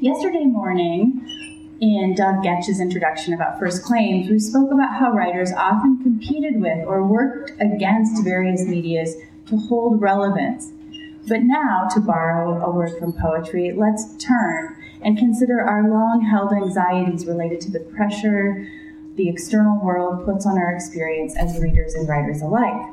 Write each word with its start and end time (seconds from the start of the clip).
Yesterday 0.00 0.44
morning, 0.44 1.26
in 1.80 2.14
Doug 2.14 2.44
Getch's 2.44 2.78
introduction 2.78 3.34
about 3.34 3.58
first 3.58 3.82
claims, 3.82 4.30
we 4.30 4.38
spoke 4.38 4.70
about 4.70 4.94
how 4.94 5.10
writers 5.10 5.50
often 5.50 6.00
competed 6.00 6.60
with 6.60 6.86
or 6.86 7.04
worked 7.04 7.50
against 7.58 8.22
various 8.22 8.62
medias 8.62 9.16
to 9.48 9.56
hold 9.56 10.00
relevance. 10.00 10.70
But 11.26 11.40
now, 11.42 11.88
to 11.94 12.00
borrow 12.00 12.64
a 12.64 12.70
word 12.70 12.96
from 13.00 13.12
poetry, 13.12 13.72
let's 13.72 14.14
turn 14.18 14.76
and 15.02 15.18
consider 15.18 15.60
our 15.60 15.90
long 15.90 16.24
held 16.24 16.52
anxieties 16.52 17.26
related 17.26 17.60
to 17.62 17.72
the 17.72 17.80
pressure 17.80 18.68
the 19.16 19.28
external 19.28 19.84
world 19.84 20.24
puts 20.24 20.46
on 20.46 20.58
our 20.58 20.72
experience 20.72 21.36
as 21.36 21.60
readers 21.60 21.94
and 21.94 22.08
writers 22.08 22.40
alike. 22.40 22.86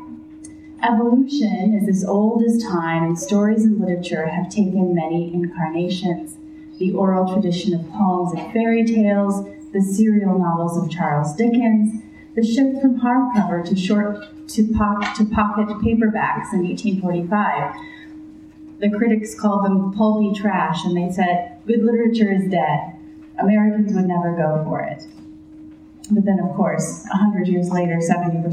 Evolution 0.81 1.79
is 1.79 1.87
as 1.87 2.03
old 2.03 2.41
as 2.41 2.63
time, 2.63 3.03
and 3.03 3.19
stories 3.19 3.63
and 3.63 3.79
literature 3.79 4.25
have 4.25 4.49
taken 4.49 4.95
many 4.95 5.31
incarnations. 5.31 6.37
The 6.77 6.93
oral 6.93 7.31
tradition 7.33 7.73
of 7.73 7.89
poems 7.91 8.33
and 8.33 8.51
fairy 8.51 8.85
tales, 8.85 9.45
the 9.71 9.81
serial 9.81 10.37
novels 10.37 10.77
of 10.77 10.89
Charles 10.89 11.33
Dickens, 11.35 12.01
the 12.35 12.43
shift 12.43 12.81
from 12.81 12.99
hardcover 12.99 13.65
to 13.67 13.75
short 13.75 14.47
to, 14.49 14.67
po- 14.73 15.01
to 15.15 15.25
pocket 15.33 15.67
paperbacks 15.79 16.51
in 16.53 16.67
1845. 16.67 17.75
The 18.79 18.89
critics 18.89 19.39
called 19.39 19.65
them 19.65 19.93
pulpy 19.93 20.37
trash, 20.37 20.83
and 20.83 20.97
they 20.97 21.11
said, 21.11 21.59
good 21.65 21.81
literature 21.83 22.31
is 22.31 22.51
dead. 22.51 22.93
Americans 23.39 23.93
would 23.93 24.05
never 24.05 24.35
go 24.35 24.63
for 24.65 24.81
it. 24.81 25.07
But 26.11 26.25
then, 26.25 26.39
of 26.39 26.55
course, 26.55 27.05
100 27.09 27.47
years 27.47 27.69
later, 27.69 27.97
70% 27.97 28.43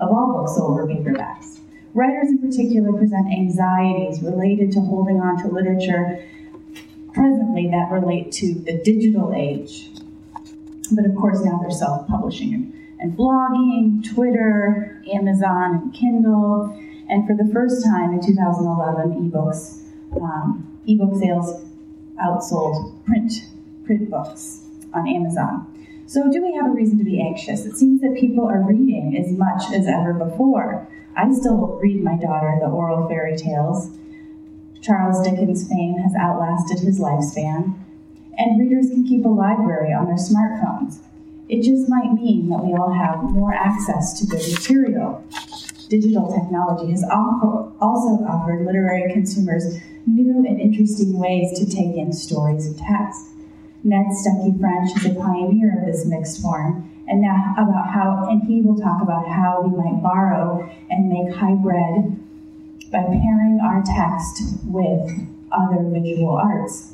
of 0.00 0.08
all 0.08 0.32
books 0.32 0.56
sold 0.56 0.74
were 0.76 0.86
paperbacks. 0.86 1.60
Writers 1.94 2.28
in 2.30 2.38
particular 2.38 2.92
present 2.92 3.30
anxieties 3.30 4.22
related 4.22 4.72
to 4.72 4.80
holding 4.80 5.20
on 5.20 5.36
to 5.42 5.48
literature 5.48 6.24
presently 7.12 7.68
that 7.70 7.90
relate 7.90 8.32
to 8.32 8.54
the 8.54 8.80
digital 8.82 9.32
age. 9.34 9.90
But 10.90 11.06
of 11.06 11.14
course, 11.16 11.44
now 11.44 11.58
they're 11.60 11.70
self 11.70 12.06
publishing 12.08 12.72
and 13.00 13.16
blogging, 13.16 14.14
Twitter, 14.14 15.02
Amazon, 15.12 15.74
and 15.74 15.94
Kindle. 15.94 16.78
And 17.08 17.26
for 17.26 17.34
the 17.34 17.50
first 17.52 17.84
time 17.84 18.12
in 18.12 18.24
2011, 18.24 19.30
ebooks, 19.30 19.82
um, 20.20 20.80
ebook 20.86 21.20
sales 21.20 21.64
outsold 22.22 23.04
print, 23.04 23.32
print 23.84 24.10
books 24.10 24.60
on 24.94 25.08
Amazon. 25.08 25.66
So, 26.06 26.30
do 26.30 26.42
we 26.42 26.54
have 26.54 26.66
a 26.66 26.70
reason 26.70 26.98
to 26.98 27.04
be 27.04 27.20
anxious? 27.20 27.64
It 27.64 27.76
seems 27.76 28.00
that 28.02 28.16
people 28.18 28.46
are 28.46 28.60
reading 28.60 29.16
as 29.16 29.32
much 29.32 29.72
as 29.72 29.86
ever 29.86 30.12
before. 30.12 30.86
I 31.16 31.32
still 31.32 31.78
read 31.82 32.02
my 32.02 32.16
daughter 32.16 32.58
the 32.60 32.66
oral 32.66 33.08
fairy 33.08 33.36
tales. 33.36 33.90
Charles 34.82 35.22
Dickens' 35.22 35.68
fame 35.68 35.98
has 35.98 36.12
outlasted 36.16 36.80
his 36.80 36.98
lifespan, 36.98 37.78
and 38.36 38.58
readers 38.58 38.88
can 38.88 39.06
keep 39.06 39.24
a 39.24 39.28
library 39.28 39.92
on 39.92 40.06
their 40.06 40.16
smartphones. 40.16 40.98
It 41.48 41.62
just 41.62 41.88
might 41.88 42.12
mean 42.12 42.48
that 42.48 42.64
we 42.64 42.74
all 42.74 42.92
have 42.92 43.22
more 43.22 43.54
access 43.54 44.18
to 44.18 44.26
good 44.26 44.42
material. 44.50 45.24
Digital 45.88 46.32
technology 46.32 46.90
has 46.90 47.04
also 47.04 48.24
offered 48.24 48.66
literary 48.66 49.12
consumers 49.12 49.78
new 50.06 50.44
and 50.46 50.60
interesting 50.60 51.16
ways 51.16 51.56
to 51.58 51.66
take 51.66 51.96
in 51.96 52.12
stories 52.12 52.66
and 52.66 52.76
text. 52.76 53.26
Ned 53.84 54.06
Stuckey 54.06 54.58
French 54.58 54.96
is 54.96 55.06
a 55.06 55.14
pioneer 55.14 55.78
of 55.78 55.86
this 55.86 56.06
mixed 56.06 56.42
form, 56.42 56.90
and 57.06 57.20
now 57.20 57.54
about 57.56 57.88
how, 57.90 58.26
and 58.30 58.42
he 58.44 58.62
will 58.62 58.78
talk 58.78 59.00
about 59.02 59.28
how 59.28 59.60
we 59.62 59.76
might 59.76 60.02
borrow 60.02 60.68
and 60.90 61.08
make 61.08 61.34
hybrid 61.36 62.18
by 62.92 63.02
pairing 63.02 63.58
our 63.64 63.82
text 63.82 64.62
with 64.64 65.10
other 65.50 65.82
visual 65.88 66.36
arts. 66.36 66.92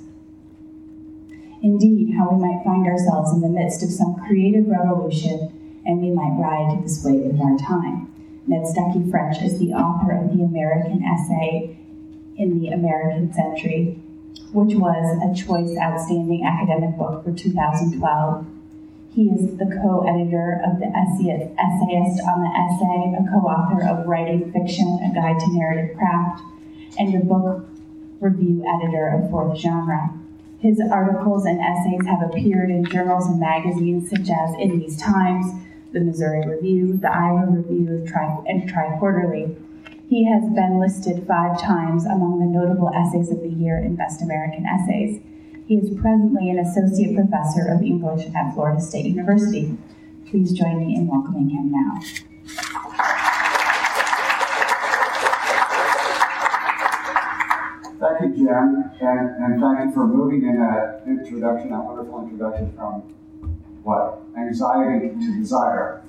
Indeed, 1.60 2.14
how 2.16 2.30
we 2.30 2.41
might 2.41 2.62
find 2.64 2.86
ourselves 2.86 3.32
in 3.32 3.41
the 3.41 3.48
midst 3.48 3.82
of 3.82 3.91
some 3.91 4.14
creative 4.26 4.69
revolution 4.69 5.82
and 5.84 6.00
we 6.00 6.10
might 6.10 6.38
ride 6.38 6.84
this 6.84 7.02
wave 7.04 7.34
of 7.34 7.41
our 7.41 7.58
time. 7.58 8.12
Ned 8.46 8.62
Stuckey 8.62 9.10
French 9.10 9.42
is 9.42 9.58
the 9.58 9.72
author 9.72 10.12
of 10.12 10.37
the 10.37 10.44
American 10.44 11.03
essay 11.03 11.76
in 12.37 12.60
the 12.60 12.69
American 12.69 13.32
Century, 13.32 13.98
which 14.53 14.76
was 14.76 15.19
a 15.20 15.34
Choice 15.34 15.76
Outstanding 15.76 16.47
Academic 16.47 16.97
Book 16.97 17.25
for 17.25 17.32
2012. 17.32 18.47
He 19.14 19.28
is 19.30 19.56
the 19.56 19.66
co 19.66 20.06
editor 20.06 20.62
of 20.64 20.78
the 20.78 20.86
Essayist 20.86 22.20
on 22.22 22.42
the 22.42 22.52
Essay, 22.54 23.16
a 23.19 23.24
co 23.30 23.46
author 23.48 23.82
of 23.88 24.06
Writing 24.06 24.52
Fiction, 24.52 25.00
A 25.02 25.14
Guide 25.14 25.41
to 25.41 25.58
Narrative 25.58 25.96
Craft, 25.96 26.42
and 26.98 27.14
the 27.14 27.24
book 27.24 27.66
review 28.20 28.64
editor 28.66 29.08
of 29.08 29.30
Fourth 29.30 29.58
Genre. 29.58 30.14
His 30.60 30.80
articles 30.80 31.46
and 31.46 31.60
essays 31.60 32.06
have 32.06 32.22
appeared 32.22 32.70
in 32.70 32.84
journals 32.84 33.26
and 33.26 33.41
magazines 33.41 34.10
such 34.10 34.28
as 34.28 34.54
In 34.58 34.80
These 34.80 35.00
Times, 35.00 35.46
the 35.92 36.00
Missouri 36.00 36.46
Review, 36.46 36.98
the 36.98 37.10
Iowa 37.10 37.46
Review, 37.48 38.04
and 38.46 38.69
Tri 38.69 38.98
Quarterly. 38.98 39.56
He 40.08 40.25
has 40.25 40.42
been 40.54 40.80
listed 40.80 41.26
five 41.26 41.60
times 41.60 42.04
among 42.06 42.40
the 42.40 42.46
notable 42.46 42.90
essays 42.94 43.30
of 43.30 43.40
the 43.40 43.48
year 43.48 43.78
in 43.78 43.94
Best 43.94 44.22
American 44.22 44.66
Essays. 44.66 45.20
He 45.69 45.77
is 45.77 45.91
presently 46.01 46.49
an 46.49 46.59
associate 46.59 47.15
professor 47.15 47.69
of 47.69 47.83
English 47.83 48.27
at 48.34 48.55
Florida 48.55 48.81
State 48.81 49.05
University. 49.05 49.77
Please 50.31 50.55
join 50.55 50.79
me 50.79 50.95
in 50.95 51.06
welcoming 51.06 51.51
him 51.51 51.71
now. 51.71 52.01
Thank 58.01 58.39
you, 58.39 58.47
Jim, 58.47 58.91
and, 59.03 59.45
and 59.45 59.61
thank 59.61 59.84
you 59.84 59.93
for 59.93 60.06
moving 60.06 60.49
in 60.49 60.59
that 60.59 61.03
introduction, 61.06 61.69
that 61.73 61.85
wonderful 61.85 62.23
introduction 62.23 62.73
from 62.73 63.03
what? 63.83 64.23
Anxiety 64.39 65.09
to 65.11 65.39
desire. 65.39 66.00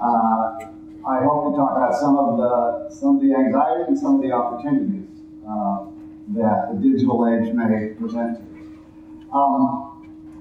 uh, 0.00 0.70
I 1.02 1.24
hope 1.24 1.50
to 1.50 1.56
talk 1.58 1.76
about 1.76 1.94
some 1.98 2.16
of 2.16 2.36
the 2.36 2.94
some 2.94 3.16
of 3.16 3.22
the 3.22 3.34
anxiety 3.34 3.84
and 3.88 3.98
some 3.98 4.14
of 4.16 4.22
the 4.22 4.30
opportunities 4.30 5.08
uh, 5.48 5.89
that 6.34 6.68
the 6.72 6.88
digital 6.88 7.26
age 7.28 7.52
may 7.54 7.94
present 7.94 8.38
to 8.38 8.60
you. 8.60 8.78
Um, 9.32 9.86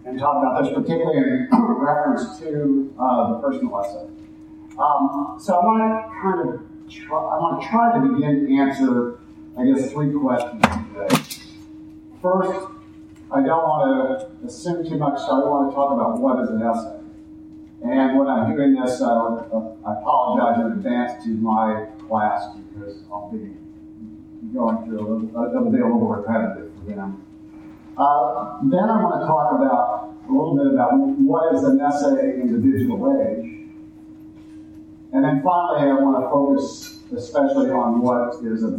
and 0.06 0.18
talk 0.18 0.38
about 0.38 0.64
this 0.64 0.74
particularly 0.74 1.18
in 1.18 1.48
reference 1.52 2.40
to 2.40 2.94
uh, 3.00 3.34
the 3.34 3.40
personal 3.40 3.80
essay. 3.80 4.08
Um, 4.78 5.36
so 5.40 5.56
I 5.56 5.66
want 5.66 5.82
to 5.84 6.22
kind 6.22 6.50
of 6.50 6.90
try, 6.90 7.18
I 7.18 7.38
want 7.38 7.62
to 7.62 7.68
try 7.68 7.94
to 7.94 8.14
begin 8.14 8.48
to 8.48 8.58
answer, 8.58 9.20
I 9.58 9.66
guess, 9.66 9.92
three 9.92 10.12
questions 10.14 10.62
today. 10.62 11.50
First, 12.22 12.68
I 13.32 13.42
don't 13.42 13.64
want 13.64 14.20
to 14.20 14.48
assume 14.48 14.88
too 14.88 14.98
much, 14.98 15.20
so 15.20 15.28
I 15.28 15.48
want 15.48 15.70
to 15.70 15.76
talk 15.76 15.92
about 15.92 16.20
what 16.20 16.42
is 16.44 16.50
an 16.50 16.64
essay. 16.64 17.00
And 17.82 18.18
when 18.18 18.28
I'm 18.28 18.56
doing 18.56 18.74
this, 18.74 19.02
uh, 19.02 19.08
I 19.86 20.00
apologize 20.00 20.60
in 20.60 20.72
advance 20.74 21.24
to 21.24 21.30
my 21.30 21.88
class 22.08 22.48
because 22.56 23.04
I'll 23.12 23.32
be 23.32 23.56
going 24.54 24.86
through 24.86 25.30
it'll 25.50 25.72
be 25.72 25.80
a 25.80 25.84
little 25.84 26.08
repetitive 26.08 26.72
for 26.80 26.92
them. 26.92 27.26
Uh, 27.98 28.60
then 28.64 28.90
I 28.90 29.04
want 29.04 29.22
to 29.22 29.28
talk 29.28 29.52
about 29.54 30.16
a 30.28 30.32
little 30.32 30.56
bit 30.56 30.74
about 30.74 30.94
what 31.20 31.54
is 31.54 31.64
an 31.64 31.82
essay 31.82 32.40
in 32.40 32.54
the 32.54 32.60
digital 32.60 33.12
age. 33.20 33.46
And 35.12 35.24
then 35.24 35.42
finally, 35.44 35.90
I 35.90 35.94
want 35.96 36.24
to 36.24 36.30
focus 36.30 37.00
especially 37.16 37.72
on 37.72 38.02
what 38.02 38.36
is 38.46 38.64
a 38.64 38.78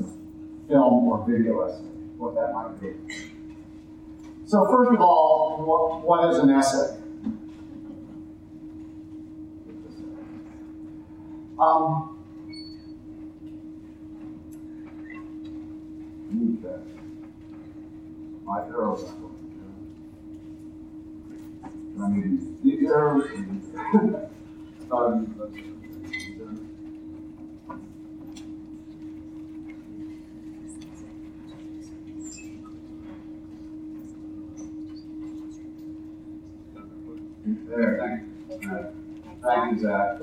film 0.69 1.09
or 1.09 1.26
video 1.28 1.66
essay, 1.66 1.82
what 2.16 2.34
that 2.34 2.54
might 2.54 2.81
be. 2.81 2.94
So, 4.47 4.66
first 4.66 4.92
of 4.92 5.00
all, 5.00 5.62
what, 5.66 6.03
what 6.06 6.32
is 6.32 6.38
an 6.38 6.50
essay? 6.50 6.97
Um, 11.59 12.19
okay. 16.65 16.82
My 18.44 18.60
arrows 18.62 19.04
are 19.04 19.15
going. 19.15 19.37
I 22.03 22.09
need 22.10 22.62
these 22.62 22.91
arrows. 22.91 23.28
um, 24.92 25.34
there, 37.71 37.98
thank 38.01 38.63
you. 38.63 38.86
Thank 39.42 39.72
you, 39.72 39.78
Zach. 39.80 40.18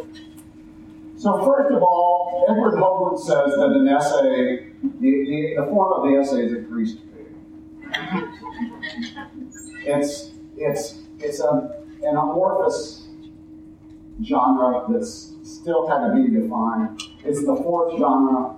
So 1.18 1.44
first 1.44 1.74
of 1.74 1.82
all, 1.82 2.46
Edward 2.50 2.76
Hoagland 2.76 3.20
says 3.20 3.56
that 3.56 3.72
an 3.74 3.88
essay, 3.88 4.67
the, 4.84 4.90
the, 5.00 5.56
the 5.60 5.66
form 5.68 5.94
of 5.94 6.10
the 6.10 6.18
essay 6.18 6.46
is 6.46 6.54
a 6.54 6.58
greased 6.58 7.00
pig. 7.14 7.28
It's, 9.84 10.32
it's, 10.56 11.00
it's 11.20 11.40
a, 11.40 11.84
an 12.04 12.18
amorphous 12.18 13.08
genre 14.24 14.86
that's 14.90 15.34
still 15.44 15.88
kind 15.88 16.06
of 16.06 16.14
being 16.14 16.42
defined. 16.42 17.02
It's 17.24 17.46
the 17.46 17.56
fourth 17.56 17.98
genre. 17.98 18.56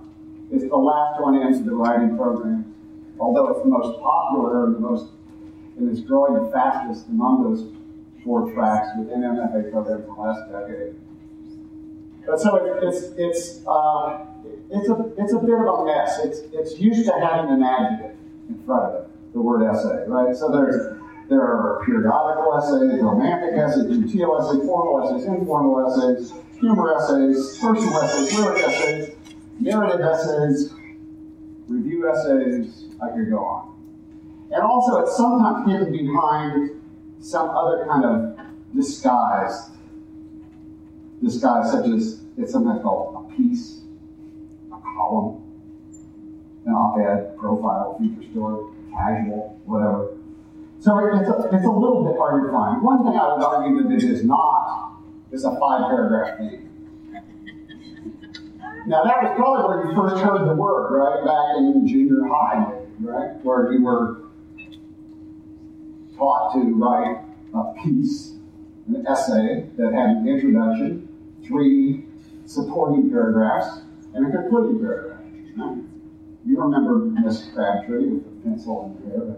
It's 0.52 0.68
the 0.68 0.78
last 0.78 1.22
one 1.22 1.36
into 1.36 1.64
the 1.64 1.76
writing 1.76 2.18
program. 2.18 2.74
Although 3.20 3.50
it's 3.50 3.62
the 3.62 3.70
most 3.70 4.00
popular 4.02 4.66
and 4.66 4.76
the 4.76 4.80
most 4.80 5.12
and 5.78 5.90
is 5.90 6.02
growing 6.02 6.34
the 6.34 6.52
fastest 6.52 7.08
among 7.08 7.44
those 7.44 7.72
four 8.24 8.52
tracks 8.52 8.90
within 8.98 9.22
MFA 9.22 9.72
programs 9.72 10.04
in 10.04 10.10
the 10.10 10.22
last 10.22 10.52
decade. 10.52 10.96
But 12.30 12.40
so 12.40 12.56
it, 12.58 12.84
it's 12.84 13.04
it's 13.18 13.66
uh, 13.68 14.26
it's 14.70 14.90
a 14.90 15.14
it's 15.18 15.34
a 15.34 15.40
bit 15.40 15.56
of 15.56 15.80
a 15.80 15.86
mess. 15.86 16.20
It's 16.24 16.40
it's 16.54 16.80
used 16.80 17.06
to 17.06 17.14
having 17.14 17.52
an 17.52 17.64
adjective 17.64 18.18
in 18.50 18.64
front 18.66 18.84
of 18.86 19.02
it, 19.02 19.34
the 19.34 19.42
word 19.42 19.64
essay, 19.64 20.06
right? 20.08 20.36
So 20.36 20.52
there's 20.52 20.96
there 21.30 21.42
are 21.42 21.82
periodical 21.86 22.56
essays, 22.58 23.02
romantic 23.02 23.58
essays, 23.58 23.86
genteel 23.86 24.38
essays, 24.40 24.66
formal 24.66 25.06
essays, 25.06 25.28
informal 25.28 25.86
essays, 25.90 26.34
humor 26.60 26.96
essays, 26.96 27.58
personal 27.60 27.98
essays, 28.02 28.38
lyric 28.38 28.64
essays, 28.64 29.16
narrative 29.60 30.02
essays, 30.02 30.74
review 31.68 32.12
essays. 32.12 32.86
I 33.02 33.10
could 33.16 33.30
go 33.30 33.40
on. 33.40 33.76
And 34.52 34.64
also, 34.64 34.98
it's 34.98 35.16
sometimes 35.16 35.72
hidden 35.72 35.92
behind 35.92 36.82
some 37.22 37.50
other 37.50 37.86
kind 37.86 38.06
of 38.06 38.40
disguise, 38.76 39.70
disguise 41.24 41.72
such 41.72 41.88
as 41.88 42.22
it's 42.38 42.52
sometimes 42.52 42.82
called 42.82 43.32
a 43.32 43.36
piece, 43.36 43.82
a 44.72 44.78
column, 44.96 45.44
an 46.66 46.74
op-ed, 46.74 47.38
profile, 47.38 47.98
feature 48.00 48.32
story, 48.32 48.74
casual, 48.92 49.60
whatever. 49.66 50.16
So 50.80 50.98
it's 50.98 51.28
a, 51.28 51.56
it's 51.56 51.66
a 51.66 51.70
little 51.70 52.06
bit 52.06 52.18
hard 52.18 52.46
to 52.46 52.52
find. 52.52 52.82
One 52.82 53.04
thing 53.04 53.20
I 53.20 53.34
would 53.34 53.44
argue 53.44 53.84
that 53.84 53.92
it 53.92 54.04
is 54.04 54.24
not 54.24 55.02
is 55.32 55.44
a 55.44 55.52
five 55.60 55.90
paragraph 55.90 56.38
thing. 56.38 56.70
Now 58.88 59.04
that 59.04 59.22
was 59.22 59.34
probably 59.36 59.68
where 59.68 59.86
you 59.88 59.96
first 59.96 60.24
heard 60.24 60.48
the 60.48 60.56
word, 60.56 60.96
right? 60.96 61.26
Back 61.26 61.58
in 61.58 61.86
junior 61.86 62.26
high, 62.28 62.72
right? 63.02 63.44
Where 63.44 63.74
you 63.74 63.84
were 63.84 64.22
taught 66.18 66.54
to 66.54 66.60
write 66.76 67.26
a 67.54 67.74
piece, 67.84 68.36
an 68.88 69.06
essay 69.06 69.68
that 69.78 69.94
had 69.94 70.10
an 70.10 70.28
introduction, 70.28 71.09
three 71.50 72.06
supporting 72.46 73.10
paragraphs, 73.12 73.82
and 74.14 74.26
a 74.26 74.32
concluding 74.32 74.80
paragraph. 74.80 75.20
Right? 75.58 75.78
You 76.46 76.62
remember 76.62 77.00
Miss 77.22 77.50
Crabtree 77.54 78.06
with 78.08 78.24
the 78.24 78.50
pencil 78.50 78.96
and 78.96 79.12
hair. 79.12 79.36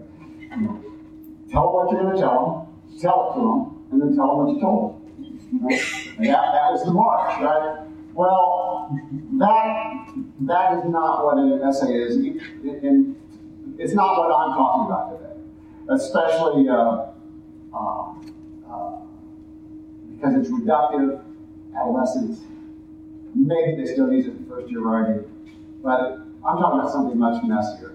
Tell 1.50 1.64
them 1.64 1.72
what 1.72 1.90
you're 1.90 2.02
going 2.02 2.14
to 2.14 2.20
tell 2.20 2.70
them, 2.88 3.00
tell 3.00 3.30
it 3.30 3.34
to 3.34 3.40
them, 3.40 3.60
and 3.90 4.00
then 4.00 4.16
tell 4.16 4.28
them 4.28 4.36
what 4.38 4.54
you 4.54 4.60
told 4.60 4.80
them. 4.94 5.64
Right? 5.64 5.80
And 6.16 6.26
that, 6.26 6.52
that 6.52 6.72
was 6.72 6.84
the 6.84 6.92
march, 6.92 7.40
right? 7.40 7.86
Well, 8.14 8.98
that 9.38 10.12
that 10.40 10.78
is 10.78 10.84
not 10.90 11.24
what 11.24 11.38
an 11.38 11.62
essay 11.62 11.94
is, 11.94 12.16
and 12.16 13.16
it's 13.78 13.94
not 13.94 14.18
what 14.18 14.30
I'm 14.30 14.52
talking 14.54 14.86
about 14.86 15.18
today. 15.18 15.40
Especially 15.88 16.68
uh, 16.68 17.06
uh, 17.74 18.12
uh, 18.70 19.00
because 20.14 20.34
it's 20.36 20.50
reductive, 20.50 21.22
adolescents. 21.76 22.40
Maybe 23.34 23.82
they 23.82 23.92
still 23.92 24.12
use 24.12 24.26
it 24.26 24.36
in 24.36 24.46
first 24.46 24.70
year 24.70 24.80
writing, 24.80 25.24
but 25.82 26.20
I'm 26.46 26.58
talking 26.58 26.80
about 26.80 26.92
something 26.92 27.18
much 27.18 27.42
messier. 27.44 27.92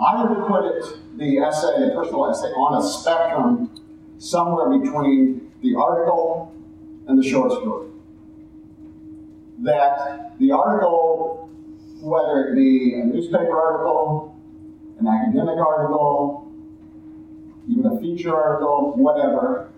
I 0.00 0.24
would 0.24 0.46
put 0.46 0.64
it, 0.64 1.18
the 1.18 1.38
essay, 1.38 1.86
the 1.86 1.92
personal 1.94 2.30
essay, 2.30 2.48
on 2.48 2.82
a 2.82 2.86
spectrum 2.86 3.70
somewhere 4.18 4.78
between 4.78 5.50
the 5.62 5.74
article 5.74 6.54
and 7.06 7.22
the 7.22 7.28
short 7.28 7.52
story. 7.52 7.88
That 9.62 10.38
the 10.38 10.52
article, 10.52 11.50
whether 12.00 12.48
it 12.48 12.54
be 12.54 12.94
a 12.94 13.04
newspaper 13.04 13.60
article, 13.60 14.34
an 14.98 15.06
academic 15.06 15.58
article, 15.58 16.50
even 17.68 17.86
a 17.86 18.00
feature 18.00 18.34
article, 18.34 18.94
whatever, 18.96 19.70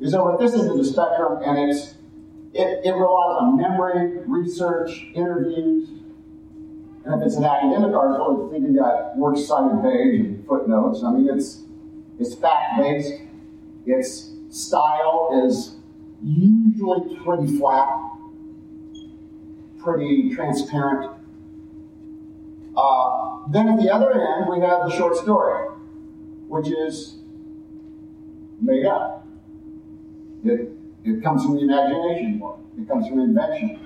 is 0.00 0.14
over 0.14 0.36
this 0.38 0.54
end 0.54 0.68
of 0.68 0.76
the 0.76 0.84
spectrum 0.84 1.40
and 1.44 1.70
it's 1.70 1.91
it, 2.54 2.84
it 2.84 2.92
relies 2.92 3.36
on 3.40 3.56
memory, 3.56 4.18
research, 4.26 5.06
interviews, 5.14 5.88
and 7.04 7.20
if 7.20 7.26
it's 7.26 7.36
an 7.36 7.44
academic 7.44 7.94
article, 7.94 8.46
it's 8.46 8.56
even 8.56 8.76
got 8.76 9.16
works 9.16 9.44
cited 9.46 9.82
page 9.82 10.20
and 10.20 10.46
footnotes. 10.46 11.02
I 11.02 11.12
mean, 11.12 11.28
it's 11.28 11.62
it's 12.18 12.34
fact 12.34 12.78
based. 12.78 13.22
Its 13.86 14.30
style 14.50 15.44
is 15.44 15.76
usually 16.22 17.16
pretty 17.16 17.58
flat, 17.58 17.88
pretty 19.82 20.32
transparent. 20.34 21.10
Uh, 22.76 23.38
then 23.50 23.68
at 23.68 23.80
the 23.80 23.92
other 23.92 24.12
end, 24.12 24.48
we 24.48 24.60
have 24.60 24.88
the 24.88 24.90
short 24.90 25.16
story, 25.16 25.68
which 26.46 26.68
is 26.68 27.16
made 28.60 28.86
up. 28.86 29.26
It, 30.44 30.70
it 31.04 31.22
comes 31.22 31.44
from 31.44 31.56
the 31.56 31.62
imagination. 31.62 32.42
It 32.78 32.88
comes 32.88 33.08
from 33.08 33.20
invention. 33.20 33.78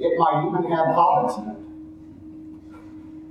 It 0.00 0.18
might 0.18 0.44
even 0.46 0.70
have 0.70 0.86
hobbits 0.86 1.42
in 1.42 1.50
it 1.50 1.68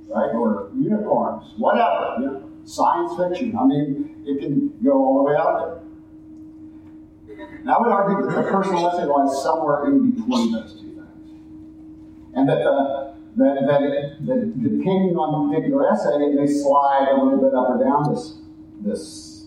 right? 0.08 0.34
Or 0.34 0.70
unicorns, 0.76 1.52
whatever, 1.56 2.16
you 2.20 2.26
know, 2.26 2.50
science 2.64 3.12
fiction. 3.16 3.56
I 3.58 3.66
mean, 3.66 4.22
it 4.26 4.40
can 4.40 4.72
go 4.82 4.92
all 4.92 5.18
the 5.18 5.22
way 5.24 5.36
out 5.36 5.58
there. 5.58 5.78
And 7.60 7.70
I 7.70 7.78
would 7.78 7.88
argue 7.88 8.26
that 8.26 8.34
the 8.34 8.50
personal 8.50 8.88
essay 8.88 9.04
lies 9.04 9.42
somewhere 9.42 9.86
in 9.86 10.10
between 10.10 10.52
those 10.52 10.80
two 10.80 10.94
things. 10.94 11.30
And 12.34 12.48
that, 12.48 12.58
the, 12.64 13.14
that, 13.36 13.66
that, 13.66 13.82
it, 13.82 14.26
that 14.26 14.62
depending 14.62 15.16
on 15.16 15.50
the 15.50 15.54
particular 15.54 15.92
essay, 15.92 16.16
it 16.16 16.34
may 16.34 16.46
slide 16.46 17.08
a 17.10 17.22
little 17.22 17.38
bit 17.38 17.54
up 17.54 17.68
or 17.70 17.78
down 17.82 18.12
this, 18.12 18.38
this 18.80 19.46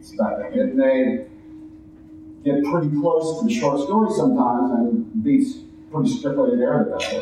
spectrum. 0.00 0.52
It 0.52 0.74
may 0.74 1.26
get 2.44 2.64
pretty 2.64 2.88
close 3.00 3.40
to 3.40 3.46
the 3.46 3.54
short 3.54 3.80
story 3.80 4.10
sometimes 4.16 4.70
and 4.72 5.22
be 5.22 5.44
pretty 5.92 6.10
strictly 6.10 6.54
a 6.54 6.56
narrative 6.56 6.94
essay. 6.94 7.20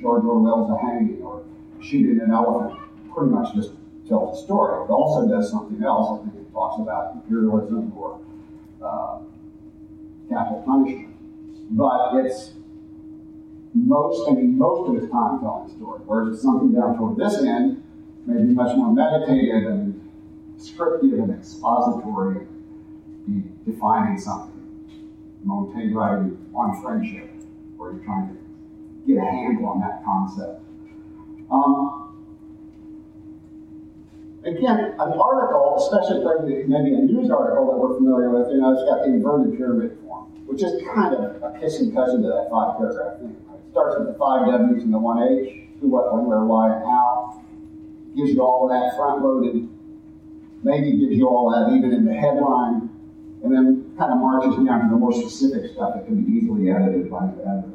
George 0.00 0.24
Orwell's 0.24 0.70
A 0.70 0.78
Hanging 0.86 1.22
or 1.22 1.44
shooting 1.80 2.20
an 2.20 2.32
elephant 2.32 2.78
pretty 3.14 3.30
much 3.32 3.54
just 3.54 3.72
tells 4.08 4.40
a 4.40 4.44
story. 4.44 4.84
It 4.84 4.90
also 4.90 5.28
does 5.28 5.50
something 5.50 5.82
else. 5.84 6.20
I 6.20 6.24
think 6.24 6.46
it 6.46 6.52
talks 6.52 6.80
about 6.80 7.14
imperialism 7.14 7.92
or 7.96 8.20
uh, 8.82 9.18
capital 10.28 10.62
punishment. 10.66 11.14
But 11.76 12.16
it's 12.24 12.54
most, 13.74 14.28
I 14.28 14.34
mean, 14.34 14.58
most 14.58 14.88
of 14.88 15.02
its 15.02 15.12
time 15.12 15.40
telling 15.40 15.70
a 15.70 15.74
story. 15.76 16.00
Whereas 16.06 16.34
it's 16.34 16.42
something 16.42 16.72
down 16.72 16.96
toward 16.96 17.16
this 17.16 17.38
end, 17.42 17.82
maybe 18.26 18.52
much 18.52 18.76
more 18.76 18.92
meditative 18.92 19.70
and 19.70 20.10
descriptive 20.58 21.18
and 21.18 21.30
expository, 21.30 22.46
be 23.26 23.42
defining 23.70 24.18
something. 24.18 24.50
Writing 25.42 26.36
on 26.54 26.82
friendship, 26.82 27.30
where 27.76 27.92
you're 27.92 28.04
trying 28.04 28.28
to 28.28 28.36
get 29.06 29.16
a 29.16 29.24
handle 29.24 29.66
on 29.66 29.80
that 29.80 30.04
concept. 30.04 30.60
Um, 31.50 32.14
again, 34.44 34.94
an 35.00 35.12
article, 35.18 35.76
especially 35.80 36.20
maybe 36.68 36.94
a 36.94 36.98
news 37.00 37.30
article 37.30 37.66
that 37.66 37.78
we're 37.78 37.96
familiar 37.96 38.28
with, 38.30 38.52
you 38.52 38.60
know, 38.60 38.74
it's 38.74 38.84
got 38.84 39.00
the 39.02 39.06
inverted 39.06 39.56
pyramid 39.56 39.96
form, 40.04 40.26
which 40.46 40.62
is 40.62 40.82
kind 40.94 41.14
of 41.14 41.42
a 41.42 41.58
kissing 41.58 41.94
cousin 41.94 42.22
to 42.22 42.28
that 42.28 42.48
five 42.50 42.76
paragraph 42.76 43.18
thing. 43.18 43.34
It 43.34 43.72
starts 43.72 43.96
with 43.98 44.08
the 44.08 44.14
five 44.18 44.46
W's 44.46 44.84
and 44.84 44.92
the 44.92 44.98
one 44.98 45.22
H, 45.22 45.64
who, 45.80 45.88
what, 45.88 46.14
when, 46.14 46.26
where, 46.26 46.44
why, 46.44 46.74
and 46.74 46.84
how. 46.84 47.42
Gives 48.14 48.32
you 48.32 48.42
all 48.42 48.68
of 48.68 48.70
that 48.70 48.94
front 48.96 49.22
loaded. 49.22 49.66
Maybe 50.62 50.98
gives 50.98 51.16
you 51.16 51.26
all 51.26 51.50
that 51.50 51.74
even 51.74 51.92
in 51.94 52.04
the 52.04 52.14
headline, 52.14 52.89
and 53.42 53.52
then 53.52 53.94
kind 53.96 54.12
of 54.12 54.18
marches 54.18 54.54
down 54.66 54.84
to 54.84 54.88
the 54.90 54.96
more 54.96 55.12
specific 55.12 55.72
stuff 55.72 55.94
that 55.94 56.06
can 56.06 56.22
be 56.22 56.38
easily 56.38 56.70
edited 56.70 57.10
by 57.10 57.26
the 57.26 57.42
editor. 57.46 57.72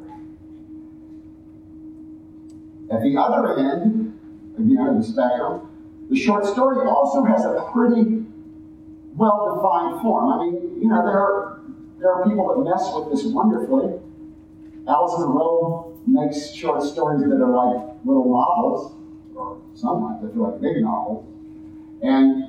At 2.90 3.02
the 3.02 3.16
other 3.16 3.58
end, 3.58 4.16
again, 4.56 4.86
of 4.86 4.96
the 4.98 5.04
spectrum, 5.04 5.68
the 6.08 6.16
short 6.16 6.46
story 6.46 6.86
also 6.88 7.24
has 7.24 7.44
a 7.44 7.68
pretty 7.72 8.24
well 9.16 9.56
defined 9.56 10.00
form. 10.02 10.32
I 10.32 10.44
mean, 10.44 10.82
you 10.82 10.88
know, 10.88 11.02
there 11.04 11.18
are, 11.18 11.60
there 11.98 12.12
are 12.12 12.28
people 12.28 12.46
that 12.54 12.70
mess 12.70 12.88
with 12.94 13.10
this 13.10 13.24
wonderfully. 13.24 13.98
Alice 14.88 15.18
Munro 15.18 15.98
makes 16.06 16.52
short 16.52 16.82
stories 16.84 17.22
that 17.22 17.42
are 17.42 17.50
like 17.50 17.96
little 18.04 18.30
novels, 18.30 18.94
or 19.34 19.60
sometimes 19.74 20.22
they 20.22 20.32
feel 20.32 20.48
like 20.48 20.60
big 20.60 20.80
novels. 20.80 21.26
And 22.02 22.44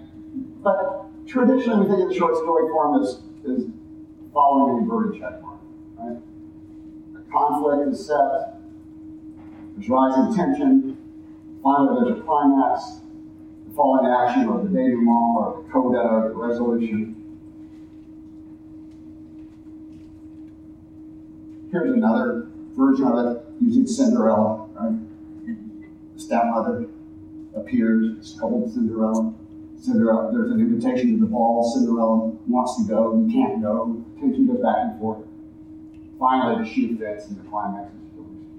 but 0.62 1.10
traditionally 1.28 1.86
we 1.86 1.88
think 1.88 2.04
of 2.04 2.10
the 2.10 2.16
short 2.16 2.36
story 2.38 2.70
form 2.72 3.04
as, 3.04 3.20
as 3.50 3.66
following 4.34 4.78
an 4.78 4.84
inverted 4.84 5.20
check 5.20 5.42
mark. 5.42 5.60
Right? 5.98 6.18
A 7.16 7.32
conflict 7.32 7.92
is 7.92 8.06
set, 8.06 8.58
there's 9.76 9.90
rising 9.90 10.36
tension. 10.36 10.98
Finally, 11.62 12.06
there's 12.06 12.20
a 12.20 12.24
climax, 12.24 13.02
the 13.68 13.76
falling 13.76 14.06
action, 14.10 14.48
or 14.48 14.64
the 14.64 14.70
denouement, 14.70 15.38
or 15.38 15.64
the 15.64 15.70
coda, 15.70 16.30
the 16.30 16.36
resolution. 16.36 17.14
Here's 21.72 21.92
another 21.92 22.48
version 22.76 23.08
of 23.08 23.26
it 23.26 23.44
using 23.62 23.86
Cinderella, 23.86 24.68
right? 24.80 24.98
The 26.16 26.22
stepmother 26.22 26.88
appears, 27.56 28.34
scolded 28.34 28.74
Cinderella. 28.74 29.34
Cinderella, 29.80 30.32
there's 30.34 30.52
an 30.52 30.60
invitation 30.60 31.14
to 31.14 31.20
the 31.20 31.26
ball. 31.28 31.64
Cinderella 31.74 32.34
wants 32.48 32.78
to 32.78 32.88
go, 32.88 33.24
you 33.26 33.32
can't 33.32 33.62
go. 33.62 34.04
Tension 34.20 34.48
goes 34.48 34.62
back 34.62 34.78
and 34.82 35.00
forth. 35.00 35.26
Finally, 36.20 36.64
the 36.64 36.70
shoe 36.70 36.98
fits, 36.98 37.28
and 37.28 37.38
the 37.38 37.50
climax 37.50 37.92
is 37.94 38.10
released. 38.16 38.50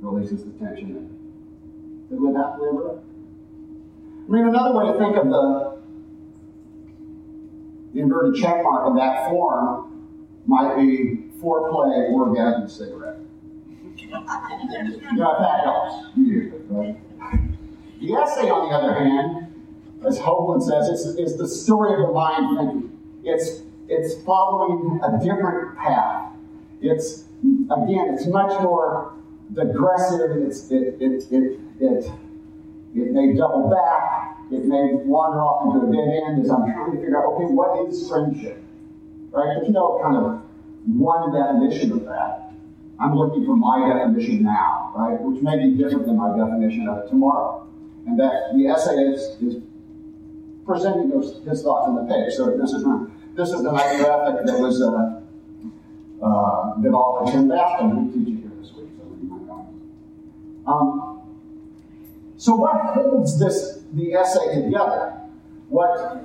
Releases 0.00 0.44
the 0.44 0.50
tension, 0.58 0.96
and 0.96 2.10
they 2.10 2.16
live 2.16 2.34
happily 2.34 2.68
ever. 2.70 2.98
I 2.98 4.32
mean, 4.32 4.48
another 4.48 4.76
way 4.76 4.92
to 4.92 4.98
think 4.98 5.16
of 5.16 5.28
the, 5.28 5.80
the 7.94 8.00
inverted 8.00 8.40
check 8.40 8.62
mark 8.62 8.88
in 8.88 8.96
that 8.96 9.30
form 9.30 10.08
might 10.46 10.76
be 10.76 11.30
foreplay, 11.40 12.10
orgasm, 12.10 12.68
cigarette. 12.68 13.18
you 13.96 14.08
know, 14.08 14.24
if 14.26 15.38
that 15.38 15.60
helps, 15.64 16.16
you 16.16 16.24
use 16.24 16.52
right? 16.68 16.96
The 18.00 18.14
essay, 18.14 18.48
on 18.48 18.68
the 18.68 18.74
other 18.74 18.94
hand, 18.94 19.49
as 20.06 20.18
Hoagland 20.18 20.62
says, 20.62 20.88
it's, 20.88 21.18
is 21.18 21.36
the 21.36 21.48
story 21.48 22.00
of 22.00 22.08
the 22.08 22.12
mind 22.12 22.58
thinking. 22.58 22.98
It's, 23.24 23.62
it's 23.88 24.22
following 24.24 25.00
a 25.02 25.18
different 25.22 25.76
path. 25.76 26.32
It's, 26.80 27.24
again, 27.42 28.14
it's 28.14 28.26
much 28.26 28.50
more 28.62 29.14
digressive. 29.52 30.30
It's, 30.46 30.70
it, 30.70 30.96
it, 31.00 31.24
it, 31.30 31.60
it, 31.80 32.12
it 32.94 33.12
may 33.12 33.34
double 33.34 33.68
back. 33.68 34.38
It 34.50 34.64
may 34.64 34.94
wander 34.94 35.38
off 35.38 35.74
into 35.74 35.86
a 35.86 35.92
dead 35.92 36.22
end 36.26 36.42
as 36.42 36.50
I'm 36.50 36.64
trying 36.72 36.92
to 36.92 36.96
figure 36.98 37.18
out, 37.18 37.34
okay, 37.34 37.52
what 37.52 37.88
is 37.88 38.08
friendship? 38.08 38.62
Right? 39.30 39.54
There's 39.56 39.70
no 39.70 40.00
kind 40.02 40.16
of 40.16 40.42
one 40.86 41.32
definition 41.32 41.92
of 41.92 42.04
that. 42.06 42.52
I'm 42.98 43.14
looking 43.14 43.46
for 43.46 43.56
my 43.56 43.86
definition 43.86 44.42
now, 44.42 44.92
right? 44.96 45.20
Which 45.20 45.42
may 45.42 45.56
be 45.56 45.76
different 45.76 46.06
than 46.06 46.16
my 46.16 46.36
definition 46.36 46.88
of 46.88 47.04
it 47.04 47.08
tomorrow. 47.08 47.66
And 48.06 48.18
that 48.18 48.52
the 48.54 48.66
essay 48.66 48.96
is, 48.96 49.20
is 49.40 49.62
presenting 50.66 51.10
those, 51.10 51.42
his 51.46 51.62
thoughts 51.62 51.88
on 51.88 51.94
the 51.96 52.12
page. 52.12 52.34
So 52.34 52.56
this 52.56 52.72
is 52.72 52.84
this 53.34 53.50
is 53.50 53.62
the 53.62 53.72
night 53.72 53.98
graphic 53.98 54.46
that 54.46 54.58
was 54.58 54.82
uh, 54.82 55.20
uh, 56.24 56.74
developed 56.76 57.26
by 57.26 57.32
Tim 57.32 57.48
Bascom, 57.48 57.90
who's 57.90 58.14
teaching 58.14 58.42
here 58.42 58.50
this 58.60 58.72
week. 58.74 58.90
So. 58.98 60.70
Um, 60.70 61.22
so 62.36 62.54
what 62.54 62.74
holds 62.94 63.38
this 63.38 63.82
the 63.92 64.14
essay 64.14 64.62
together? 64.62 65.12
What 65.68 66.24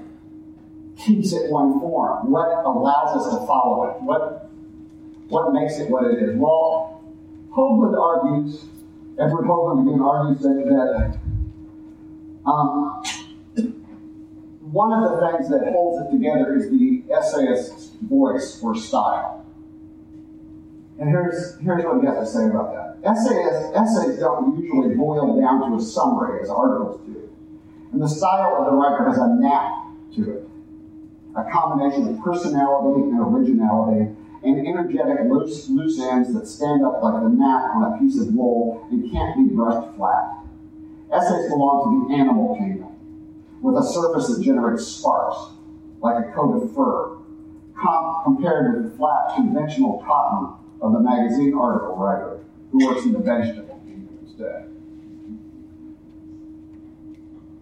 keeps 0.98 1.34
it 1.34 1.52
one 1.52 1.80
form? 1.80 2.32
What 2.32 2.66
allows 2.66 3.18
us 3.18 3.34
to 3.34 3.46
follow 3.46 3.86
it? 3.92 4.02
What 4.02 4.50
what 5.30 5.54
makes 5.54 5.78
it 5.80 5.90
what 5.90 6.06
it 6.06 6.22
is? 6.22 6.36
Well, 6.38 7.04
Hoagland 7.52 7.98
argues, 8.00 8.66
Edward 9.20 9.46
Hoagland 9.46 9.88
again 9.88 10.02
argues 10.02 10.42
that, 10.42 10.66
that 10.68 11.20
um, 12.50 13.02
one 14.72 14.92
of 14.92 15.12
the 15.12 15.32
things 15.32 15.50
that 15.50 15.72
holds 15.72 16.02
it 16.02 16.12
together 16.12 16.56
is 16.56 16.70
the 16.70 17.04
essayist's 17.14 17.92
voice 18.02 18.60
or 18.64 18.76
style. 18.76 19.46
And 21.00 21.10
here's, 21.10 21.60
here's 21.60 21.84
what 21.84 22.02
he 22.02 22.08
has 22.08 22.28
to 22.28 22.34
say 22.34 22.46
about 22.46 22.74
that. 22.74 23.08
Essays, 23.08 23.72
essays 23.76 24.20
don't 24.20 24.58
usually 24.60 24.96
boil 24.96 25.40
down 25.40 25.70
to 25.70 25.78
a 25.78 25.82
summary 25.82 26.42
as 26.42 26.50
articles 26.50 27.02
do. 27.06 27.30
And 27.92 28.02
the 28.02 28.08
style 28.08 28.58
of 28.60 28.66
the 28.66 28.72
writer 28.72 29.08
has 29.08 29.18
a 29.18 29.28
knack 29.36 29.72
to 30.16 30.38
it. 30.38 30.50
A 31.36 31.44
combination 31.52 32.08
of 32.08 32.24
personality 32.24 33.02
and 33.02 33.20
originality 33.20 34.16
and 34.44 34.68
energetic 34.68 35.30
loose, 35.30 35.70
loose 35.70 36.00
ends 36.00 36.34
that 36.34 36.48
stand 36.48 36.86
up 36.86 37.04
like 37.04 37.22
the 37.22 37.30
nap 37.30 37.76
on 37.76 37.94
a 37.94 38.00
piece 38.00 38.20
of 38.20 38.34
wool 38.34 38.88
and 38.90 39.12
can't 39.12 39.36
be 39.36 39.54
brushed 39.54 39.96
flat. 39.96 40.40
Essays 41.12 41.50
belong 41.50 42.08
to 42.08 42.10
the 42.10 42.22
animal 42.22 42.56
kingdom, 42.56 42.85
with 43.66 43.84
a 43.84 43.84
surface 43.84 44.28
that 44.28 44.44
generates 44.44 44.86
sparks, 44.86 45.56
like 46.00 46.24
a 46.24 46.32
coat 46.34 46.62
of 46.62 46.76
fur, 46.76 47.18
com- 47.76 48.22
compared 48.24 48.76
with 48.76 48.92
the 48.92 48.98
flat, 48.98 49.36
conventional 49.36 50.04
cotton 50.06 50.54
of 50.82 50.94
the 50.94 51.00
magazine 51.00 51.56
article 51.58 51.96
writer 51.98 52.46
who 52.72 52.86
works 52.86 53.06
in 53.06 53.14
the 53.14 53.20
vegetable 53.20 53.82
kingdom 53.84 54.20
instead. 54.22 54.70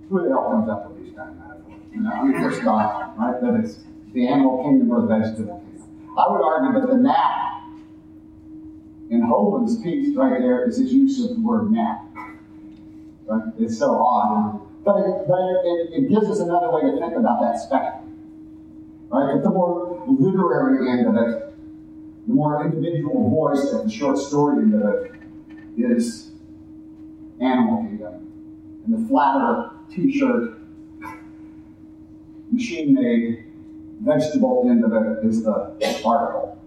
Who 0.09 0.23
the 0.23 0.29
hell 0.29 0.51
comes 0.51 0.69
up 0.69 0.91
with 0.91 1.05
these 1.05 1.15
kind 1.15 1.29
of 1.29 1.37
metaphors? 1.37 1.81
You 1.93 2.01
know, 2.01 2.11
I 2.11 2.23
mean, 2.23 2.67
off, 2.67 3.17
right, 3.17 3.41
that 3.41 3.63
it's 3.63 3.79
the 4.11 4.27
animal 4.27 4.61
kingdom 4.61 4.91
or 4.91 5.01
the 5.01 5.07
vegetable 5.07 5.59
kingdom. 5.59 6.17
I 6.17 6.29
would 6.29 6.43
argue 6.43 6.81
that 6.81 6.87
the 6.89 6.97
nap 6.97 7.63
in 9.09 9.21
Hoagland's 9.21 9.81
piece 9.81 10.13
right 10.17 10.41
there 10.41 10.67
is 10.67 10.77
his 10.77 10.91
use 10.91 11.23
of 11.23 11.37
the 11.37 11.41
word 11.41 11.71
nap. 11.71 12.01
Right? 13.25 13.53
It's 13.57 13.77
so 13.77 13.95
odd. 13.95 14.72
But, 14.83 14.97
it, 14.97 15.27
but 15.27 15.39
it, 15.39 16.03
it, 16.03 16.09
gives 16.09 16.27
us 16.29 16.39
another 16.39 16.69
way 16.71 16.81
to 16.81 16.99
think 16.99 17.15
about 17.15 17.39
that 17.39 17.57
spectrum. 17.57 18.03
Right? 19.07 19.41
The 19.41 19.49
more 19.49 20.03
literary 20.07 20.91
end 20.91 21.07
of 21.07 21.15
it, 21.15 21.53
the 22.27 22.33
more 22.33 22.65
individual 22.65 23.29
voice 23.29 23.71
of 23.71 23.85
the 23.85 23.91
short 23.91 24.17
story 24.17 24.63
end 24.63 24.75
of 24.75 25.05
it 25.05 25.11
is 25.77 26.31
Animal 27.39 27.83
Kingdom. 27.83 28.13
And 28.85 29.05
the 29.05 29.07
flatter 29.07 29.71
t-shirt, 29.89 30.59
machine-made 32.51 33.45
vegetable 34.01 34.67
end 34.69 34.83
of 34.83 34.93
it 34.93 35.25
is 35.25 35.43
the 35.43 35.75
article. 36.05 36.61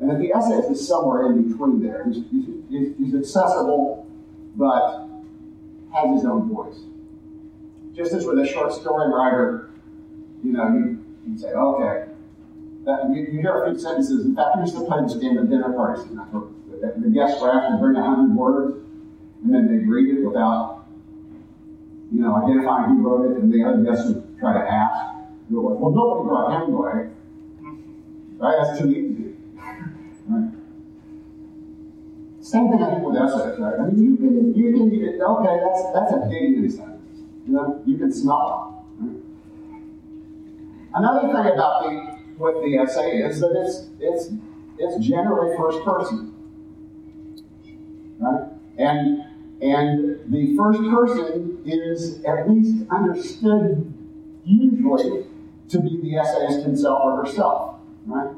And 0.00 0.10
that 0.10 0.18
the 0.18 0.32
essay 0.32 0.66
is 0.70 0.86
somewhere 0.86 1.26
in 1.26 1.48
between 1.48 1.82
there. 1.82 2.04
He's, 2.06 2.24
he's, 2.30 2.96
he's 2.98 3.14
accessible, 3.14 4.06
but 4.56 5.08
has 5.94 6.16
his 6.16 6.24
own 6.24 6.48
voice. 6.48 6.80
Just 7.94 8.12
as 8.12 8.24
with 8.24 8.38
a 8.38 8.46
short 8.46 8.72
story 8.72 9.12
writer, 9.12 9.70
you 10.42 10.52
know, 10.52 10.68
you, 10.68 11.04
you 11.26 11.38
say, 11.38 11.48
okay, 11.48 12.10
that, 12.84 13.10
you, 13.10 13.22
you, 13.32 13.40
hear 13.40 13.62
a 13.62 13.70
few 13.70 13.78
sentences. 13.78 14.24
In 14.24 14.34
fact, 14.34 14.56
we 14.56 14.62
used 14.62 14.74
to 14.74 14.84
play 14.84 15.02
this 15.02 15.14
game 15.16 15.38
at 15.38 15.48
dinner 15.48 15.72
parties. 15.72 16.04
You 16.08 16.16
know, 16.16 16.52
the, 16.80 16.94
the 16.98 17.10
guests 17.10 17.40
were 17.40 17.52
asked 17.52 17.70
to 17.70 17.78
bring 17.78 17.96
a 17.96 18.02
hundred 18.02 18.34
words, 18.34 18.78
and 19.44 19.54
then 19.54 19.66
they 19.68 19.84
read 19.84 20.18
it 20.18 20.24
without, 20.24 20.86
you 22.10 22.20
know, 22.20 22.34
identifying 22.42 22.96
who 22.96 23.02
wrote 23.02 23.30
it, 23.30 23.42
and 23.42 23.52
the 23.52 23.62
other 23.62 23.82
guests 23.84 24.08
would 24.08 24.38
try 24.40 24.54
to 24.54 24.64
ask. 24.64 25.12
Well, 25.50 25.90
nobody 25.90 26.28
brought 26.28 26.52
Hemingway. 26.52 27.10
Right? 28.38 28.56
That's 28.62 28.80
too 28.80 28.90
easy. 28.90 29.36
Right? 30.26 30.50
Same 32.40 32.68
thing 32.70 32.82
I 32.82 32.90
think 32.90 33.04
with 33.04 33.16
essays, 33.16 33.60
right? 33.60 33.78
I 33.78 33.86
mean, 33.86 34.02
you 34.02 34.16
can, 34.16 34.54
you 34.54 34.72
can, 34.72 35.22
okay, 35.22 35.60
that's, 35.62 35.82
that's 35.94 36.12
a 36.12 36.28
dignity 36.28 36.68
sentence. 36.68 36.91
You 37.46 37.52
know, 37.54 37.82
you 37.86 37.98
can 37.98 38.12
smell 38.12 38.84
it. 39.00 39.08
Another 40.94 41.20
thing 41.20 41.30
about 41.30 41.82
the, 41.82 42.18
with 42.38 42.62
the 42.62 42.78
essay 42.78 43.18
is 43.18 43.40
that 43.40 43.52
it's, 43.56 43.88
it's, 43.98 44.34
it's 44.78 45.06
generally 45.06 45.56
first 45.56 45.82
person. 45.84 46.34
Right? 48.18 48.48
And, 48.78 49.24
and 49.62 50.32
the 50.32 50.56
first 50.56 50.80
person 50.80 51.62
is 51.64 52.22
at 52.24 52.48
least 52.48 52.88
understood 52.90 53.92
usually 54.44 55.26
to 55.68 55.80
be 55.80 56.00
the 56.02 56.16
essayist 56.16 56.64
himself 56.64 57.00
or 57.02 57.24
herself. 57.24 57.76
Right? 58.06 58.36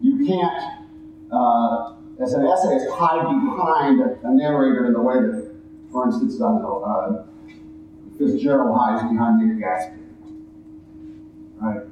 You 0.00 0.26
can't 0.26 0.78
uh, 1.30 1.94
as 2.20 2.32
an 2.32 2.46
essayist, 2.46 2.88
hide 2.90 3.22
behind 3.22 4.00
a, 4.00 4.34
narrator 4.34 4.86
in 4.86 4.92
the 4.92 5.00
way 5.00 5.14
that, 5.14 5.54
for 5.92 6.06
instance, 6.06 6.34
I 6.36 6.50
know, 6.50 6.82
uh, 6.82 7.24
Fitzgerald 8.18 8.76
hides 8.78 9.02
behind 9.10 9.46
Nick 9.46 9.64
Gatsby. 9.64 9.98
Right? 11.60 11.82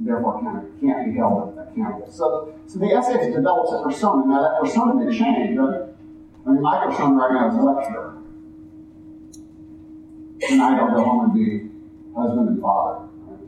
therefore, 0.00 0.40
kind 0.40 0.58
of 0.58 0.80
can't 0.80 1.06
be 1.06 1.18
held 1.18 1.58
accountable. 1.58 2.10
So, 2.10 2.54
so 2.66 2.78
the 2.78 2.86
essayist 2.86 3.34
develops 3.34 3.72
a 3.72 3.82
persona. 3.82 4.26
Now, 4.26 4.42
that 4.42 4.60
persona 4.60 4.94
may 4.94 5.16
change, 5.16 5.58
right? 5.58 5.82
I 6.46 6.50
mean, 6.50 6.62
my 6.62 6.86
persona 6.86 7.14
right 7.14 7.32
now 7.32 7.48
is 7.48 7.54
a 7.54 7.62
lecturer. 7.62 8.14
Tonight 10.40 10.80
I'll 10.80 10.94
go 10.94 11.04
home 11.04 11.24
and 11.24 11.34
be 11.34 11.70
husband 12.16 12.48
and 12.48 12.62
father. 12.62 13.08
Right? 13.26 13.38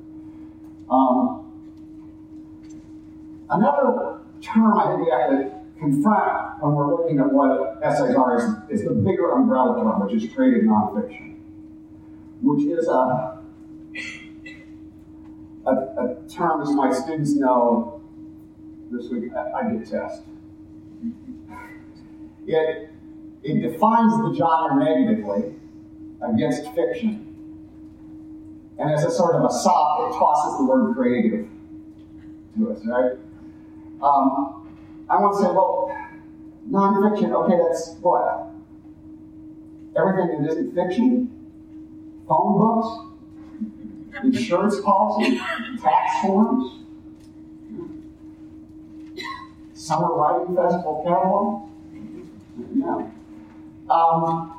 Um, 0.91 1.53
another 3.49 4.19
term 4.43 4.79
I 4.79 4.87
think 4.89 5.05
we 5.05 5.11
have 5.11 5.31
to 5.31 5.61
confront 5.79 6.63
when 6.63 6.75
we're 6.75 6.91
looking 6.91 7.21
at 7.21 7.33
what 7.33 7.79
essays 7.83 8.15
are 8.15 8.37
is, 8.37 8.81
is 8.81 8.87
the 8.87 8.95
bigger 8.95 9.31
umbrella 9.33 9.77
term, 9.77 10.01
which 10.01 10.23
is 10.23 10.31
creative 10.33 10.65
nonfiction, 10.65 11.37
which 12.43 12.67
is 12.67 12.89
a, 12.89 13.43
a, 15.67 15.71
a 15.71 16.17
term, 16.29 16.63
as 16.63 16.71
my 16.71 16.93
students 16.93 17.35
know, 17.37 18.01
this 18.91 19.09
week 19.11 19.33
I, 19.35 19.61
I 19.61 19.73
did 19.73 19.89
test. 19.89 20.23
It, 22.47 22.91
it 23.43 23.61
defines 23.61 24.13
the 24.13 24.35
genre 24.37 24.85
negatively 24.85 25.55
against 26.23 26.65
fiction. 26.75 27.27
And 28.79 28.93
as 28.93 29.05
a 29.05 29.11
sort 29.11 29.37
of 29.37 29.45
a 29.45 29.51
sop, 29.51 30.11
it 30.11 30.19
tosses 30.19 30.59
the 30.59 30.65
word 30.65 30.95
creative 30.95 31.49
to 32.57 32.73
us, 32.73 32.81
right? 32.87 33.13
Um, 34.03 34.67
I 35.09 35.17
want 35.21 35.37
to 35.37 35.43
say, 35.43 35.51
well, 35.53 35.95
nonfiction, 36.71 37.33
okay, 37.33 37.59
that's 37.63 37.97
what? 38.01 38.47
Everything 39.97 40.43
that 40.43 40.53
isn't 40.53 40.75
fiction? 40.75 41.40
Phone 42.31 42.59
books? 42.59 43.11
insurance 44.23 44.81
policies, 44.81 45.41
tax 45.83 46.21
forms, 46.23 46.85
summer 49.75 50.15
writing 50.15 50.55
festival 50.55 51.03
catalog. 51.07 51.69
Yeah. 52.75 53.11
Um, 53.91 54.57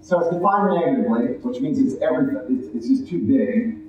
so 0.00 0.20
it's 0.20 0.34
defined 0.34 0.74
negatively, 0.74 1.38
which 1.42 1.60
means 1.60 1.78
it's 1.78 2.00
everything. 2.02 2.58
It's, 2.58 2.74
it's 2.74 2.88
just 2.88 3.08
too 3.08 3.20
big. 3.20 3.80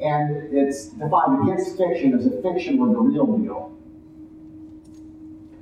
And 0.00 0.52
it's 0.52 0.86
defined 0.86 1.48
against 1.48 1.76
fiction 1.76 2.18
as 2.18 2.26
a 2.26 2.42
fiction 2.42 2.78
with 2.78 2.92
the 2.92 2.98
real 2.98 3.38
deal. 3.38 3.72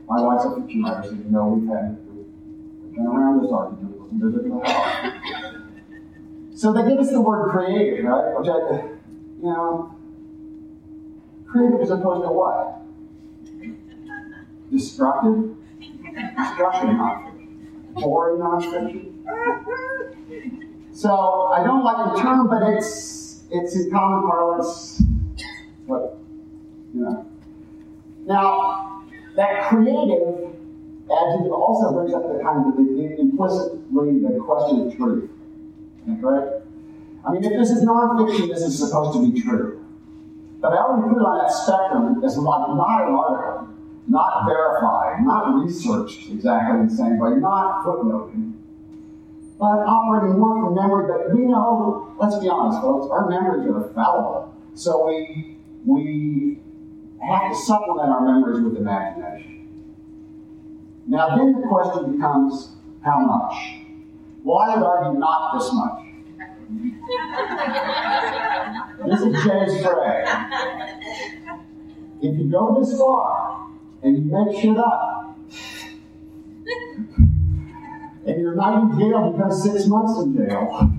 My 0.08 0.20
wife's 0.22 0.44
a 0.44 0.48
writer, 0.48 1.02
so 1.04 1.10
you 1.10 1.24
know 1.30 1.48
we've 1.48 1.68
had 1.68 1.98
been 3.00 3.08
around 3.08 3.42
this 3.42 3.52
argument. 3.52 3.96
So 6.56 6.72
they 6.72 6.88
give 6.88 6.98
us 6.98 7.10
the 7.10 7.20
word 7.20 7.50
creative, 7.50 8.04
right? 8.04 8.38
Which 8.38 8.48
I, 8.48 8.58
you 9.38 9.42
know, 9.42 9.94
creative 11.46 11.80
as 11.80 11.90
opposed 11.90 12.24
to 12.24 12.30
what? 12.30 12.82
Destructive? 14.70 15.56
Destructive 15.80 16.90
nonfiction. 16.90 17.94
Boring 17.94 18.40
nonfiction. 18.40 19.06
So 20.92 21.46
I 21.46 21.64
don't 21.64 21.82
like 21.82 22.12
the 22.12 22.20
term, 22.20 22.48
but 22.48 22.62
it's 22.74 23.44
it's 23.50 23.74
in 23.74 23.90
common 23.90 24.28
parlance 24.28 25.02
what 25.86 26.18
you 26.94 27.00
know. 27.00 27.26
Now 28.26 29.02
that 29.36 29.68
creative 29.68 30.39
adjective 31.10 31.52
also 31.52 31.92
brings 31.92 32.14
up 32.14 32.22
the 32.26 32.42
kind 32.42 32.66
of 32.66 32.76
the, 32.76 33.16
implicitly 33.18 34.20
the 34.22 34.40
question 34.40 34.86
of 34.86 34.96
truth. 34.96 35.30
Correct? 36.20 36.66
I 37.26 37.32
mean, 37.32 37.44
if 37.44 37.52
this 37.52 37.70
is 37.70 37.84
nonfiction, 37.84 38.48
this 38.48 38.62
is 38.62 38.78
supposed 38.78 39.18
to 39.18 39.30
be 39.30 39.40
true. 39.40 39.84
But 40.60 40.72
I 40.72 40.76
already 40.76 41.08
put 41.08 41.20
it 41.20 41.24
on 41.24 41.38
that 41.38 41.52
spectrum 41.52 42.22
as 42.24 42.36
like 42.36 42.68
not 42.68 42.70
an 42.70 42.78
article, 42.78 43.68
not 44.08 44.44
verified, 44.46 45.24
not 45.24 45.64
researched 45.64 46.30
exactly 46.30 46.86
the 46.86 46.94
same 46.94 47.18
way, 47.18 47.36
not 47.36 47.84
footnoted, 47.84 48.52
but 49.58 49.84
operating 49.84 50.38
more 50.38 50.60
from 50.60 50.74
memory. 50.74 51.06
But 51.08 51.34
we 51.34 51.46
know, 51.46 52.14
let's 52.18 52.36
be 52.38 52.48
honest, 52.48 52.80
folks, 52.80 53.08
our 53.10 53.28
memories 53.28 53.68
are 53.68 53.92
fallible. 53.94 54.54
So 54.74 55.06
we 55.06 55.56
we 55.84 56.58
have 57.22 57.50
to 57.50 57.56
supplement 57.56 58.10
our 58.10 58.20
memories 58.20 58.60
with 58.60 58.76
imagination. 58.76 59.59
Now, 61.06 61.36
then 61.36 61.60
the 61.60 61.66
question 61.66 62.12
becomes 62.12 62.76
how 63.04 63.20
much? 63.20 63.80
Why 64.42 64.76
Well, 64.76 64.84
I 64.84 64.96
argue 64.98 65.18
not 65.18 65.58
this 65.58 65.70
much. 65.72 66.06
this 69.06 69.20
is 69.20 69.44
James 69.44 69.84
Frey. 69.84 70.24
If 72.22 72.38
you 72.38 72.50
go 72.50 72.80
this 72.80 72.98
far 72.98 73.68
and 74.02 74.16
you 74.16 74.24
make 74.24 74.60
shit 74.60 74.76
up, 74.78 75.36
and 78.26 78.40
your 78.40 78.54
night 78.54 78.82
in 78.82 78.98
jail 78.98 79.32
becomes 79.32 79.62
six 79.62 79.86
months 79.86 80.22
in 80.22 80.36
jail, 80.36 80.90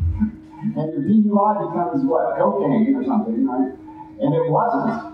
and 0.61 0.75
your 0.75 1.01
DUI 1.01 1.71
becomes 1.71 2.05
what, 2.05 2.37
cocaine 2.37 2.95
or 2.95 3.03
something, 3.03 3.47
right? 3.47 3.73
And 4.19 4.33
it 4.35 4.49
wasn't. 4.49 5.11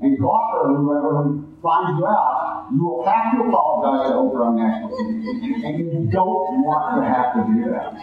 And 0.00 0.18
Gawker 0.18 0.64
or 0.64 0.76
whoever 0.76 1.42
finds 1.62 1.98
you 1.98 2.06
out, 2.06 2.35
you 2.72 2.84
will 2.84 3.04
have 3.04 3.32
to 3.32 3.44
apologize 3.44 4.10
to 4.10 4.14
Oprah 4.16 4.46
on 4.46 4.56
national 4.56 4.90
TV. 4.90 5.64
And 5.64 5.78
you 5.78 6.08
don't 6.10 6.64
want 6.64 7.02
to 7.02 7.08
have 7.08 7.34
to 7.34 7.42
do 7.52 7.70
that. 7.70 7.94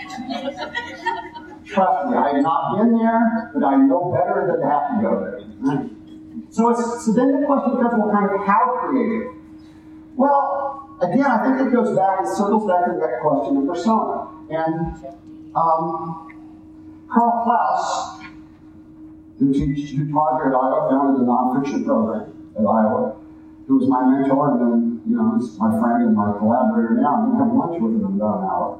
Trust 1.66 2.10
me, 2.10 2.18
I 2.18 2.34
have 2.34 2.44
not 2.44 2.78
been 2.78 2.98
there, 2.98 3.52
but 3.54 3.64
I 3.64 3.76
know 3.78 4.12
better 4.12 4.48
than 4.48 4.60
to 4.62 4.68
have 4.68 4.88
to 4.90 5.02
go 5.02 5.12
there. 5.24 5.40
So, 6.50 6.74
so 6.74 7.14
then 7.14 7.42
the 7.42 7.48
question 7.48 7.76
becomes, 7.78 7.96
well, 7.98 8.12
kind 8.12 8.30
of 8.30 8.46
how 8.46 8.78
creative? 8.86 9.34
Well, 10.16 10.98
again, 11.02 11.26
I 11.26 11.44
think 11.44 11.68
it 11.68 11.74
goes 11.74 11.96
back, 11.98 12.22
it 12.22 12.28
circles 12.28 12.68
back 12.68 12.86
to 12.86 12.94
that 13.00 13.20
question 13.22 13.58
of 13.58 13.68
persona. 13.68 14.30
And 14.50 14.96
um, 15.56 16.30
Carl 17.12 17.44
Klaus, 17.44 18.22
who, 19.40 19.54
teach, 19.54 19.92
who 19.92 20.12
taught 20.12 20.42
here 20.42 20.52
at 20.52 20.56
Iowa, 20.56 20.90
founded 20.90 21.22
the 21.22 21.26
nonfiction 21.26 21.86
program 21.86 22.52
at 22.56 22.62
Iowa, 22.62 23.18
who 23.68 23.78
was 23.78 23.88
my 23.88 24.04
mentor, 24.04 24.52
and 24.52 24.60
then, 24.62 25.02
you 25.08 25.16
know, 25.16 25.40
he's 25.40 25.58
my 25.58 25.72
friend 25.80 26.04
and 26.04 26.16
my 26.16 26.36
collaborator 26.38 27.00
now. 27.00 27.16
I'm 27.16 27.32
going 27.32 27.38
to 27.38 27.44
have 27.46 27.54
lunch 27.54 27.82
with 27.82 27.96
him 27.96 28.06
in 28.06 28.16
about 28.20 28.40
an 28.40 28.46
hour. 28.46 28.80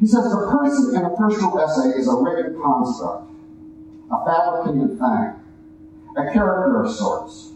He 0.00 0.06
says, 0.06 0.24
the 0.24 0.48
person 0.50 0.96
in 0.96 1.04
a 1.04 1.16
personal 1.16 1.58
essay 1.60 1.98
is 1.98 2.08
a 2.08 2.16
written 2.16 2.60
construct, 2.60 3.30
a 4.10 4.18
fabricated 4.24 4.98
thing, 4.98 5.24
a 6.16 6.32
character 6.32 6.84
of 6.84 6.90
sorts. 6.92 7.52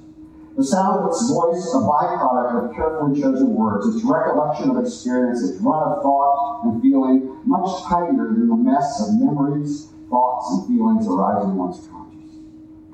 The 0.57 0.65
sound 0.65 1.01
of 1.01 1.07
its 1.09 1.31
voice, 1.31 1.65
a 1.73 1.79
byproduct 1.79 2.71
of 2.71 2.77
carefully 2.77 3.21
chosen 3.21 3.55
words, 3.55 3.87
its 3.95 4.05
recollection 4.05 4.71
of 4.71 4.85
experience, 4.85 5.43
its 5.49 5.61
run 5.63 5.81
of 5.93 6.03
thought 6.03 6.65
and 6.65 6.83
feeling, 6.83 7.39
much 7.45 7.83
tighter 7.85 8.35
than 8.37 8.49
the 8.49 8.57
mess 8.57 9.01
of 9.01 9.15
memories, 9.15 9.89
thoughts, 10.11 10.53
and 10.53 10.67
feelings 10.69 11.07
arising 11.07 11.51
in 11.51 11.57
one's 11.57 11.89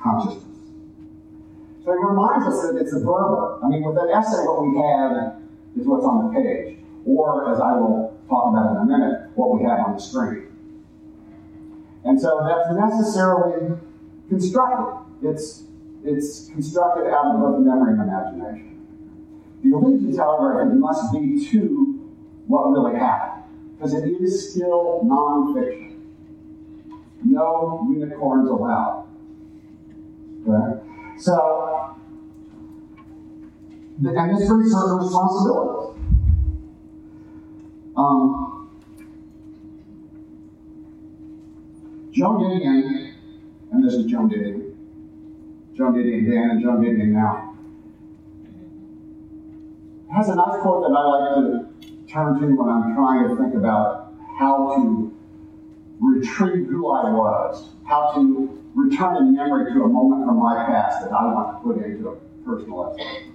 consciousness. 0.00 0.45
So 1.86 1.92
he 1.92 2.02
reminds 2.02 2.48
us 2.48 2.62
that 2.66 2.76
it's 2.82 2.92
a 2.92 2.98
verbal. 2.98 3.60
I 3.62 3.68
mean, 3.68 3.84
with 3.84 3.96
an 3.96 4.10
essay, 4.10 4.42
what 4.42 4.66
we 4.66 4.76
have 4.76 5.38
is 5.78 5.86
what's 5.86 6.04
on 6.04 6.26
the 6.26 6.40
page, 6.40 6.78
or 7.06 7.48
as 7.54 7.60
I 7.60 7.74
will 7.74 8.18
talk 8.28 8.50
about 8.50 8.72
in 8.72 8.76
a 8.82 8.84
minute, 8.84 9.30
what 9.36 9.56
we 9.56 9.62
have 9.62 9.86
on 9.86 9.94
the 9.94 10.02
screen. 10.02 10.50
And 12.04 12.20
so 12.20 12.42
that's 12.42 12.74
necessarily 12.74 13.78
constructed. 14.28 15.06
It's, 15.22 15.62
it's 16.02 16.48
constructed 16.48 17.06
out 17.06 17.36
of 17.36 17.40
both 17.40 17.60
memory 17.60 17.92
and 17.92 18.02
imagination. 18.02 18.72
The 19.62 19.70
allegiance, 19.70 20.18
however, 20.18 20.62
it 20.62 20.74
must 20.74 21.12
be 21.12 21.48
to 21.52 22.12
what 22.48 22.66
really 22.70 22.98
happened, 22.98 23.44
because 23.78 23.94
it 23.94 24.08
is 24.08 24.50
still 24.50 25.02
nonfiction. 25.04 26.00
No 27.24 27.86
unicorns 27.88 28.50
allowed. 28.50 29.06
Okay? 30.48 30.85
So, 31.18 31.96
and 33.98 34.36
this 34.36 34.48
brings 34.48 34.72
certain 34.72 34.98
responsibilities. 34.98 36.02
Um, 37.96 38.68
Joan 42.12 42.40
Didion, 42.40 43.14
and 43.72 43.84
this 43.84 43.94
is 43.94 44.04
Joan 44.06 44.28
Didion, 44.28 44.74
Joan 45.74 45.94
Didion 45.94 46.30
Dan 46.30 46.50
and 46.50 46.62
Joan 46.62 46.84
Didion 46.84 47.08
now, 47.08 47.56
has 50.14 50.28
a 50.28 50.34
nice 50.34 50.60
quote 50.60 50.82
that 50.82 50.94
I 50.94 51.02
like 51.02 51.34
to 51.34 52.12
turn 52.12 52.40
to 52.40 52.46
when 52.56 52.68
I'm 52.68 52.94
trying 52.94 53.28
to 53.28 53.36
think 53.36 53.54
about 53.54 54.12
how 54.38 54.76
to 54.76 55.16
retrieve 55.98 56.68
who 56.68 56.90
I 56.90 57.10
was, 57.10 57.70
how 57.86 58.12
to 58.14 58.65
return 58.76 59.16
in 59.16 59.34
memory 59.34 59.72
to 59.72 59.84
a 59.84 59.88
moment 59.88 60.28
from 60.28 60.38
my 60.38 60.66
past 60.68 61.00
that 61.00 61.10
I 61.10 61.24
want 61.32 61.56
to 61.56 61.64
put 61.64 61.82
into 61.82 62.12
a 62.12 62.16
personal 62.44 62.92
essay. 62.92 63.32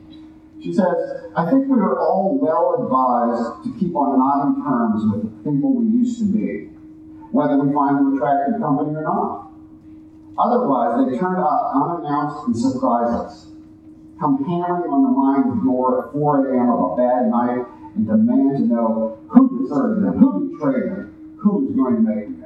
She 0.61 0.71
says, 0.71 0.93
I 1.35 1.49
think 1.49 1.65
we 1.65 1.79
are 1.81 1.97
all 1.99 2.37
well 2.37 2.85
advised 2.85 3.65
to 3.65 3.79
keep 3.79 3.95
on 3.95 4.21
nodding 4.21 4.61
terms 4.61 5.01
with 5.09 5.21
the 5.25 5.51
people 5.51 5.73
we 5.73 5.89
used 5.97 6.19
to 6.19 6.25
be, 6.29 6.69
whether 7.33 7.57
we 7.57 7.73
find 7.73 7.97
them 7.97 8.15
attractive 8.15 8.61
company 8.61 8.93
or 8.93 9.01
not. 9.01 9.49
Otherwise, 10.37 11.09
they 11.09 11.17
turn 11.17 11.41
up 11.41 11.73
unannounced 11.73 12.45
and 12.45 12.55
surprise 12.55 13.09
us, 13.09 13.47
come 14.19 14.37
hammering 14.45 14.93
on 14.93 15.01
the 15.01 15.13
mind's 15.17 15.65
door 15.65 16.05
at 16.05 16.13
4 16.13 16.53
a.m. 16.53 16.69
of 16.69 16.93
a 16.93 16.95
bad 16.95 17.25
night 17.33 17.65
and 17.95 18.05
demand 18.05 18.57
to 18.57 18.65
know 18.69 19.17
who 19.29 19.49
deserted 19.57 20.05
them, 20.05 20.19
who 20.21 20.53
betrayed 20.53 20.91
them, 20.93 21.37
who 21.41 21.67
is 21.67 21.75
going 21.75 21.95
to 21.97 22.01
make 22.01 22.29
them. 22.29 22.40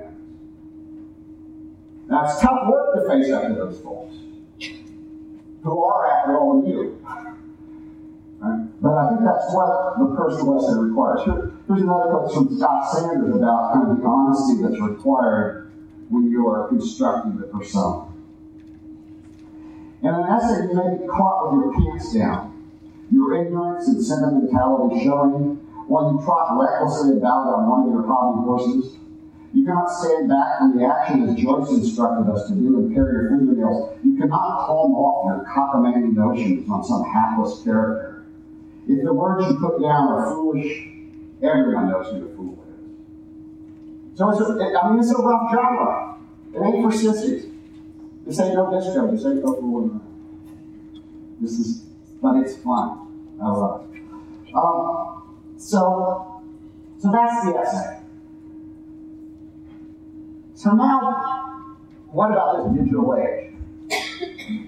Now, 2.08 2.26
it's 2.26 2.40
tough 2.40 2.68
work 2.68 2.96
to 2.96 3.10
face 3.10 3.32
up 3.32 3.48
to 3.48 3.54
those 3.56 3.80
folks 3.82 4.16
who 5.64 5.84
are, 5.84 6.12
after 6.12 6.38
all, 6.38 6.64
you. 6.68 7.02
But 8.82 8.94
I 8.94 9.10
think 9.10 9.22
that's 9.26 9.52
what 9.52 9.98
the 9.98 10.16
personal 10.16 10.62
essay 10.62 10.78
requires. 10.80 11.24
Here, 11.26 11.52
here's 11.68 11.82
another 11.82 12.12
quote 12.12 12.34
from 12.34 12.56
Scott 12.56 12.94
Sanders 12.94 13.36
about 13.36 13.74
kind 13.74 13.90
of 13.90 13.98
the 13.98 14.06
honesty 14.06 14.62
that's 14.62 14.80
required 14.80 15.72
when 16.10 16.30
you 16.30 16.48
are 16.48 16.68
constructing 16.68 17.38
the 17.38 17.48
persona. 17.48 18.12
In 20.04 20.14
an 20.14 20.24
essay, 20.30 20.68
you 20.70 20.76
may 20.76 21.02
be 21.02 21.08
caught 21.08 21.50
with 21.50 21.66
your 21.66 21.74
pants 21.74 22.14
down, 22.14 22.54
your 23.12 23.42
ignorance 23.42 23.88
and 23.88 24.06
sentimentality 24.06 25.04
showing 25.04 25.58
while 25.88 26.14
you 26.14 26.24
trot 26.24 26.54
recklessly 26.60 27.18
about 27.18 27.48
on 27.50 27.68
one 27.68 27.88
of 27.88 27.94
your 27.94 28.06
hobby 28.06 28.46
horses 28.46 28.98
you 29.54 29.66
cannot 29.66 29.90
stand 29.90 30.30
back 30.30 30.60
from 30.60 30.78
the 30.78 30.86
action 30.86 31.30
as 31.30 31.36
Joyce 31.36 31.70
instructed 31.70 32.32
us 32.32 32.48
to 32.50 32.56
do 32.56 32.80
and 32.80 32.94
carry 32.94 33.14
your 33.14 33.30
fingernails. 33.30 33.98
You 34.04 34.18
cannot 34.18 34.68
palm 34.68 34.94
off 34.94 35.26
your 35.26 35.46
cockamamie 35.46 36.14
notions 36.14 36.70
on 36.70 36.84
some 36.84 37.04
hapless 37.04 37.62
character. 37.64 38.26
If 38.88 39.04
the 39.04 39.14
words 39.14 39.48
you 39.48 39.58
put 39.58 39.82
down 39.82 40.10
are 40.10 40.30
foolish, 40.30 40.88
everyone 41.42 41.90
knows 41.90 42.12
who 42.12 42.28
the 42.28 42.36
fool 42.36 42.64
is. 44.14 44.18
So 44.18 44.30
it's 44.30 44.42
a, 44.42 44.80
I 44.80 44.90
mean, 44.90 45.00
it's 45.00 45.12
a 45.12 45.22
rough 45.22 45.52
genre. 45.52 46.18
It 46.54 46.62
ain't 46.62 46.84
for 46.84 46.92
sissies. 46.98 47.46
This 48.26 48.40
ain't 48.40 48.56
no 48.56 48.72
disco. 48.72 49.12
This 49.12 49.26
ain't 49.26 49.44
no 49.44 49.54
for 49.54 50.02
This 51.42 51.60
is, 51.60 51.82
but 52.22 52.38
it's 52.38 52.58
fun. 52.58 53.38
I 53.42 53.48
love 53.50 53.88
it. 53.94 54.02
Um, 54.54 55.56
so, 55.58 56.42
so 56.98 57.12
that's 57.12 57.46
the 57.46 57.58
essay. 57.58 58.05
So 60.56 60.72
now, 60.72 61.76
what 62.12 62.32
about 62.32 62.74
this 62.74 62.80
digital 62.80 63.14
age? 63.18 63.52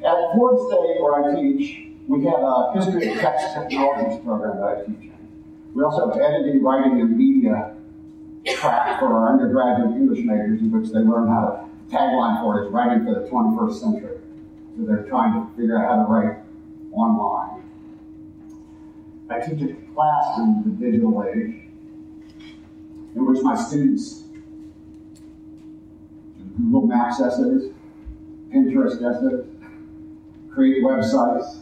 At 0.03 0.33
Florida 0.33 0.61
State, 0.67 1.01
where 1.01 1.23
I 1.23 1.35
teach, 1.35 1.87
we 2.07 2.25
have 2.25 2.39
a 2.41 2.71
history 2.75 3.07
of 3.09 3.19
text 3.19 3.53
technologies 3.53 4.19
program 4.19 4.57
that 4.57 4.67
I 4.67 4.75
teach 4.85 5.09
in. 5.09 5.17
We 5.73 5.83
also 5.83 6.09
have 6.09 6.19
editing, 6.19 6.61
writing, 6.61 6.99
and 6.99 7.17
media 7.17 7.73
track 8.45 8.99
for 8.99 9.13
our 9.13 9.31
undergraduate 9.31 9.95
English 9.95 10.25
majors 10.25 10.59
in 10.59 10.71
which 10.71 10.91
they 10.91 10.99
learn 10.99 11.29
how 11.29 11.69
to 11.89 11.95
tagline 11.95 12.41
for 12.41 12.61
it 12.61 12.67
is 12.67 12.73
writing 12.73 13.05
for 13.05 13.15
the 13.15 13.29
21st 13.29 13.79
century. 13.79 14.17
So 14.75 14.85
they're 14.85 15.03
trying 15.03 15.33
to 15.33 15.55
figure 15.55 15.77
out 15.77 15.89
how 15.89 16.03
to 16.03 16.11
write 16.11 16.37
online. 16.91 17.63
I 19.29 19.39
teach 19.39 19.61
a 19.61 19.73
class 19.93 20.37
in 20.37 20.63
the 20.65 20.85
digital 20.85 21.23
age 21.23 21.63
in 23.15 23.25
which 23.25 23.41
my 23.41 23.55
students 23.55 24.26
Google 26.57 26.87
Maps 26.87 27.21
essays, 27.21 27.71
Pinterest 28.49 28.95
essays, 28.95 29.45
create 30.49 30.83
websites, 30.83 31.61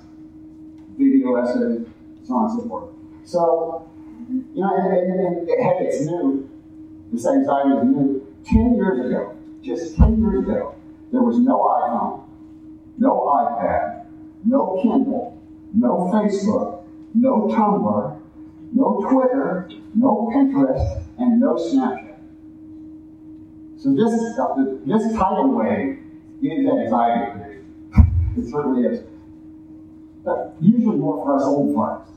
video 0.97 1.35
essays, 1.35 1.85
so 2.23 2.35
on 2.35 2.49
and 2.49 2.61
so 2.61 2.67
forth. 2.67 2.89
So, 3.25 3.89
you 4.29 4.61
know, 4.61 4.75
and, 4.77 5.19
and, 5.19 5.49
and 5.49 5.63
heck, 5.63 5.75
it's 5.81 6.05
new. 6.05 6.49
This 7.11 7.27
anxiety 7.27 7.69
is 7.69 7.83
new. 7.83 8.27
Ten 8.45 8.75
years 8.75 9.05
ago, 9.05 9.35
just 9.61 9.97
ten 9.97 10.21
years 10.21 10.39
ago, 10.39 10.75
there 11.11 11.21
was 11.21 11.39
no 11.39 11.59
iPhone, 11.59 12.27
no 12.97 13.21
iPad, 13.21 14.05
no 14.45 14.79
Kindle, 14.81 15.41
no 15.73 16.11
Facebook, 16.13 16.83
no 17.13 17.47
Tumblr, 17.47 18.19
no 18.73 19.01
Twitter, 19.09 19.69
no 19.95 20.29
Pinterest, 20.33 21.05
and 21.17 21.39
no 21.39 21.55
Snapchat. 21.55 22.04
So 23.85 23.93
this, 23.93 24.17
this 24.87 25.15
tidal 25.15 25.51
wave 25.51 25.99
is 26.41 26.67
anxiety. 26.67 27.59
It 28.35 28.49
certainly 28.49 28.87
is. 28.87 29.03
But 30.23 30.55
usually 30.59 30.95
more 30.95 31.23
for 31.23 31.35
us 31.35 31.43
old 31.43 31.75
farts. 31.75 32.09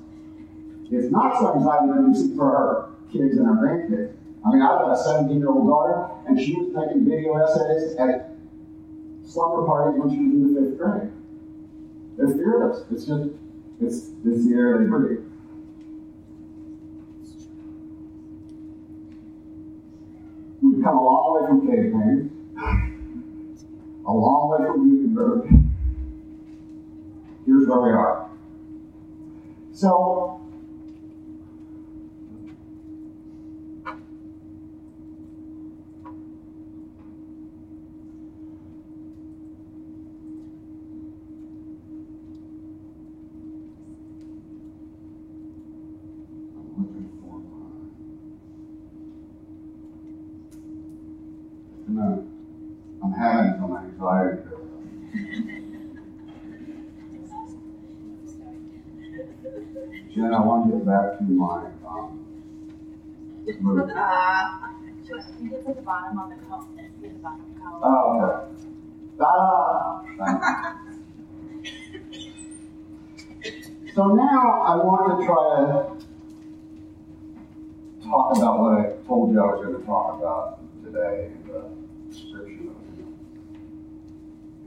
It's 0.91 1.13
not 1.13 1.39
so 1.39 1.55
anxiety 1.57 1.93
producing 1.93 2.37
for 2.39 2.57
our 2.57 2.91
kids 3.13 3.37
and 3.37 3.47
our 3.47 3.57
grandkids. 3.57 4.15
I 4.47 4.51
mean, 4.51 4.63
I've 4.63 4.81
got 4.81 4.93
a 4.93 4.97
17 4.97 5.41
year 5.41 5.51
old 5.51 5.69
daughter, 5.69 6.09
and 6.27 6.41
she 6.41 6.57
was 6.57 6.75
making 6.75 7.05
video 7.05 7.37
essays 7.37 7.95
at 7.99 8.35
slumber 9.27 9.67
parties 9.67 10.01
when 10.01 10.09
she 10.09 10.25
was 10.25 10.33
in 10.33 10.55
the 10.55 10.71
fifth 10.71 10.79
grade. 10.79 11.13
They're 12.17 12.29
fearless. 12.29 12.87
It's 12.91 13.05
just, 13.05 13.29
it's, 13.79 14.09
it's 14.25 14.49
the 14.49 14.55
air 14.55 14.79
they 14.79 14.87
breathe. 14.87 15.29
We've 20.63 20.78
come 20.89 20.99
a 20.99 21.05
long 21.05 21.35
way 21.35 21.47
from 21.47 21.61
cave 21.67 21.93
paintings, 21.93 23.65
a 24.07 24.11
long 24.11 24.49
way 24.49 24.67
from 24.67 24.89
Gutenberg. 24.89 25.43
Here's 27.45 27.69
where 27.69 27.81
we 27.81 27.91
are. 27.91 28.31
So, 29.73 30.39
I'm 53.03 53.13
having 53.13 53.61
some 53.61 53.77
anxiety. 53.77 54.43
Jen, 60.15 60.35
I 60.35 60.41
want 60.41 60.71
to 60.71 60.77
get 60.77 60.85
back 61.19 61.27
to 61.27 61.33
my 61.33 61.71
um, 61.89 62.27
movie. 63.61 63.93
Uh, 63.93 63.97
I 63.97 64.75
think 64.83 65.53
it's 65.53 65.67
at 65.69 65.77
the 65.77 65.83
bottom 65.83 66.19
on 66.19 66.31
the 66.31 66.37
column. 66.47 66.69
The 67.01 67.09
bottom 67.09 67.55
column. 67.61 67.81
Oh, 67.83 68.23
okay. 68.23 68.35
Ah, 69.21 70.03
so 73.95 74.03
now 74.15 74.63
I 74.63 74.77
want 74.77 75.21
to 75.21 75.27
try 75.27 75.43
to 75.67 75.71
talk 78.07 78.37
about 78.37 78.61
what 78.61 78.73
I 78.79 78.83
told 79.07 79.33
you 79.33 79.41
I 79.41 79.43
was 79.45 79.65
going 79.65 79.81
to 79.81 79.87
talk 79.87 80.19
about 80.19 80.61
today 80.85 81.33
in 81.33 81.39
the 81.49 81.61
description 82.15 82.69
of 82.69 82.77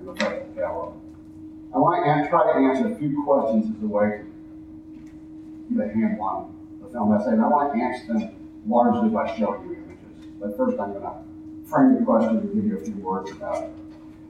in 0.01 0.05
the 0.05 0.13
Faithful 0.15 0.53
Gallup. 0.55 0.93
I 1.73 1.77
want 1.77 2.23
to 2.23 2.29
try 2.29 2.43
to 2.51 2.59
answer 2.59 2.87
a 2.93 2.95
few 2.97 3.23
questions 3.23 3.73
as 3.77 3.83
a 3.83 3.87
way 3.87 4.09
to 4.09 4.30
a 5.79 5.87
handle 5.87 6.23
on 6.23 6.55
the 6.81 6.89
film 6.89 7.13
essay, 7.13 7.31
and 7.31 7.41
I 7.41 7.47
want 7.47 7.73
to 7.73 7.79
answer 7.81 8.13
them 8.13 8.35
largely 8.67 9.09
by 9.09 9.27
showing 9.37 9.69
you 9.69 9.75
images. 9.75 10.27
But 10.39 10.57
first, 10.57 10.79
I'm 10.79 10.93
going 10.93 11.03
to 11.03 11.69
frame 11.69 11.99
the 11.99 12.05
question 12.05 12.37
and 12.37 12.53
give 12.53 12.65
you 12.65 12.77
a 12.77 12.83
few 12.83 12.95
words 12.95 13.31
about 13.31 13.63
it. 13.63 13.71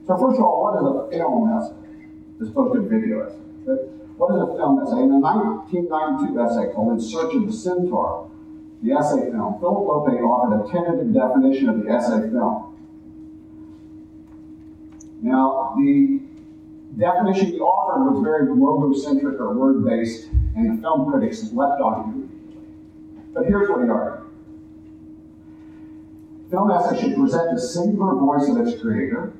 So, 0.06 0.16
first 0.16 0.38
of 0.38 0.44
all, 0.44 0.62
what 0.62 0.74
is 0.78 0.84
a 0.84 1.18
film 1.18 1.50
essay 1.50 1.74
as 2.40 2.48
opposed 2.48 2.74
to 2.74 2.80
a 2.80 2.88
video 2.88 3.26
essay? 3.26 3.38
What 4.16 4.34
is 4.34 4.42
a 4.42 4.46
film 4.54 4.78
essay? 4.82 5.02
In 5.02 5.10
a 5.10 5.18
1992 5.18 6.40
essay 6.40 6.72
called 6.74 6.92
In 6.92 7.00
Search 7.00 7.34
of 7.34 7.46
the 7.46 7.52
Centaur, 7.52 8.30
the 8.82 8.92
essay 8.92 9.30
film, 9.30 9.58
Phillip 9.60 9.86
Lopate 9.86 10.20
offered 10.22 10.58
a 10.58 10.70
tentative 10.70 11.14
definition 11.14 11.68
of 11.68 11.82
the 11.82 11.90
essay 11.90 12.28
film. 12.30 12.74
Now, 15.22 15.74
the 15.76 16.20
definition 16.98 17.46
he 17.46 17.60
offered 17.60 18.10
was 18.10 18.22
very 18.24 18.46
logocentric 18.48 19.38
or 19.38 19.54
word 19.54 19.84
based, 19.86 20.28
and 20.54 20.78
the 20.78 20.82
film 20.82 21.10
critics 21.10 21.50
leapt 21.52 21.80
on 21.80 22.04
him. 22.04 22.30
But 23.34 23.46
here's 23.46 23.68
what 23.68 23.82
he 23.82 23.88
argued 23.88 24.22
Film 26.50 26.70
essay 26.70 27.00
should 27.00 27.14
present 27.14 27.54
the 27.54 27.60
singular 27.60 28.14
voice 28.14 28.46
of 28.50 28.58
its 28.58 28.78
creator, 28.80 29.32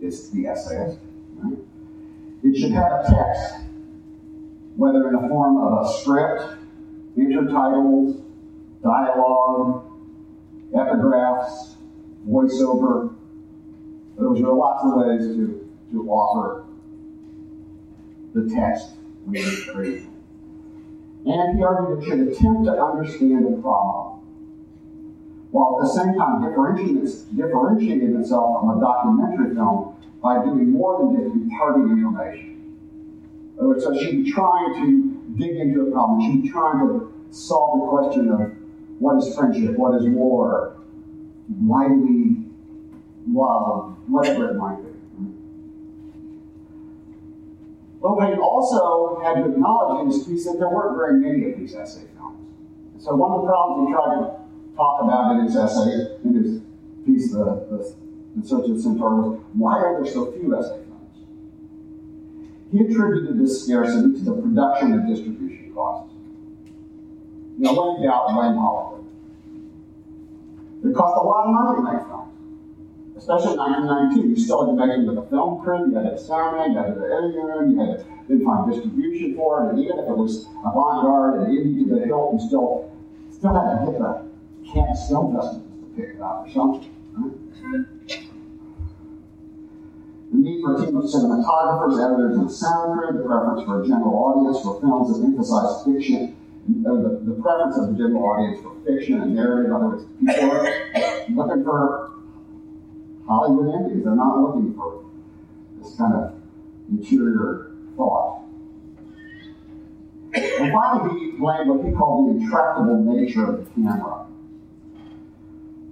it's 0.00 0.30
the 0.30 0.48
essayist. 0.48 0.98
Right? 1.36 1.58
It 2.42 2.56
should 2.56 2.72
have 2.72 2.90
a 2.92 3.02
text, 3.02 3.54
whether 4.74 5.06
in 5.06 5.14
the 5.14 5.28
form 5.28 5.58
of 5.58 5.86
a 5.86 5.92
script, 6.00 6.58
intertitles, 7.16 8.20
dialogue, 8.82 9.84
epigraphs, 10.74 11.76
voiceover. 12.28 13.14
Those 14.18 14.40
are 14.42 14.52
lots 14.52 14.84
of 14.84 14.94
ways 14.94 15.36
to, 15.36 15.70
to 15.92 16.10
offer 16.10 16.64
the 18.34 18.52
text 18.52 18.96
And 21.26 21.58
he 21.58 21.64
argued 21.64 21.98
it 21.98 22.04
should 22.04 22.20
attempt 22.28 22.64
to 22.66 22.72
understand 22.72 23.44
the 23.44 23.60
problem, 23.60 24.20
while 25.50 25.78
at 25.80 25.86
the 25.86 25.92
same 25.92 26.14
time 26.14 26.42
differentiating, 26.42 27.04
differentiating 27.34 28.16
itself 28.20 28.60
from 28.60 28.78
a 28.78 28.80
documentary 28.80 29.54
film 29.54 29.96
by 30.22 30.44
doing 30.44 30.70
more 30.70 30.98
than 30.98 31.16
just 31.16 31.34
imparting 31.34 31.90
information. 31.90 32.52
So 33.58 33.92
she'd 33.98 34.24
be 34.24 34.30
trying 34.32 34.74
to 34.74 35.12
dig 35.36 35.56
into 35.56 35.88
a 35.88 35.90
problem. 35.90 36.20
She'd 36.20 36.42
be 36.42 36.48
trying 36.48 36.78
to 36.86 37.12
solve 37.30 37.80
the 37.80 37.86
question 37.88 38.30
of 38.30 38.52
what 39.00 39.16
is 39.18 39.34
friendship, 39.34 39.76
what 39.76 39.94
is 40.00 40.06
war, 40.08 40.76
why 41.58 41.88
do 41.88 41.94
we 41.94 42.44
love, 43.32 43.96
whatever 44.06 44.50
it 44.50 44.56
might 44.56 44.82
be. 44.82 44.85
Lopate 48.06 48.38
also 48.38 49.20
had 49.20 49.42
to 49.42 49.50
acknowledge 49.50 50.02
in 50.02 50.06
his 50.06 50.22
piece 50.22 50.44
that 50.46 50.58
there 50.58 50.68
weren't 50.68 50.96
very 50.96 51.18
many 51.18 51.50
of 51.50 51.58
these 51.58 51.74
essay 51.74 52.06
films. 52.14 52.38
So 53.02 53.16
one 53.16 53.32
of 53.32 53.42
the 53.42 53.48
problems 53.48 53.88
he 53.88 53.94
tried 53.94 54.14
to 54.14 54.76
talk 54.76 55.02
about 55.02 55.34
in 55.34 55.44
his 55.44 55.56
essay, 55.56 56.14
in 56.22 56.34
his 56.34 56.60
piece, 57.04 57.32
the, 57.32 57.66
the, 57.66 57.94
the 58.36 58.46
Search 58.46 58.70
of 58.70 58.80
Centaur, 58.80 59.14
was 59.16 59.40
why 59.54 59.78
are 59.78 60.02
there 60.02 60.12
so 60.12 60.30
few 60.30 60.56
essay 60.56 60.78
films? 60.86 61.18
He 62.70 62.78
attributed 62.78 63.40
this 63.40 63.64
scarcity 63.64 64.18
to 64.18 64.24
the 64.24 64.34
production 64.40 64.92
and 64.92 65.08
distribution 65.08 65.74
costs. 65.74 66.14
You 67.58 67.64
know, 67.64 67.74
when 67.74 67.96
in 67.96 68.08
doubt, 68.08 68.28
blame 68.34 68.54
Hollywood. 68.54 69.02
It 70.84 70.94
cost 70.94 71.16
a 71.18 71.26
lot 71.26 71.46
of 71.46 71.50
money 71.50 71.74
to 71.74 71.82
make 71.82 72.06
films. 72.06 72.15
Especially 73.16 73.52
in 73.52 73.58
1992, 73.58 74.28
you 74.28 74.36
still 74.36 74.66
had 74.66 74.76
to 74.76 74.76
make 74.76 74.94
them 74.94 75.06
with 75.06 75.24
a 75.24 75.26
film 75.30 75.64
crew, 75.64 75.88
you 75.88 75.96
had 75.96 76.12
a 76.12 76.18
sound 76.20 76.72
you 76.72 76.78
had 76.78 76.92
an 76.92 77.00
editing 77.00 77.72
you 77.72 77.80
had 77.80 78.04
to 78.28 78.44
find 78.44 78.70
distribution 78.70 79.34
for 79.34 79.64
it, 79.64 79.70
and 79.70 79.78
even 79.80 79.98
if 79.98 80.04
it 80.04 80.16
was 80.16 80.44
avant-garde 80.60 81.48
and 81.48 81.56
indie 81.56 81.88
to 81.88 81.94
the 81.96 82.04
hilt, 82.04 82.34
you 82.34 82.46
still 82.46 82.92
still 83.32 83.54
had 83.56 83.86
to 83.86 83.92
get 83.92 83.98
the 83.98 84.28
Cannes 84.68 85.08
Film 85.08 85.32
Festival 85.32 85.64
to 85.64 85.86
pick 85.96 86.14
it 86.16 86.20
up 86.20 86.44
or 86.44 86.50
something. 86.52 86.92
The 90.32 90.36
need 90.36 90.60
for 90.60 90.76
a 90.76 90.84
team 90.84 90.96
of 90.96 91.04
cinematographers, 91.04 91.96
editors, 91.96 92.36
and 92.36 92.52
sound 92.52 93.00
crew, 93.00 93.16
the 93.16 93.24
preference 93.24 93.64
for 93.64 93.82
a 93.82 93.86
general 93.86 94.12
audience 94.12 94.60
for 94.60 94.80
films 94.80 95.16
that 95.16 95.24
emphasize 95.24 95.84
fiction, 95.84 96.36
uh, 96.84 96.92
the, 97.00 97.22
the 97.24 97.40
preference 97.40 97.78
of 97.78 97.96
the 97.96 97.96
general 97.96 98.24
audience 98.28 98.60
for 98.60 98.76
fiction 98.84 99.22
and 99.22 99.34
narrative. 99.34 99.70
In 99.70 99.72
other 99.72 99.86
words, 99.86 100.04
people 100.20 100.50
are 100.50 100.68
looking 101.30 101.64
for 101.64 102.05
Hollywood 103.26 103.74
endings. 103.74 104.04
They're 104.04 104.14
not 104.14 104.38
looking 104.38 104.74
for 104.74 105.04
this 105.78 105.96
kind 105.96 106.14
of 106.14 106.34
interior 106.90 107.72
thought. 107.96 108.44
And 110.34 110.72
finally, 110.72 111.20
he 111.20 111.30
blamed 111.32 111.68
what 111.70 111.84
he 111.84 111.92
called 111.92 112.28
the 112.28 112.40
intractable 112.42 113.02
nature 113.02 113.46
of 113.48 113.64
the 113.64 113.70
camera, 113.70 114.26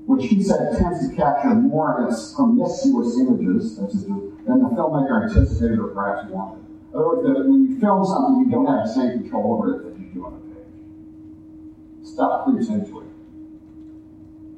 which 0.07 0.27
he 0.27 0.43
said 0.43 0.77
tends 0.79 1.09
to 1.09 1.15
capture 1.17 1.55
more 1.55 2.03
of 2.03 2.13
its 2.13 2.35
promiscuous 2.35 3.19
images 3.19 3.77
than 3.77 3.87
the 3.87 4.69
filmmaker 4.77 5.23
anticipated 5.25 5.79
or 5.79 5.89
perhaps 5.89 6.29
wanted. 6.31 6.63
In 6.93 6.99
other 7.01 7.09
words, 7.09 7.49
when 7.49 7.61
you 7.71 7.81
film 7.81 8.05
something, 8.05 8.45
you 8.45 8.51
don't 8.51 8.67
have 8.67 8.87
the 8.87 8.93
same 8.93 9.23
control 9.23 9.55
over 9.55 9.75
it 9.75 9.79
that 9.85 9.99
you 9.99 10.07
do 10.13 10.27
on 10.27 10.35
a 10.35 10.37
page. 10.55 12.07
Stuff 12.07 12.45
creeps 12.45 12.69
into 12.69 13.01
it. 13.01 13.09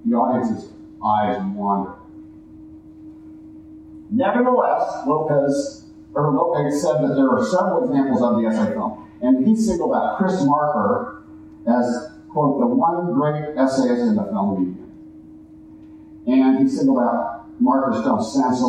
The 0.04 0.14
audience's 0.14 0.72
eyes 1.02 1.38
wander. 1.54 1.94
Nevertheless, 4.10 5.06
Lopez 5.06 5.86
or 6.14 6.32
Lopez 6.32 6.80
said 6.82 7.02
that 7.02 7.14
there 7.14 7.28
are 7.28 7.44
several 7.44 7.84
examples 7.84 8.22
of 8.22 8.40
the 8.40 8.48
essay 8.48 8.72
film, 8.72 9.06
and 9.20 9.46
he 9.46 9.54
singled 9.54 9.94
out 9.94 10.16
Chris 10.16 10.42
Marker 10.44 11.24
as, 11.68 12.10
quote, 12.30 12.58
the 12.58 12.66
one 12.66 13.12
great 13.12 13.56
essayist 13.56 14.02
in 14.02 14.16
the 14.16 14.24
film 14.24 14.58
medium. 14.58 14.92
And 16.26 16.58
he 16.58 16.74
singled 16.74 17.00
out 17.00 17.60
Marker's 17.60 18.02
film 18.02 18.22
Sans 18.22 18.60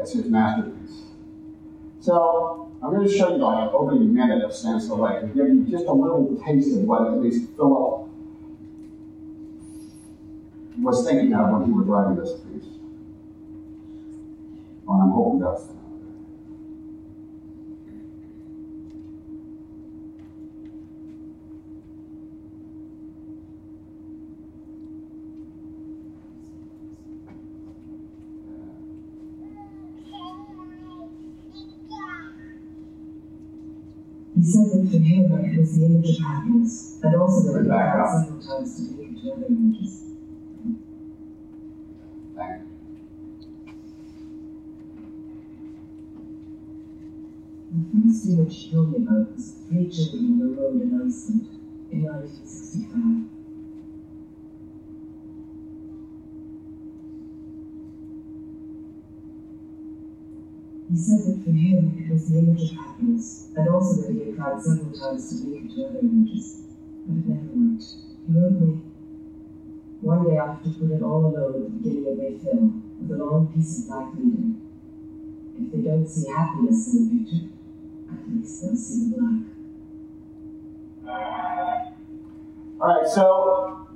as 0.00 0.12
his 0.12 0.26
masterpiece. 0.26 1.02
So 2.00 2.70
I'm 2.82 2.94
going 2.94 3.08
to 3.08 3.12
show 3.12 3.30
you 3.30 3.42
like 3.42 3.64
an 3.64 3.70
opening 3.72 4.14
minute 4.14 4.44
of 4.44 4.54
Sans 4.54 4.86
Soleil 4.86 5.22
to 5.22 5.26
give 5.28 5.48
you 5.48 5.66
just 5.68 5.86
a 5.86 5.92
little 5.92 6.40
taste 6.44 6.76
of 6.76 6.84
what 6.84 7.06
at 7.06 7.20
least 7.20 7.50
Philip 7.56 8.08
was 10.80 11.08
thinking 11.08 11.34
of 11.34 11.50
when 11.50 11.64
he 11.64 11.72
was 11.72 11.86
writing 11.86 12.16
this 12.16 12.32
And 14.88 15.02
I'm 15.02 15.10
hoping 15.10 15.40
that's 15.40 15.68
He 34.34 34.44
said 34.44 34.66
that 34.66 34.88
for 34.90 34.98
him 34.98 35.32
it 35.32 35.58
was 35.58 35.76
the 35.76 35.84
image 35.84 36.10
of 36.10 36.24
happiness, 36.24 37.00
and 37.02 37.14
also 37.16 37.52
that 37.52 37.64
he 37.64 37.68
had 37.68 38.22
several 38.22 38.40
times 38.40 38.76
to 38.76 38.96
link 38.96 39.20
to 39.20 39.32
other 39.32 39.46
images. 39.46 40.07
About 48.08 49.36
was 49.36 49.52
three 49.68 49.90
children 49.90 50.32
on 50.32 50.38
the 50.38 50.46
road 50.56 50.80
in 50.80 50.94
Iceland 50.94 51.46
in 51.92 52.04
1965. 52.04 53.28
He 60.88 60.96
said 60.96 61.20
that 61.26 61.44
for 61.44 61.50
him 61.50 61.98
it 61.98 62.10
was 62.10 62.28
the 62.28 62.38
image 62.38 62.62
of 62.62 62.70
happiness, 62.70 63.48
and 63.54 63.68
also 63.68 64.00
that 64.00 64.12
he 64.12 64.24
had 64.24 64.36
tried 64.36 64.62
several 64.62 64.90
times 64.90 65.28
to 65.28 65.46
link 65.46 65.70
it 65.70 65.74
to 65.74 65.84
other 65.84 65.98
images, 65.98 66.62
but 67.06 67.18
it 67.18 67.26
never 67.26 67.48
worked. 67.52 67.84
He 68.26 68.32
wrote 68.32 68.52
me, 68.58 68.78
One 70.00 70.24
day 70.24 70.38
I 70.38 70.46
have 70.46 70.62
to 70.62 70.70
put 70.70 70.90
it 70.92 71.02
all 71.02 71.26
alone 71.26 71.56
at 71.56 71.62
the 71.64 71.76
beginning 71.76 72.06
of 72.10 72.18
a 72.18 72.38
film, 72.38 72.82
with 72.98 73.20
a 73.20 73.22
long 73.22 73.48
piece 73.48 73.80
of 73.80 73.88
black 73.88 74.14
leader. 74.14 74.54
If 75.60 75.72
they 75.72 75.82
don't 75.82 76.08
see 76.08 76.30
happiness 76.30 76.88
in 76.94 77.04
the 77.04 77.22
picture, 77.22 77.57
All 82.80 82.86
right, 82.86 83.08
so 83.08 83.88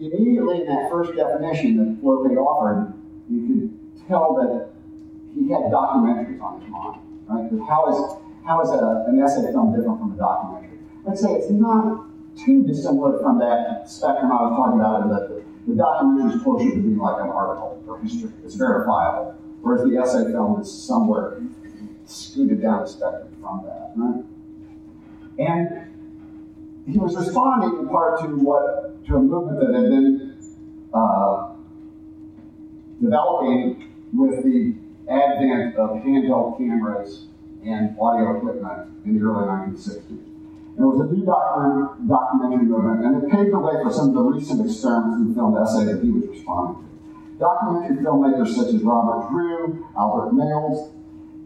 immediately 0.00 0.60
in 0.60 0.66
that 0.66 0.90
first 0.90 1.16
definition 1.16 1.76
that 1.78 2.04
Lopate 2.04 2.36
offered, 2.36 2.94
you 3.28 3.46
could 3.46 4.06
tell 4.08 4.34
that 4.36 4.70
he 5.34 5.50
had 5.50 5.62
documentaries 5.72 6.40
on 6.40 6.60
his 6.60 6.70
mind, 6.70 7.00
right? 7.28 7.50
But 7.50 7.64
how 7.66 7.88
is 7.90 8.22
how 8.46 8.62
is 8.62 8.70
a, 8.70 9.04
an 9.08 9.20
essay 9.20 9.52
film 9.52 9.74
different 9.76 9.98
from 9.98 10.12
a 10.12 10.16
documentary? 10.16 10.78
Let's 11.04 11.20
say 11.20 11.32
it's 11.32 11.50
not 11.50 12.06
too 12.36 12.64
dissimilar 12.64 13.18
from 13.20 13.38
that 13.40 13.90
spectrum 13.90 14.30
I 14.30 14.42
was 14.42 14.56
talking 14.56 14.80
about, 14.80 15.08
that 15.10 15.28
the, 15.28 15.42
the 15.66 15.76
documentary 15.76 16.36
is 16.36 16.42
closer 16.42 16.70
to 16.70 16.76
being 16.76 16.98
like 16.98 17.20
an 17.20 17.28
article 17.28 17.82
or 17.86 17.98
history. 17.98 18.30
It's 18.44 18.54
verifiable, 18.54 19.34
whereas 19.62 19.84
the 19.84 19.96
essay 19.96 20.30
film 20.30 20.60
is 20.60 20.70
somewhere 20.70 21.40
scooted 22.04 22.62
down 22.62 22.82
the 22.82 22.88
spectrum 22.88 23.36
from 23.40 23.64
that, 23.66 23.92
right? 23.96 24.24
And 25.38 25.88
he 26.90 26.98
was 26.98 27.16
responding 27.16 27.80
in 27.80 27.88
part 27.88 28.20
to 28.20 28.26
what 28.26 29.04
to 29.06 29.16
a 29.16 29.20
movement 29.20 29.60
that 29.60 29.74
had 29.74 29.88
been 29.88 30.36
uh, 30.92 31.52
developing 33.00 33.92
with 34.12 34.42
the 34.42 34.74
advent 35.10 35.76
of 35.76 35.90
handheld 36.02 36.58
cameras 36.58 37.26
and 37.64 37.96
audio 38.00 38.36
equipment 38.36 38.88
in 39.04 39.18
the 39.18 39.24
early 39.24 39.46
1960s. 39.46 40.08
And 40.08 40.78
it 40.78 40.88
was 40.88 41.00
a 41.00 41.12
new 41.12 41.24
documentary, 41.24 42.06
documentary 42.06 42.64
movement, 42.66 43.04
and 43.04 43.22
it 43.22 43.30
paved 43.30 43.52
the 43.52 43.58
way 43.58 43.82
for 43.82 43.92
some 43.92 44.08
of 44.10 44.14
the 44.14 44.22
recent 44.22 44.64
experiments 44.64 45.26
in 45.26 45.34
film 45.34 45.56
essay 45.58 45.84
that 45.92 46.02
he 46.02 46.10
was 46.10 46.24
responding 46.28 46.84
to. 46.84 46.87
Documentary 47.38 48.02
filmmakers 48.02 48.54
such 48.54 48.74
as 48.74 48.82
Robert 48.82 49.30
Drew, 49.30 49.86
Albert 49.96 50.34
Maysles, 50.34 50.92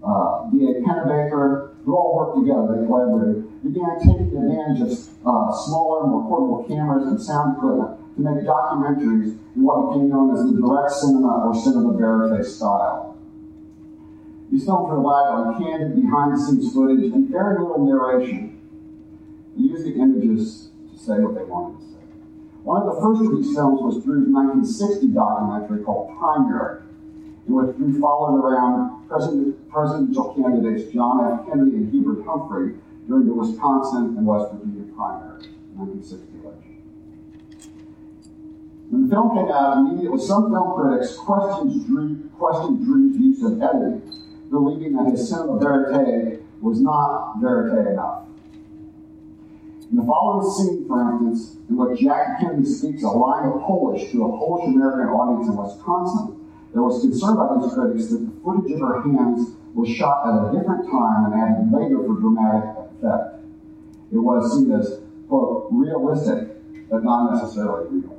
uh, 0.03 0.49
D.A. 0.51 0.81
Pennebaker, 0.81 1.75
who 1.85 1.95
all 1.95 2.17
worked 2.17 2.41
together, 2.41 2.81
they 2.81 2.87
collaborated, 2.87 3.45
began 3.63 3.99
taking 4.01 4.33
advantage 4.33 4.81
of 4.81 4.91
uh, 5.27 5.53
smaller, 5.53 6.07
more 6.07 6.25
portable 6.29 6.65
cameras 6.67 7.07
and 7.07 7.21
sound 7.21 7.57
equipment 7.57 7.99
to 8.17 8.23
make 8.23 8.45
documentaries 8.45 9.39
in 9.55 9.63
what 9.63 9.93
became 9.93 10.09
known 10.09 10.35
as 10.35 10.43
the 10.45 10.61
direct 10.61 10.91
cinema 10.93 11.47
or 11.47 11.55
cinema 11.55 11.97
verite 11.97 12.45
style. 12.45 13.19
These 14.51 14.65
films 14.67 14.91
relied 14.91 15.29
on 15.33 15.59
candid 15.59 15.97
behind 15.97 16.35
the 16.35 16.39
scenes 16.39 16.75
footage 16.75 17.13
and 17.13 17.29
very 17.31 17.59
little 17.59 17.87
narration. 17.87 18.61
They 19.57 19.63
used 19.65 19.87
the 19.87 19.95
images 19.95 20.71
to 20.93 20.99
say 20.99 21.21
what 21.21 21.35
they 21.35 21.45
wanted 21.45 21.81
to 21.81 21.87
say. 21.87 21.92
One 22.63 22.87
of 22.87 22.95
the 22.95 23.01
first 23.03 23.21
of 23.27 23.35
these 23.35 23.55
films 23.57 23.83
was 23.83 24.05
Drew's 24.05 24.31
1960 24.31 25.09
documentary 25.09 25.83
called 25.83 26.17
Primary, 26.17 26.83
in 27.49 27.55
which 27.55 27.77
Drew 27.77 27.99
followed 28.01 28.39
around 28.39 29.09
president, 29.09 29.59
presidential 29.69 30.33
candidates 30.35 30.93
John 30.95 31.27
F. 31.27 31.47
Kennedy 31.51 31.83
and 31.83 31.91
Hubert 31.91 32.23
Humphrey 32.25 32.79
during 33.09 33.27
the 33.27 33.35
Wisconsin 33.35 34.15
and 34.17 34.25
West 34.25 34.55
Virginia 34.55 34.87
primary 34.95 35.51
in 35.75 35.75
1960 35.75 36.39
election. 36.39 36.79
When 38.95 39.09
the 39.09 39.11
film 39.11 39.35
came 39.35 39.51
out, 39.51 39.79
immediately 39.83 40.23
some 40.23 40.55
film 40.55 40.79
critics 40.79 41.17
questioned, 41.17 41.85
Drew, 41.87 42.31
questioned 42.39 42.87
Drew's 42.87 43.19
use 43.19 43.43
of 43.43 43.59
editing, 43.59 44.07
believing 44.51 44.95
that 45.03 45.11
his 45.11 45.29
cinema 45.29 45.59
verite 45.59 46.39
was 46.61 46.81
not 46.81 47.43
verite 47.43 47.91
enough. 47.91 48.31
In 49.93 49.99
the 49.99 50.05
following 50.05 50.51
scene, 50.51 50.89
for 50.89 51.13
instance, 51.13 51.59
in 51.69 51.77
which 51.77 52.01
Jackie 52.01 52.41
Kennedy 52.41 52.65
speaks 52.65 53.03
a 53.03 53.09
line 53.09 53.47
of 53.47 53.61
Polish 53.61 54.11
to 54.13 54.25
a 54.25 54.39
Polish 54.39 54.75
American 54.75 55.13
audience 55.13 55.49
in 55.49 55.55
Wisconsin, 55.55 56.49
there 56.73 56.83
was 56.83 57.03
concern 57.03 57.37
by 57.37 57.61
these 57.61 57.75
critics 57.75 58.09
that 58.09 58.25
the 58.25 58.33
footage 58.41 58.73
of 58.73 58.81
her 58.81 59.03
hands 59.03 59.53
was 59.75 59.91
shot 59.91 60.25
at 60.25 60.49
a 60.49 60.57
different 60.57 60.91
time 60.91 61.31
and 61.31 61.35
added 61.37 61.69
later 61.71 61.99
for 62.09 62.17
dramatic 62.19 62.73
effect. 62.89 63.45
It 64.11 64.17
was 64.17 64.57
seen 64.57 64.73
as, 64.73 65.01
quote, 65.29 65.69
realistic, 65.71 66.57
but 66.89 67.05
not 67.05 67.35
necessarily 67.35 67.89
real. 67.93 68.17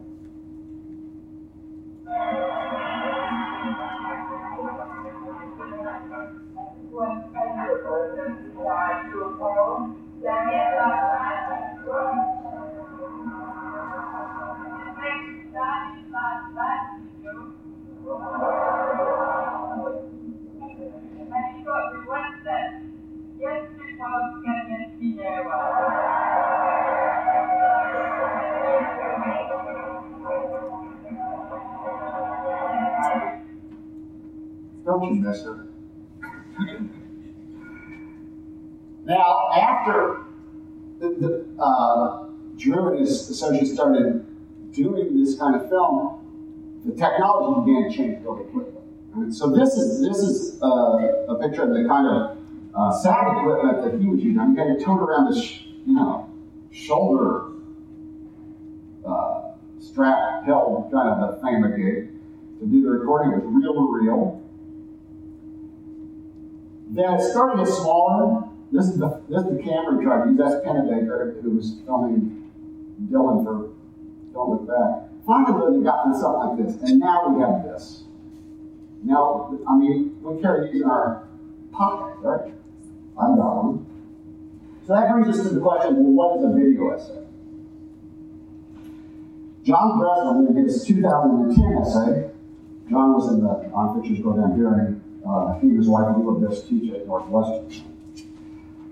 Fortune, 34.84 35.24
mister. 35.24 35.67
now, 39.06 39.50
after 39.56 40.26
the, 41.00 41.10
the, 41.19 41.62
uh, 41.62 42.28
Drew 42.58 42.91
and 42.91 43.00
his 43.00 43.30
associates 43.30 43.74
started 43.74 44.26
doing 44.72 45.19
this 45.19 45.38
kind 45.38 45.56
of 45.56 45.69
film, 45.69 46.82
the 46.86 46.91
technology 46.93 47.72
began 47.72 47.89
to 47.89 47.98
change 47.98 48.24
really 48.24 48.43
quickly. 48.46 48.74
So 49.32 49.52
this 49.52 49.74
is 49.74 50.02
this 50.02 50.17
is 50.17 50.62
uh, 50.62 51.28
a 51.30 51.38
picture 51.39 51.63
of 51.63 51.69
the 51.69 51.86
kind 51.88 52.08
of 52.08 52.38
uh, 52.76 52.91
sound 53.02 53.38
equipment 53.38 53.84
that 53.84 54.00
he 54.02 54.08
was 54.08 54.19
using. 54.19 54.39
I'm 54.39 54.56
going 54.56 54.76
to 54.76 54.84
tote 54.84 55.00
around 55.00 55.32
this, 55.32 55.62
you 55.86 55.93
know, 55.93 56.30
shoulder 56.72 57.52
uh, 59.06 59.52
strap 59.80 60.46
held 60.46 60.91
kind 60.91 61.10
of 61.10 61.30
a 61.30 61.41
thingamajig 61.41 62.10
to 62.60 62.65
do 62.65 62.82
the 62.82 62.89
recording. 62.89 63.34
It 63.34 63.46
was 63.46 63.54
reel 63.54 63.74
to 63.74 64.00
reel. 64.02 64.33
Then 66.94 67.16
it 67.16 67.32
started 67.32 67.66
get 67.66 67.74
smaller. 67.74 68.48
This 68.72 68.86
is 68.86 69.00
the 69.00 69.22
this 69.28 69.42
is 69.42 69.58
the 69.58 69.64
camera 69.64 69.98
he 69.98 70.06
tried 70.06 70.26
to 70.26 70.30
use. 70.30 70.38
That's 70.38 70.66
Pennebaker, 70.66 71.42
who 71.42 71.52
was 71.52 71.78
filming 71.86 72.52
Dylan 73.10 73.44
for 73.44 73.74
Don't 74.32 74.50
Look 74.52 74.68
Back. 74.68 75.10
Finally, 75.26 75.80
they 75.80 75.84
got 75.84 76.04
to 76.04 76.14
something 76.20 76.58
like 76.58 76.82
this, 76.82 76.90
and 76.90 77.00
now 77.00 77.30
we 77.30 77.42
have 77.42 77.64
this. 77.64 78.04
Now, 79.04 79.58
I 79.68 79.76
mean, 79.76 80.18
we 80.22 80.40
carry 80.42 80.72
these 80.72 80.82
in 80.84 80.90
our 80.90 81.28
pocket, 81.72 82.16
right? 82.22 82.54
I've 83.18 83.38
got 83.38 83.64
one. 83.64 83.86
So 84.86 84.94
that 84.94 85.12
brings 85.12 85.40
us 85.40 85.48
to 85.48 85.56
the 85.56 85.62
question 85.62 85.96
well, 85.96 86.14
what 86.14 86.40
is 86.40 86.46
a 86.46 86.54
video 86.56 86.90
essay? 86.92 87.26
John 89.64 89.98
Bresland, 89.98 90.50
in 90.50 90.64
his 90.64 90.84
2010 90.86 91.78
essay, 91.82 92.30
John 92.90 93.14
was 93.14 93.34
in 93.34 93.42
the 93.42 93.72
On 93.74 94.00
Pictures 94.00 94.24
Go 94.24 94.36
Down 94.36 94.56
Hearing, 94.56 95.03
uh, 95.28 95.60
he 95.60 95.68
was 95.72 95.88
wife 95.88 96.16
lived 96.18 96.44
this 96.44 96.68
teach 96.68 96.94
at 96.94 97.08
Northwestern. 97.08 97.84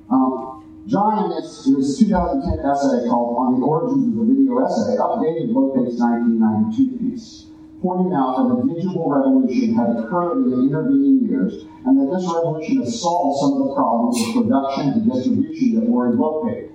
Um, 0.09 0.63
John, 0.87 1.31
in 1.31 1.41
his, 1.41 1.65
his 1.65 1.99
2010 1.99 2.65
essay 2.65 3.07
called 3.07 3.37
On 3.37 3.59
the 3.59 3.65
Origins 3.65 4.07
of 4.07 4.27
the 4.27 4.33
Video 4.33 4.65
Essay, 4.65 4.97
updated 4.97 5.53
Lopate's 5.53 5.99
1992 5.99 6.97
piece, 6.97 7.45
pointing 7.81 8.13
out 8.13 8.41
that 8.41 8.47
a 8.49 8.75
digital 8.75 9.07
revolution 9.07 9.75
had 9.75 9.95
occurred 9.95 10.43
in 10.43 10.51
the 10.51 10.57
intervening 10.67 11.29
years, 11.29 11.63
and 11.85 11.99
that 11.99 12.09
this 12.09 12.25
revolution 12.25 12.81
has 12.81 12.99
solved 12.99 13.39
some 13.39 13.61
of 13.61 13.67
the 13.69 13.75
problems 13.75 14.17
of 14.19 14.41
production 14.41 14.89
and 14.89 15.11
distribution 15.11 15.75
that 15.75 15.85
were 15.85 16.11
in 16.11 16.17
Lopate. 16.17 16.71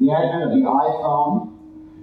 The 0.00 0.10
advent 0.10 0.42
of 0.42 0.50
the 0.50 0.66
iPhone, 0.66 1.54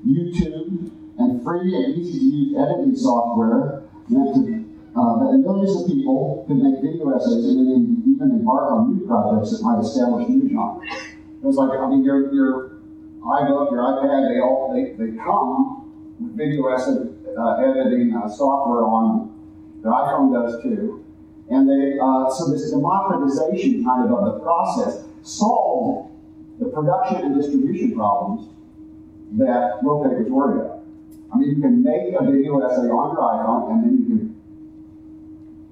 YouTube, 0.08 0.92
and 1.20 1.44
free 1.44 1.76
and 1.76 1.98
easy 1.98 2.20
to 2.20 2.26
use 2.26 2.58
editing 2.58 2.96
software 2.96 3.84
meant 4.08 4.34
to, 4.36 4.59
uh, 5.00 5.16
that 5.24 5.40
millions 5.40 5.72
of 5.80 5.88
people 5.88 6.44
could 6.48 6.60
make 6.60 6.84
video 6.84 7.16
essays 7.16 7.56
and 7.56 7.72
then 7.72 8.04
even 8.04 8.32
embark 8.44 8.72
on 8.72 8.92
new 8.92 9.08
projects 9.08 9.56
that 9.56 9.64
might 9.64 9.80
establish 9.80 10.28
new 10.28 10.50
genres. 10.52 10.84
It 11.40 11.46
was 11.48 11.56
like, 11.56 11.72
I 11.80 11.88
mean, 11.88 12.04
your, 12.04 12.34
your 12.34 12.84
iBook, 13.24 13.72
your 13.72 13.80
iPad, 13.80 14.28
they 14.28 14.40
all 14.44 14.76
they, 14.76 14.92
they 15.00 15.16
come 15.16 15.88
with 16.20 16.36
video 16.36 16.68
essay 16.68 17.16
uh, 17.40 17.64
editing 17.64 18.12
uh, 18.12 18.28
software 18.28 18.84
on 18.84 19.32
their 19.82 19.92
iPhone 19.92 20.36
does 20.36 20.62
too. 20.62 21.06
And 21.50 21.70
they, 21.70 21.98
uh, 21.98 22.30
so 22.30 22.52
this 22.52 22.70
democratization 22.70 23.86
kind 23.86 24.06
of 24.06 24.12
of 24.12 24.26
the 24.26 24.40
process 24.40 25.06
solved 25.24 26.12
the 26.60 26.66
production 26.66 27.24
and 27.24 27.42
distribution 27.42 27.96
problems 27.96 28.50
that 29.38 29.80
Lopate 29.84 30.20
was 30.20 30.30
worried 30.30 30.62
about. 30.62 30.84
I 31.34 31.38
mean, 31.38 31.56
you 31.56 31.62
can 31.62 31.84
make 31.84 32.14
a 32.20 32.24
video 32.26 32.60
essay 32.66 32.90
on 32.90 33.14
your 33.14 33.24
iPhone, 33.24 33.72
and 33.72 33.84
then 33.84 33.94
you 33.98 34.06
can, 34.06 34.29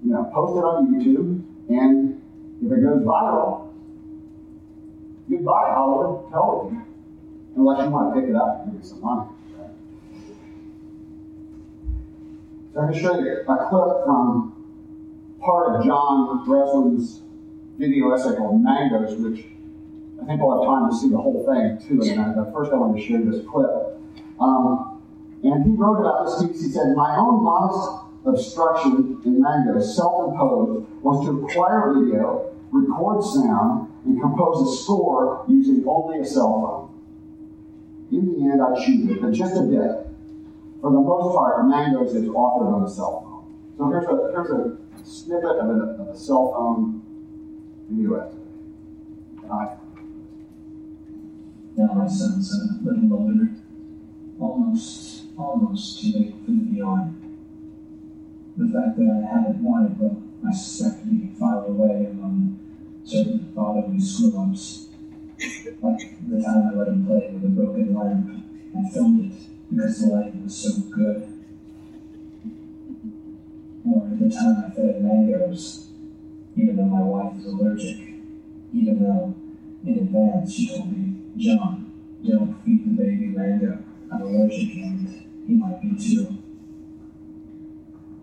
you 0.03 0.11
know, 0.11 0.23
post 0.33 0.57
it 0.57 0.63
on 0.63 0.93
YouTube, 0.93 1.43
and 1.69 2.21
if 2.63 2.71
it 2.71 2.81
goes 2.81 3.03
viral, 3.03 3.73
goodbye 5.29 5.73
Hollywood 5.73 6.31
television, 6.31 6.85
unless 7.55 7.83
you 7.83 7.89
want 7.89 8.15
to 8.15 8.21
pick 8.21 8.29
it 8.29 8.35
up 8.35 8.63
and 8.63 8.73
get 8.73 8.85
some 8.85 9.01
money. 9.01 9.29
So 12.73 12.81
I'm 12.81 12.91
going 12.91 12.93
to 12.93 12.99
show 12.99 13.19
you 13.19 13.41
a 13.41 13.69
clip 13.69 14.05
from 14.05 14.53
part 15.41 15.75
of 15.75 15.85
John 15.85 16.45
Bresland's 16.45 17.21
video 17.77 18.11
essay 18.13 18.35
called 18.35 18.63
Mangoes, 18.63 19.15
which 19.17 19.45
I 20.21 20.25
think 20.25 20.41
we'll 20.41 20.61
have 20.61 20.67
time 20.67 20.89
to 20.89 20.95
see 20.95 21.09
the 21.09 21.17
whole 21.17 21.45
thing 21.45 21.79
too. 21.87 22.07
And 22.09 22.39
uh, 22.39 22.51
first, 22.51 22.71
I 22.71 22.75
want 22.75 22.97
to 22.97 23.01
show 23.01 23.13
you 23.13 23.31
this 23.31 23.45
clip. 23.47 23.69
Um, 24.39 25.01
and 25.43 25.63
he 25.63 25.71
wrote 25.71 25.99
about 25.99 26.25
this 26.25 26.47
piece. 26.47 26.65
He 26.65 26.71
said, 26.71 26.95
My 26.95 27.15
own 27.17 27.43
modest 27.43 28.06
obstruction 28.27 29.21
in 29.25 29.41
Mango, 29.41 29.79
self 29.79 30.31
imposed, 30.31 30.87
was 31.01 31.25
to 31.25 31.45
acquire 31.45 31.93
video, 31.93 32.53
record 32.71 33.23
sound, 33.23 33.91
and 34.05 34.21
compose 34.21 34.67
a 34.67 34.83
score 34.83 35.45
using 35.47 35.83
only 35.87 36.19
a 36.19 36.25
cell 36.25 36.61
phone. 36.61 36.87
In 38.11 38.25
the 38.27 38.51
end, 38.51 38.61
I 38.61 38.85
cheated, 38.85 39.21
but 39.21 39.31
just 39.33 39.55
a 39.55 39.63
bit. 39.63 40.07
For 40.81 40.91
the 40.91 40.99
most 40.99 41.35
part, 41.35 41.65
Mangoes 41.67 42.15
is 42.15 42.29
authored 42.29 42.73
on 42.73 42.83
a 42.83 42.89
cell 42.89 43.21
phone. 43.21 43.77
So 43.77 43.89
here's 43.89 44.05
a, 44.05 44.31
here's 44.31 44.51
a 44.51 44.77
snippet 45.05 45.57
of 45.57 45.69
a, 45.69 46.01
of 46.01 46.09
a 46.09 46.17
cell 46.17 46.51
phone 46.53 47.01
video 47.89 48.19
essay. 48.21 48.37
Now 51.77 51.93
my 51.93 52.07
son's 52.07 52.51
a 52.53 52.83
little 52.83 53.13
older, 53.13 53.49
almost 54.39 55.25
almost 55.37 56.03
late 56.05 56.33
for 56.43 56.51
the 56.51 56.57
beyond. 56.57 57.26
The 58.57 58.67
fact 58.69 58.97
that 58.97 59.07
I 59.07 59.35
haven't 59.35 59.61
wanted 59.61 59.99
will, 59.99 60.23
I 60.43 60.51
suspect, 60.51 61.07
be 61.07 61.27
filed 61.39 61.69
away 61.69 62.05
among 62.05 62.57
certain 63.03 63.51
fatherly 63.53 63.99
screw 63.99 64.35
ups. 64.41 64.87
Like 65.79 66.27
the 66.27 66.41
time 66.41 66.67
I 66.67 66.73
let 66.73 66.87
him 66.87 67.05
play 67.05 67.29
with 67.31 67.45
a 67.45 67.49
broken 67.49 67.93
lamp 67.93 68.43
and 68.73 68.91
filmed 68.91 69.31
it 69.31 69.37
because 69.69 69.99
the 70.01 70.07
lighting 70.07 70.43
was 70.43 70.55
so 70.55 70.81
good. 70.89 71.27
Or 73.85 74.07
the 74.19 74.27
time 74.27 74.65
I 74.65 74.69
fed 74.71 75.03
mangoes, 75.03 75.89
even 76.55 76.77
though 76.77 76.85
my 76.85 77.01
wife 77.03 77.37
is 77.37 77.45
allergic, 77.45 78.15
even 78.73 79.03
though 79.03 79.35
in 79.85 79.99
advance 79.99 80.51
she 80.51 80.75
told 80.75 80.91
me, 80.91 81.13
John, 81.37 81.91
don't 82.25 82.59
feed 82.65 82.85
the 82.85 83.03
baby 83.03 83.27
mango. 83.27 83.83
I'm 84.11 84.21
allergic 84.21 84.77
and 84.77 85.07
he 85.45 85.53
might 85.53 85.79
be 85.79 85.95
too. 85.95 86.37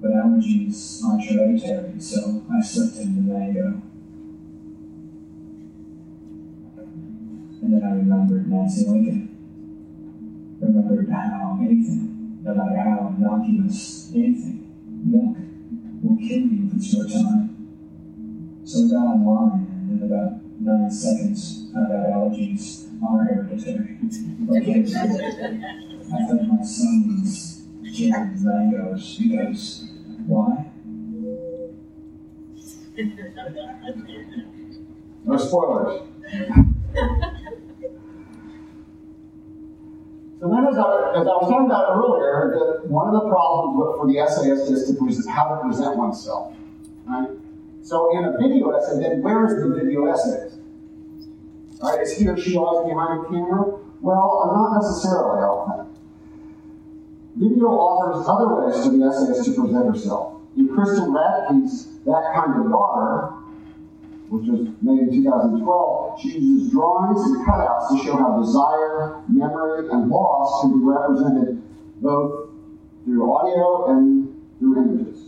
But 0.05 0.13
allergies 0.13 1.03
aren't 1.03 1.25
hereditary, 1.25 1.99
so 1.99 2.45
I 2.53 2.61
slipped 2.61 2.99
into 2.99 3.23
mango. 3.23 3.81
And 7.63 7.73
then 7.73 7.83
I 7.83 7.93
remembered 7.93 8.51
Nancy 8.51 8.87
Lincoln. 8.87 9.35
Remembered 10.61 11.09
how 11.09 11.59
anything, 11.59 12.39
no 12.43 12.55
matter 12.55 12.77
how 12.77 13.15
innocuous 13.17 14.13
anything, 14.15 14.71
milk 15.05 15.39
will 16.03 16.19
kill 16.19 16.53
you 16.53 16.67
if 16.67 16.75
it's 16.75 16.93
your 16.93 17.09
time. 17.09 17.67
So 18.63 18.85
I 18.85 18.91
got 18.91 19.07
online, 19.07 19.67
and 19.71 20.03
in 20.03 20.13
about 20.13 20.33
nine 20.61 20.91
seconds, 20.91 21.69
I 21.75 21.81
got 21.81 22.13
allergies 22.13 22.89
are 23.03 23.25
hereditary. 23.25 23.97
Okay. 24.51 24.81
I 26.13 26.29
fed 26.29 26.47
my 26.47 26.63
son 26.63 27.25
sons 27.25 27.63
canned 27.97 28.45
mangoes 28.45 29.19
because 29.19 29.94
why? 30.27 30.71
No 35.25 35.37
spoilers. 35.37 36.03
So 40.41 40.51
then, 40.51 40.67
as 40.67 40.77
I, 40.77 40.81
as 41.17 41.27
I 41.27 41.35
was 41.41 41.49
talking 41.49 41.67
about 41.67 41.97
earlier, 41.97 42.83
one 42.85 43.09
of 43.09 43.15
the 43.15 43.29
problems 43.29 43.97
for 43.97 44.07
the 44.07 44.19
essayist 44.19 44.71
is 44.71 44.87
to 44.89 44.95
present, 45.03 45.29
how 45.35 45.57
to 45.57 45.63
present 45.67 45.97
oneself. 45.97 46.55
Right? 47.07 47.31
So 47.83 48.17
in 48.19 48.25
a 48.25 48.37
video 48.37 48.71
essay, 48.73 49.01
then 49.01 49.23
where 49.23 49.47
is 49.47 49.55
the 49.57 49.75
video 49.75 50.07
essayist? 50.07 50.59
Right? 51.83 52.01
Is 52.03 52.17
he 52.19 52.29
or 52.29 52.37
she 52.37 52.57
always 52.57 52.93
behind 52.93 53.25
the 53.25 53.29
camera? 53.29 53.79
Well, 54.01 54.53
not 54.55 54.83
necessarily. 54.83 55.84
Video 57.37 57.67
offers 57.67 58.29
other 58.29 58.55
ways 58.55 58.87
for 58.87 58.93
the 58.93 59.05
essayist 59.05 59.45
to 59.47 59.61
present 59.61 59.87
herself. 59.87 60.41
In 60.57 60.69
Kristen 60.69 61.13
Radtke's 61.13 61.99
That 62.07 62.31
Kind 62.33 62.65
of 62.65 62.71
Daughter, 62.71 63.35
which 64.31 64.47
was 64.47 64.71
made 64.83 65.11
in 65.11 65.25
2012, 65.25 66.21
she 66.21 66.39
uses 66.39 66.71
drawings 66.71 67.21
and 67.27 67.45
cutouts 67.45 67.91
to 67.91 68.05
show 68.05 68.17
how 68.17 68.39
desire, 68.39 69.23
memory, 69.29 69.91
and 69.91 70.09
loss 70.09 70.63
can 70.63 70.79
be 70.79 70.85
represented 70.85 71.63
both 72.01 72.51
through 73.05 73.35
audio 73.35 73.91
and 73.91 74.31
through 74.61 74.79
images. 74.79 75.27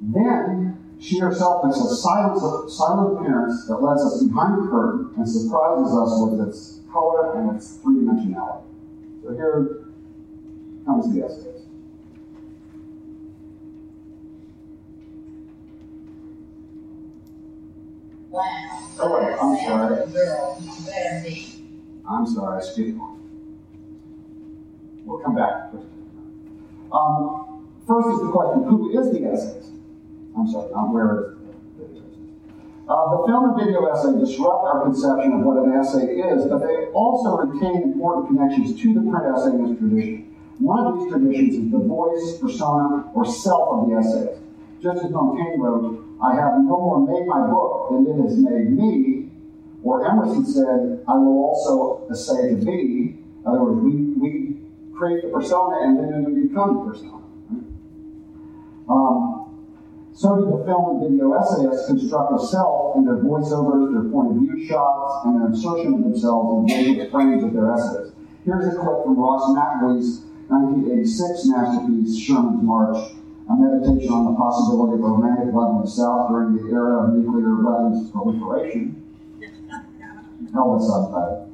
Then, 0.00 0.78
she 0.98 1.18
herself 1.18 1.62
makes 1.64 1.76
a 1.76 1.94
silent, 1.94 2.70
silent 2.70 3.20
appearance 3.20 3.66
that 3.68 3.76
lets 3.82 4.00
us 4.00 4.22
behind 4.24 4.64
the 4.64 4.70
curtain 4.70 5.12
and 5.18 5.28
surprises 5.28 5.92
us 5.92 6.24
with 6.24 6.48
its 6.48 6.80
color 6.90 7.36
and 7.36 7.54
its 7.54 7.76
three 7.82 7.96
dimensionality. 7.96 8.64
So 9.22 9.34
here 9.34 9.85
comes 10.86 11.12
the 11.12 11.24
essay. 11.24 11.52
Oh, 18.98 19.18
wait, 19.18 19.36
I'm 19.40 19.56
sorry. 19.66 19.96
I'm 22.08 22.26
sorry, 22.26 22.62
speak 22.62 23.00
on. 23.00 23.20
We'll 25.04 25.18
come 25.18 25.34
back. 25.34 25.72
Um, 26.92 27.68
first 27.86 28.08
is 28.08 28.20
the 28.20 28.30
question, 28.30 28.62
who 28.64 28.98
is 28.98 29.12
the 29.12 29.26
essayist? 29.26 29.72
I'm 30.36 30.48
sorry, 30.48 30.70
not 30.72 30.92
where 30.92 31.36
is 31.80 31.92
the 31.92 32.06
uh, 32.88 33.16
the 33.16 33.26
film 33.26 33.50
and 33.50 33.58
video 33.58 33.86
essay 33.86 34.16
disrupt 34.18 34.64
our 34.64 34.84
conception 34.84 35.32
of 35.32 35.40
what 35.40 35.56
an 35.64 35.72
essay 35.72 36.06
is, 36.06 36.46
but 36.46 36.58
they 36.58 36.86
also 36.94 37.36
retain 37.36 37.82
important 37.82 38.28
connections 38.28 38.80
to 38.80 38.94
the 38.94 39.00
print 39.00 39.26
essayist 39.36 39.78
tradition. 39.80 40.25
One 40.58 40.86
of 40.86 40.98
these 40.98 41.12
traditions 41.12 41.66
is 41.66 41.70
the 41.70 41.78
voice, 41.78 42.38
persona, 42.40 43.10
or 43.14 43.26
self 43.26 43.68
of 43.72 43.88
the 43.88 43.96
essayist. 43.96 44.40
Just 44.82 45.04
as 45.04 45.10
Montaigne 45.10 45.60
wrote, 45.60 46.04
I 46.22 46.34
have 46.34 46.58
no 46.58 46.80
more 46.80 47.06
made 47.06 47.26
my 47.26 47.46
book 47.46 47.90
than 47.90 48.06
it 48.06 48.22
has 48.22 48.38
made 48.38 48.72
me, 48.72 49.30
or 49.82 50.08
Emerson 50.08 50.46
said, 50.46 51.04
I 51.06 51.12
will 51.12 51.44
also 51.44 52.06
essay 52.10 52.56
to 52.56 52.64
be. 52.64 53.20
In 53.20 53.42
other 53.44 53.64
words, 53.64 53.82
we, 53.82 53.92
we 54.16 54.56
create 54.96 55.22
the 55.22 55.28
persona 55.28 55.76
and 55.82 55.98
then 55.98 56.24
we 56.24 56.48
become 56.48 56.76
the 56.76 56.92
persona. 56.92 57.22
Um, 58.88 59.36
so 60.14 60.36
do 60.36 60.56
the 60.56 60.64
film 60.64 61.02
and 61.02 61.12
video 61.12 61.34
essayists 61.34 61.86
construct 61.86 62.32
a 62.32 62.46
self 62.46 62.96
in 62.96 63.04
their 63.04 63.16
voiceovers, 63.16 63.92
their 63.92 64.10
point 64.10 64.30
of 64.30 64.36
view 64.40 64.66
shots, 64.66 65.26
and 65.26 65.40
their 65.40 65.48
insertion 65.48 65.94
of 65.94 66.00
themselves 66.00 66.72
in 66.72 66.84
various 66.84 67.10
frames 67.10 67.44
of 67.44 67.52
their 67.52 67.72
essays. 67.74 68.12
Here's 68.46 68.72
a 68.72 68.76
clip 68.78 69.04
from 69.04 69.18
Ross 69.18 69.42
McElwee's 69.52 70.22
1986 70.48 71.46
masterpiece, 71.46 72.18
Sherman's 72.18 72.62
March, 72.62 72.96
a 73.50 73.54
meditation 73.54 74.12
on 74.12 74.30
the 74.30 74.38
possibility 74.38 74.94
of 74.94 75.02
a 75.02 75.10
romantic 75.10 75.54
love 75.54 75.76
in 75.76 75.82
the 75.82 75.90
South 75.90 76.30
during 76.30 76.54
the 76.54 76.70
era 76.70 77.02
of 77.02 77.14
nuclear 77.14 77.62
weapons 77.62 78.10
proliferation. 78.10 79.02
Hell, 80.52 80.78
that's 80.78 80.86
subtitle. 80.86 81.50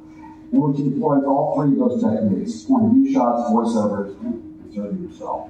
In 0.51 0.61
which 0.61 0.77
he 0.77 0.83
employs 0.93 1.23
all 1.25 1.57
three 1.57 1.73
of 1.73 1.79
those 1.81 2.01
techniques 2.01 2.61
point 2.63 2.85
of 2.85 2.91
view 2.93 3.13
shots, 3.13 3.49
voiceovers, 3.49 4.13
and 4.21 4.37
inserting 4.65 5.01
yourself. 5.01 5.49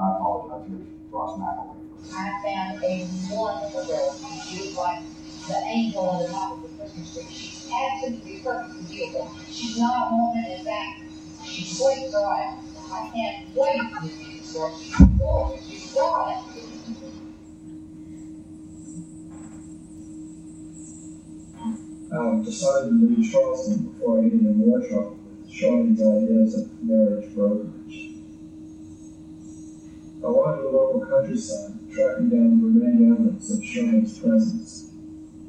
I 0.00 0.16
apologize. 0.16 0.64
Here's 0.68 0.88
Ross 1.12 1.36
McElwee. 1.36 1.76
I 2.16 2.40
found 2.40 2.82
a 2.82 3.08
wonderful 3.28 3.84
girl. 3.84 4.16
She 4.48 4.56
was 4.64 4.76
like 4.76 5.02
the 5.46 5.56
angel 5.68 6.08
on 6.08 6.22
the 6.22 6.28
top 6.28 6.56
of 6.56 6.62
the 6.62 6.68
Christmas 6.76 7.12
tree. 7.12 7.26
She's 7.28 7.68
absolutely 7.68 8.40
perfectly 8.40 8.82
beautiful. 8.88 9.30
She's 9.50 9.78
not 9.78 10.08
a 10.08 10.16
woman, 10.16 10.44
in 10.50 10.64
fact, 10.64 11.09
She's 11.50 11.80
great 11.80 12.10
drawing. 12.12 12.58
I 12.92 13.10
can't 13.12 13.56
wait 13.56 13.80
this 14.02 14.52
girl. 14.52 14.78
She's 14.78 14.96
gorgeous. 15.18 15.66
She's 15.68 15.92
drawing. 15.92 16.44
Um, 22.12 22.42
decided 22.44 22.90
to 22.90 23.06
leave 23.06 23.30
Charleston 23.32 23.88
before 23.88 24.18
I 24.20 24.24
get 24.24 24.32
into 24.34 24.50
more 24.50 24.80
trouble 24.80 25.18
with 25.24 25.50
Charlie's 25.50 26.00
ideas 26.00 26.54
of 26.58 26.82
marriage 26.82 27.34
brokerage. 27.34 28.10
I 30.22 30.28
wandered 30.28 30.64
the 30.64 30.68
local 30.68 31.06
countryside, 31.06 31.72
tracking 31.92 32.30
down 32.30 32.60
the 32.60 32.66
remaining 32.66 33.12
evidence 33.12 33.50
of 33.50 33.64
Sherman's 33.64 34.18
presence, 34.18 34.90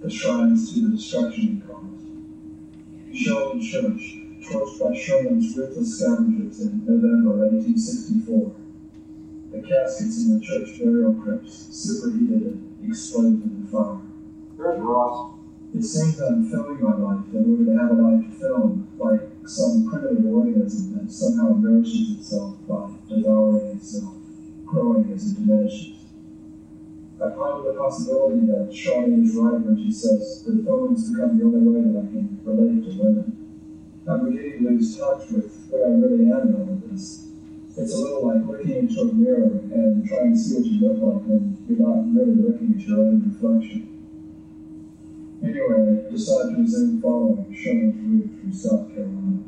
the 0.02 0.10
shrines 0.10 0.74
to 0.74 0.82
the 0.82 0.96
destruction 0.96 1.42
he 1.42 1.62
caused. 1.62 3.16
Sherman 3.16 3.62
Church, 3.62 4.21
torched 4.42 4.80
by 4.80 4.96
Sherman's 4.98 5.56
ruthless 5.56 6.00
scavengers 6.00 6.60
in 6.62 6.86
November 6.86 7.46
1864. 7.46 8.56
The 9.52 9.62
caskets 9.62 10.24
in 10.24 10.40
the 10.40 10.46
church 10.46 10.80
burial 10.80 11.14
crypts 11.14 11.68
superheated 11.72 12.44
and 12.44 12.76
exploded 12.88 13.44
in 13.44 13.64
the 13.64 13.72
fire. 13.72 14.02
There's 14.58 14.80
Ross. 14.80 15.36
It 15.74 15.84
seemed 15.84 16.16
that 16.16 16.28
I'm 16.28 16.50
filming 16.50 16.84
my 16.84 16.96
life 16.96 17.26
in 17.32 17.50
order 17.50 17.66
to 17.66 17.78
have 17.78 17.92
a 17.92 18.02
life 18.02 18.26
to 18.26 18.32
film, 18.40 18.88
like 18.98 19.22
some 19.46 19.90
primitive 19.90 20.26
organism 20.26 20.98
that 20.98 21.12
somehow 21.12 21.56
nourishes 21.56 22.18
itself 22.18 22.58
by 22.68 22.92
devouring 23.08 23.78
itself, 23.78 24.16
growing 24.66 25.12
as 25.14 25.32
it 25.32 25.36
diminishes. 25.36 25.98
I 27.24 27.30
pondered 27.30 27.76
the 27.76 27.80
possibility 27.80 28.48
that 28.48 28.74
Charlie 28.74 29.22
is 29.22 29.36
right 29.36 29.62
when 29.62 29.78
she 29.78 29.92
says 29.92 30.44
that 30.44 30.56
has 30.56 31.10
become 31.10 31.38
the 31.38 31.46
only 31.46 31.62
way 31.62 31.82
that 31.88 32.00
I 32.00 32.08
can 32.12 32.40
relate 32.44 32.84
to 32.84 33.04
women. 33.04 33.41
I'm 34.08 34.26
beginning 34.26 34.60
to 34.60 34.70
lose 34.70 34.98
touch 34.98 35.30
with 35.30 35.68
where 35.70 35.86
I 35.86 35.90
really 35.90 36.32
am 36.32 36.50
in 36.50 36.56
all 36.56 36.74
of 36.74 36.90
this. 36.90 37.28
It's 37.78 37.94
a 37.94 37.98
little 37.98 38.28
like 38.28 38.46
looking 38.48 38.76
into 38.76 39.02
a 39.02 39.14
mirror 39.14 39.62
and 39.72 40.08
trying 40.08 40.34
to 40.34 40.38
see 40.38 40.56
what 40.56 40.66
you 40.66 40.80
look 40.82 40.98
like 41.02 41.24
when 41.28 41.58
you're 41.70 41.88
not 41.88 42.10
really 42.14 42.36
looking 42.36 42.74
at 42.76 42.88
your 42.88 43.00
own 43.00 43.22
reflection. 43.30 43.88
Anyway, 45.44 46.06
I 46.06 46.12
decided 46.12 46.56
to 46.56 46.62
resume 46.62 47.02
following 47.02 47.54
Sherman's 47.54 47.96
route 48.02 48.42
from 48.42 48.54
South 48.54 48.94
Carolina. 48.94 49.44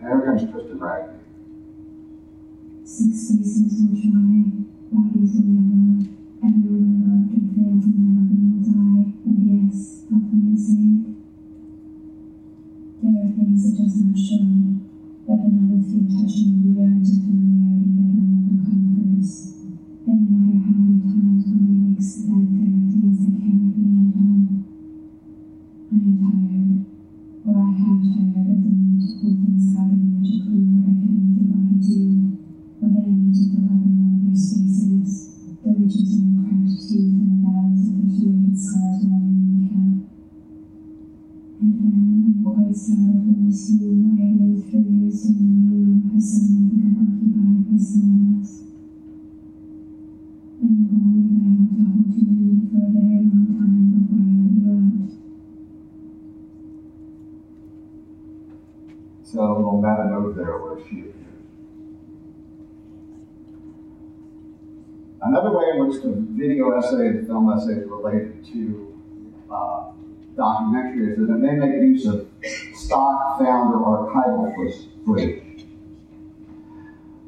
And 0.00 0.08
here 0.08 0.20
comes 0.24 0.50
Kristen 0.50 0.78
Radtke. 0.78 1.20
Six 2.84 3.28
faces 3.30 3.80
will 3.84 3.96
try, 3.96 4.44
bodies 4.92 5.32
will 5.36 5.48
yellow, 5.56 6.08
everyone 6.44 6.88
I 6.88 7.08
loved 7.08 7.32
and 7.32 7.46
failed 7.52 7.84
in 7.84 7.94
my 7.96 8.08
loving 8.16 8.44
will 8.52 8.64
die, 8.64 9.12
and 9.24 9.38
yes, 9.48 10.04
I'll 10.12 10.20
play 10.20 10.52
the 10.52 10.60
same. 10.60 10.93
It 13.64 13.76
does 13.76 13.96
not 13.98 14.18
show, 14.18 14.46
but 15.26 15.40
an 15.42 15.64
adult 15.64 15.84
feet 15.90 16.10
touching 16.10 16.63
A 59.36 59.42
little 59.42 59.82
meta 59.82 60.08
note 60.10 60.36
there 60.36 60.58
where 60.58 60.78
she 60.88 61.00
appears. 61.00 61.14
Another 65.20 65.58
way 65.58 65.64
in 65.74 65.88
which 65.88 66.02
the 66.02 66.14
video 66.38 66.70
essay 66.78 67.08
and 67.08 67.26
film 67.26 67.52
essay 67.52 67.80
is 67.82 67.88
related 67.88 68.46
to 68.52 68.96
uh, 69.50 69.90
documentary 70.36 71.12
is 71.12 71.18
that 71.18 71.34
it 71.34 71.38
may 71.38 71.54
make 71.54 71.74
use 71.82 72.06
of 72.06 72.28
stock, 72.74 73.40
found, 73.40 73.74
or 73.74 74.06
archival 74.06 74.54
footage. 75.04 75.66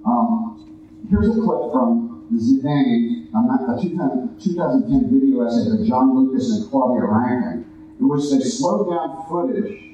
Um, 0.05 1.03
here's 1.11 1.37
a 1.37 1.41
clip 1.41 1.73
from 1.73 2.29
Zidane, 2.35 3.27
a 3.35 3.83
2010 3.83 5.11
video 5.11 5.45
essay 5.45 5.77
by 5.77 5.89
John 5.89 6.15
Lucas 6.15 6.53
and 6.53 6.71
Claudia 6.71 7.03
Rankine, 7.05 7.65
in 7.99 8.09
which 8.09 8.31
they 8.31 8.39
slowed 8.39 8.91
down 8.91 9.27
footage 9.29 9.86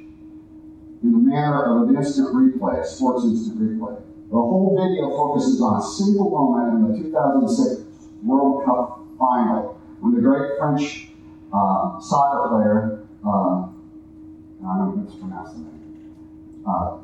in 1.03 1.13
the 1.13 1.19
manner 1.19 1.83
of 1.83 1.89
an 1.89 1.97
instant 1.97 2.29
replay, 2.35 2.81
a 2.81 2.87
sports 2.87 3.25
instant 3.25 3.61
replay. 3.61 3.97
The 4.31 4.37
whole 4.37 4.79
video 4.79 5.11
focuses 5.11 5.61
on 5.61 5.81
a 5.81 5.83
single 5.83 6.31
moment 6.31 6.97
in 6.97 7.03
the 7.03 7.09
2006 7.11 7.83
World 8.23 8.65
Cup 8.65 9.05
final 9.19 9.79
when 10.01 10.15
the 10.15 10.21
great 10.21 10.59
French 10.59 11.09
uh, 11.53 12.01
soccer 12.01 12.49
player, 12.49 13.07
uh, 13.27 13.69
I 14.65 14.79
don't 14.79 14.97
know 14.97 15.05
the 15.05 15.59
name, 15.59 16.65
uh, 16.67 16.99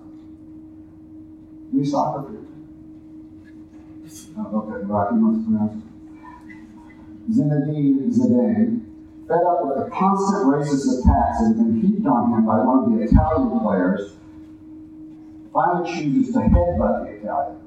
you 1.72 1.84
soccer 1.84 2.22
player? 2.22 2.44
Oh, 4.38 4.58
okay, 4.58 4.86
well, 4.86 4.98
I 4.98 5.08
can 5.08 5.36
mispronounce 5.36 5.82
it. 5.82 5.88
Zinedine 7.30 8.10
Zidane, 8.10 8.87
fed 9.28 9.44
up 9.44 9.60
with 9.66 9.84
the 9.84 9.90
constant 9.90 10.48
racist 10.48 11.04
attacks 11.04 11.38
that 11.38 11.52
have 11.52 11.56
been 11.56 11.80
heaped 11.80 12.06
on 12.06 12.32
him 12.32 12.46
by 12.46 12.56
one 12.64 12.84
of 12.84 12.98
the 12.98 13.04
Italian 13.04 13.60
players, 13.60 14.16
finally 15.52 15.84
chooses 15.84 16.32
to 16.32 16.40
headbutt 16.40 17.04
the 17.04 17.20
Italian. 17.20 17.60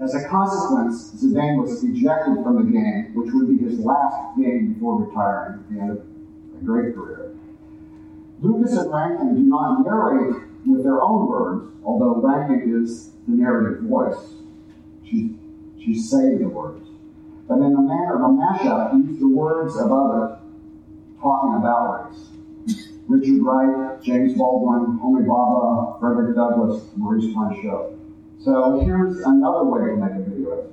As 0.00 0.14
a 0.14 0.28
consequence, 0.28 1.12
Zidane 1.18 1.60
was 1.60 1.82
ejected 1.82 2.42
from 2.42 2.64
the 2.64 2.72
game, 2.72 3.12
which 3.14 3.34
would 3.34 3.48
be 3.48 3.58
his 3.58 3.80
last 3.80 4.38
game 4.38 4.74
before 4.74 5.04
retiring 5.04 5.60
at 5.60 5.74
the 5.74 5.80
end 5.80 5.90
of 5.90 5.98
a 5.98 6.64
great 6.64 6.94
career. 6.94 7.34
Lucas 8.40 8.72
and 8.78 8.90
Rankine 8.90 9.34
do 9.34 9.42
not 9.42 9.84
narrate 9.84 10.42
with 10.64 10.84
their 10.84 11.02
own 11.02 11.28
words, 11.28 11.74
although 11.84 12.14
Rankine 12.22 12.82
is 12.82 13.10
the 13.28 13.34
narrative 13.34 13.82
voice. 13.82 14.34
She's, 15.04 15.32
she's 15.82 16.10
saying 16.10 16.38
the 16.38 16.48
words. 16.48 16.86
but 17.48 17.56
in 17.56 17.74
the 17.74 17.82
manner 17.82 18.14
of 18.14 18.22
a 18.22 18.32
mashup, 18.32 18.94
used 18.94 19.20
the 19.20 19.28
words 19.28 19.76
of 19.76 19.92
others 19.92 20.39
talking 21.20 21.54
about 21.56 22.10
race. 22.10 22.28
Richard 23.08 23.42
Wright, 23.42 24.00
James 24.02 24.34
Baldwin, 24.38 24.98
Homi 25.00 25.26
Bhabha, 25.26 25.98
Frederick 26.00 26.36
Douglass, 26.36 26.84
Maurice 26.96 27.26
Blanchot. 27.34 27.98
So 28.38 28.80
here's 28.80 29.18
another 29.20 29.64
way 29.64 29.90
to 29.90 29.96
make 29.96 30.26
a 30.26 30.30
video. 30.30 30.70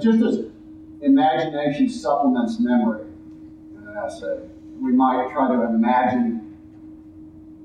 Just 0.00 0.22
as 0.22 0.46
imagination 1.00 1.88
supplements 1.88 2.60
memory 2.60 3.02
uh, 3.02 3.80
in 3.80 3.88
an 3.88 3.96
essay, 4.04 4.40
we 4.80 4.92
might 4.92 5.30
try 5.32 5.48
to 5.48 5.64
imagine. 5.64 6.44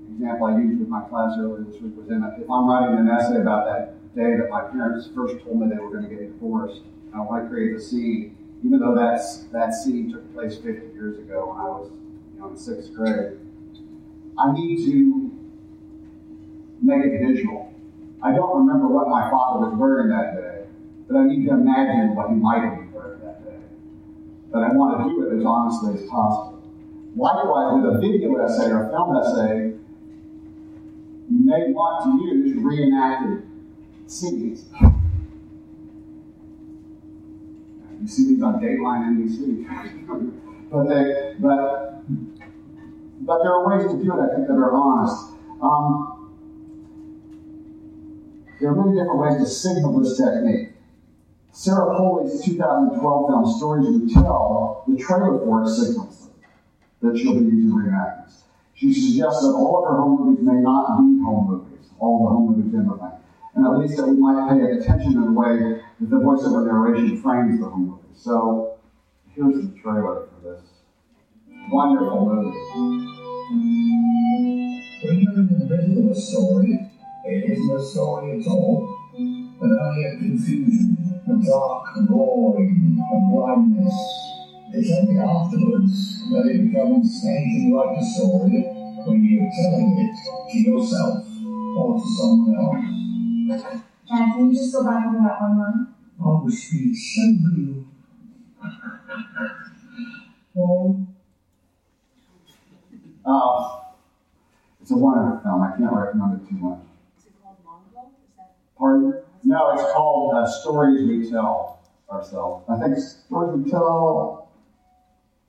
The 0.07 0.25
example 0.25 0.47
I 0.47 0.57
used 0.57 0.79
with 0.79 0.89
my 0.89 1.01
class 1.01 1.37
earlier 1.39 1.63
this 1.63 1.81
week 1.81 1.97
was 1.97 2.09
in 2.09 2.23
a, 2.23 2.35
if 2.39 2.49
I'm 2.49 2.67
writing 2.67 2.97
an 2.97 3.09
essay 3.09 3.41
about 3.41 3.65
that 3.65 4.15
day 4.15 4.37
that 4.37 4.49
my 4.49 4.61
parents 4.61 5.09
first 5.15 5.43
told 5.43 5.59
me 5.59 5.67
they 5.69 5.81
were 5.81 5.89
going 5.89 6.03
to 6.03 6.09
get 6.09 6.19
divorced, 6.19 6.81
I 7.13 7.19
want 7.21 7.43
to 7.43 7.49
create 7.49 7.75
a 7.75 7.79
scene, 7.79 8.37
even 8.63 8.79
though 8.79 8.95
that's 8.95 9.43
that 9.51 9.73
scene 9.73 10.11
took 10.11 10.33
place 10.33 10.57
50 10.57 10.93
years 10.93 11.17
ago 11.19 11.49
when 11.49 11.59
I 11.59 11.69
was, 11.69 11.91
you 12.33 12.39
know, 12.39 12.49
in 12.49 12.57
sixth 12.57 12.93
grade. 12.93 13.39
I 14.37 14.51
need 14.51 14.85
to 14.85 15.31
make 16.81 17.05
it 17.05 17.25
visual. 17.25 17.73
I 18.21 18.31
don't 18.31 18.65
remember 18.65 18.87
what 18.87 19.09
my 19.09 19.29
father 19.29 19.67
was 19.67 19.75
wearing 19.77 20.09
that 20.09 20.35
day, 20.35 20.42
but 21.13 21.19
I 21.19 21.25
need 21.27 21.45
to 21.45 21.51
imagine 21.53 22.15
what 22.15 22.29
he 22.29 22.35
might 22.35 22.63
have 22.63 22.75
been 22.75 22.91
wearing 22.91 23.19
that 23.21 23.45
day. 23.45 23.57
But 24.51 24.63
I 24.63 24.69
want 24.73 24.97
to 24.97 25.03
do 25.09 25.29
it 25.29 25.37
as 25.37 25.45
honestly 25.45 25.93
as 25.93 26.09
possible. 26.09 26.63
Likewise, 27.15 27.77
with 27.77 27.93
a 27.93 27.99
video 27.99 28.35
essay 28.43 28.71
or 28.71 28.87
a 28.87 28.89
film 28.89 29.15
essay, 29.17 29.77
you 31.29 31.45
may 31.45 31.71
want 31.71 32.03
to 32.03 32.25
use 32.25 32.57
reenacted 32.57 33.47
scenes. 34.07 34.65
You 38.01 38.07
see 38.07 38.33
these 38.33 38.41
on 38.41 38.59
Dateline 38.59 39.13
NBC. 39.13 39.69
but 40.71 40.83
they, 40.89 41.35
but, 41.39 42.01
but 43.21 43.43
there 43.43 43.53
are 43.53 43.69
ways 43.69 43.85
to 43.85 44.03
do 44.03 44.11
it, 44.11 44.19
I 44.19 44.35
think, 44.35 44.47
that 44.47 44.53
are 44.53 44.73
honest. 44.73 45.31
Um, 45.61 46.31
there 48.59 48.71
are 48.71 48.75
many 48.75 48.97
different 48.97 49.19
ways 49.19 49.37
to 49.37 49.45
signal 49.45 49.99
this 49.99 50.17
technique. 50.17 50.72
Sarah 51.55 51.95
Polley's 51.95 52.43
2012 52.43 53.27
film 53.27 53.45
Stories 53.45 53.87
We 53.87 54.11
Tell, 54.11 54.83
the 54.87 54.97
trailer 54.97 55.37
for 55.37 55.61
it 55.61 55.69
signals 55.69 56.29
that 56.99 57.15
she'll 57.15 57.35
be 57.35 57.45
using 57.45 57.69
reenactments. 57.69 58.41
She 58.73 58.91
suggests 58.91 59.43
that 59.43 59.53
all 59.53 59.85
of 59.85 59.91
her 59.91 60.01
home 60.01 60.25
movies 60.25 60.43
may 60.43 60.59
not 60.61 60.97
be 60.97 61.21
home 61.21 61.45
movies, 61.47 61.91
all 61.99 62.23
the 62.23 62.29
home 62.29 62.57
movies 62.57 62.73
in 62.73 62.87
the 62.87 62.97
thing, 62.97 63.11
and 63.53 63.67
at 63.67 63.77
least 63.77 63.97
that 63.97 64.07
we 64.07 64.17
might 64.17 64.49
pay 64.49 64.65
attention 64.79 65.13
in 65.13 65.23
a 65.27 65.31
way 65.31 65.79
that 66.01 66.09
the 66.09 66.19
voice 66.19 66.43
of 66.43 66.53
voiceover 66.53 66.65
narration 66.65 67.21
frames 67.21 67.59
the 67.59 67.69
home 67.69 68.01
movie. 68.01 68.17
So 68.17 68.79
here's 69.29 69.53
the 69.53 69.77
trailer 69.79 70.25
for 70.25 70.39
this 70.41 70.63
wonderful 71.69 72.33
movie. 72.33 72.57
When 75.05 75.21
you're 75.21 75.33
in 75.37 75.47
the 75.59 75.65
middle 75.69 76.09
of 76.09 76.17
a 76.17 76.19
story, 76.19 76.89
it 77.25 77.51
isn't 77.51 77.75
a 77.75 77.83
story 77.85 78.41
at 78.41 78.47
all, 78.47 78.97
but 79.61 79.69
only 79.69 80.03
a 80.05 80.17
confusion, 80.17 81.02
dark 81.27 81.85
roaring, 82.09 82.99
a 82.99 83.15
blindness. 83.31 83.97
It's 84.73 84.91
only 84.91 85.19
afterwards 85.19 86.29
that 86.31 86.45
it 86.47 86.71
becomes 86.71 87.23
anything 87.25 87.73
like 87.75 87.97
a 87.97 88.03
story 88.03 88.63
when 89.05 89.23
you're 89.23 89.51
telling 89.51 89.97
it 89.99 90.51
to 90.51 90.57
yourself 90.57 91.25
or 91.77 91.99
to 91.99 92.07
someone 92.17 92.55
else. 92.57 93.63
Dad, 94.09 94.33
can 94.35 94.49
you 94.51 94.55
just 94.55 94.73
go 94.73 94.83
back 94.83 95.05
over 95.07 95.17
that 95.17 95.41
one 95.41 95.57
line? 95.59 95.87
I 96.19 96.23
was 96.43 96.69
being 96.71 96.93
so 96.95 97.21
real. 97.49 97.85
Oh, 100.55 101.07
Uh, 103.25 103.79
it's 104.81 104.91
a 104.91 104.97
wonderful 104.97 105.39
film. 105.41 105.61
I 105.61 105.77
can't 105.77 105.93
recommend 105.93 106.41
it 106.41 106.49
too 106.49 106.55
much. 106.55 106.79
Is 107.17 107.25
it 107.25 107.33
called 107.41 107.57
Mongo? 107.65 108.07
Is 108.07 108.35
that? 108.37 108.55
Pardon? 108.77 109.22
No, 109.43 109.73
it's 109.73 109.83
called 109.91 110.35
uh, 110.35 110.47
Stories 110.47 111.07
We 111.07 111.29
Tell 111.29 111.79
Ourselves. 112.09 112.65
I 112.69 112.79
think 112.79 112.97
Stories 112.97 113.65
We 113.65 113.71
Tell. 113.71 114.49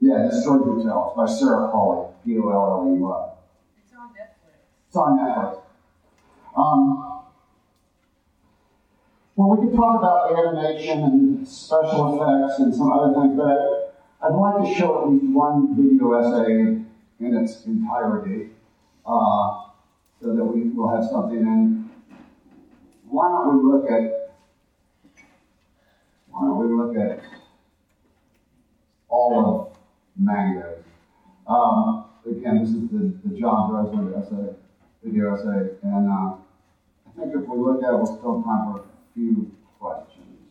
Yeah, 0.00 0.26
it's 0.26 0.42
Stories 0.42 0.66
We 0.66 0.82
Tell. 0.82 1.08
It's 1.08 1.16
by 1.16 1.26
Sarah 1.26 1.70
Polley, 1.70 2.12
P 2.24 2.38
O 2.38 2.48
L 2.48 2.88
L 2.88 2.94
E 2.94 2.98
Y. 2.98 3.30
It's 3.78 3.94
on 3.96 4.08
Netflix. 4.08 4.56
It's 4.88 4.96
on 4.96 5.18
Netflix. 5.18 5.60
Um, 6.56 7.20
well, 9.36 9.56
we 9.56 9.66
could 9.66 9.76
talk 9.76 9.98
about 9.98 10.32
animation 10.38 11.02
and 11.02 11.48
special 11.48 12.20
effects 12.20 12.60
and 12.60 12.74
some 12.74 12.92
other 12.92 13.12
things, 13.14 13.36
but 13.36 13.96
I'd 14.22 14.34
like 14.34 14.64
to 14.64 14.74
show 14.74 15.02
at 15.02 15.10
least 15.10 15.32
one 15.32 15.76
video 15.76 16.12
essay 16.14 16.82
in 17.20 17.36
its 17.36 17.64
entirety 17.66 18.50
uh, 19.06 19.66
so 20.20 20.34
that 20.34 20.44
we 20.44 20.70
will 20.70 20.88
have 20.94 21.08
something. 21.08 21.38
And 21.38 21.83
why 23.14 23.28
don't 23.28 23.62
we 23.62 23.70
look 23.70 23.88
at 23.88 24.34
why 26.30 26.46
don't 26.48 26.58
we 26.58 26.74
look 26.74 26.96
at 26.96 27.24
all 29.08 29.70
of 29.70 29.78
Mango? 30.16 30.82
Um, 31.46 32.06
again, 32.28 32.58
this 32.58 32.70
is 32.70 32.90
the, 32.90 33.14
the 33.24 33.38
John 33.38 33.70
Bresland 33.70 34.18
essay, 34.18 34.56
video 35.04 35.36
essay, 35.36 35.76
and 35.82 36.10
uh, 36.10 36.34
I 37.06 37.10
think 37.16 37.34
if 37.36 37.46
we 37.46 37.56
look 37.56 37.84
at 37.84 37.90
it, 37.90 37.96
we'll 37.96 38.06
still 38.06 38.42
have 38.42 38.44
time 38.44 38.72
for 38.72 38.80
a 38.80 38.84
few 39.14 39.54
questions. 39.78 40.50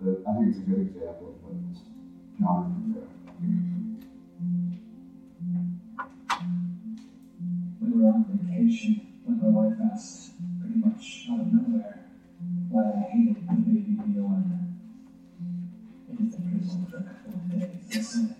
But 0.00 0.22
I 0.28 0.34
think 0.36 0.50
it's 0.50 0.58
a 0.58 0.60
good 0.60 0.78
example 0.78 1.34
of 1.34 1.42
what 1.42 1.54
this 1.72 1.82
genre 2.38 2.70
can 2.70 2.92
do. 2.92 3.02
we 7.80 8.00
were 8.00 8.10
on 8.10 8.24
vacation 8.30 9.08
when 9.24 9.40
my 9.42 9.48
wife 9.48 9.78
asked, 9.92 10.32
pretty 10.68 10.80
much 10.80 11.26
out 11.30 11.40
of 11.40 11.52
nowhere, 11.52 12.04
why 12.68 12.82
I 12.82 13.10
hated 13.10 13.48
the 13.48 13.54
baby 13.54 13.96
Bjorn. 13.96 14.76
Didn't 16.08 16.30
think 16.30 16.52
it 16.52 16.60
was 16.60 16.74
over 16.74 16.96
a 16.98 17.02
couple 17.02 17.32
of 17.34 17.50
days. 17.50 18.08
Said, 18.08 18.36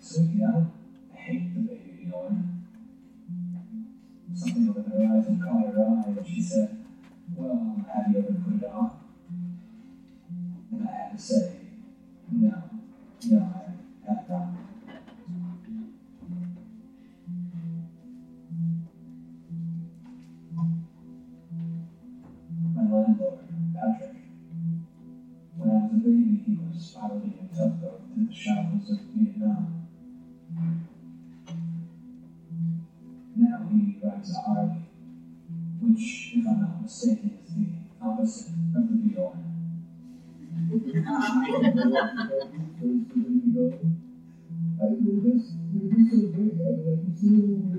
Sweetie, 0.00 0.44
I 0.44 1.16
hate 1.16 1.54
the 1.54 1.60
baby 1.60 2.04
Bjorn. 2.04 2.64
Something 4.34 4.68
over 4.68 4.82
the 4.82 4.90
horizon 4.90 5.42
caught 5.42 5.74
her 5.74 5.82
eye, 5.82 6.04
and 6.06 6.26
she 6.26 6.40
said, 6.40 6.84
Well, 7.34 7.84
have 7.92 8.12
you 8.12 8.18
ever 8.18 8.34
put 8.34 8.62
it 8.62 8.70
on? 8.72 8.90
And 10.70 10.88
I 10.88 10.92
had 10.92 11.16
to 11.16 11.22
say, 11.22 11.56
No, 12.30 12.62
no, 13.30 13.52
I 14.06 14.08
have 14.08 14.28
not. 14.28 14.57
Mistaken, 36.88 37.30
is 37.44 37.52
the 37.54 37.66
opposite 38.00 38.48
of 38.74 38.88
the 38.88 38.94
Bjorn. 38.94 39.44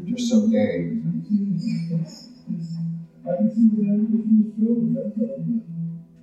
You're 0.05 0.18
so 0.20 0.47
gay. 0.47 0.91
I 3.26 3.36
can 3.38 3.49
see 3.49 3.66
happened 3.82 4.14
if 4.14 4.26
you 4.30 4.38
was 4.38 4.53
trolling, 4.55 4.93
that's 4.93 5.18
all. 5.18 5.41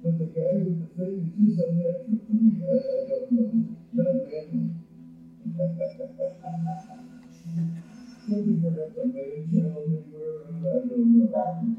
But 0.03 0.19
the 0.19 0.25
guy 0.27 0.53
with 0.63 0.79
the 0.79 0.87
thing 0.95 1.15
is 1.19 1.57
just 1.57 1.59
unnatural 1.59 2.19
for 2.27 2.35
me. 2.35 2.51
I, 2.63 3.09
don't 3.11 3.33
know. 3.33 3.67
Not 3.93 4.15
manly. 4.31 4.71
Something 8.29 8.61
perhaps 8.63 8.99
I 8.99 9.07
made 9.09 9.33
a 9.35 9.51
channel 9.51 9.83
anywhere. 9.87 10.47
I 10.47 10.89
don't 10.89 11.19
know. 11.19 11.76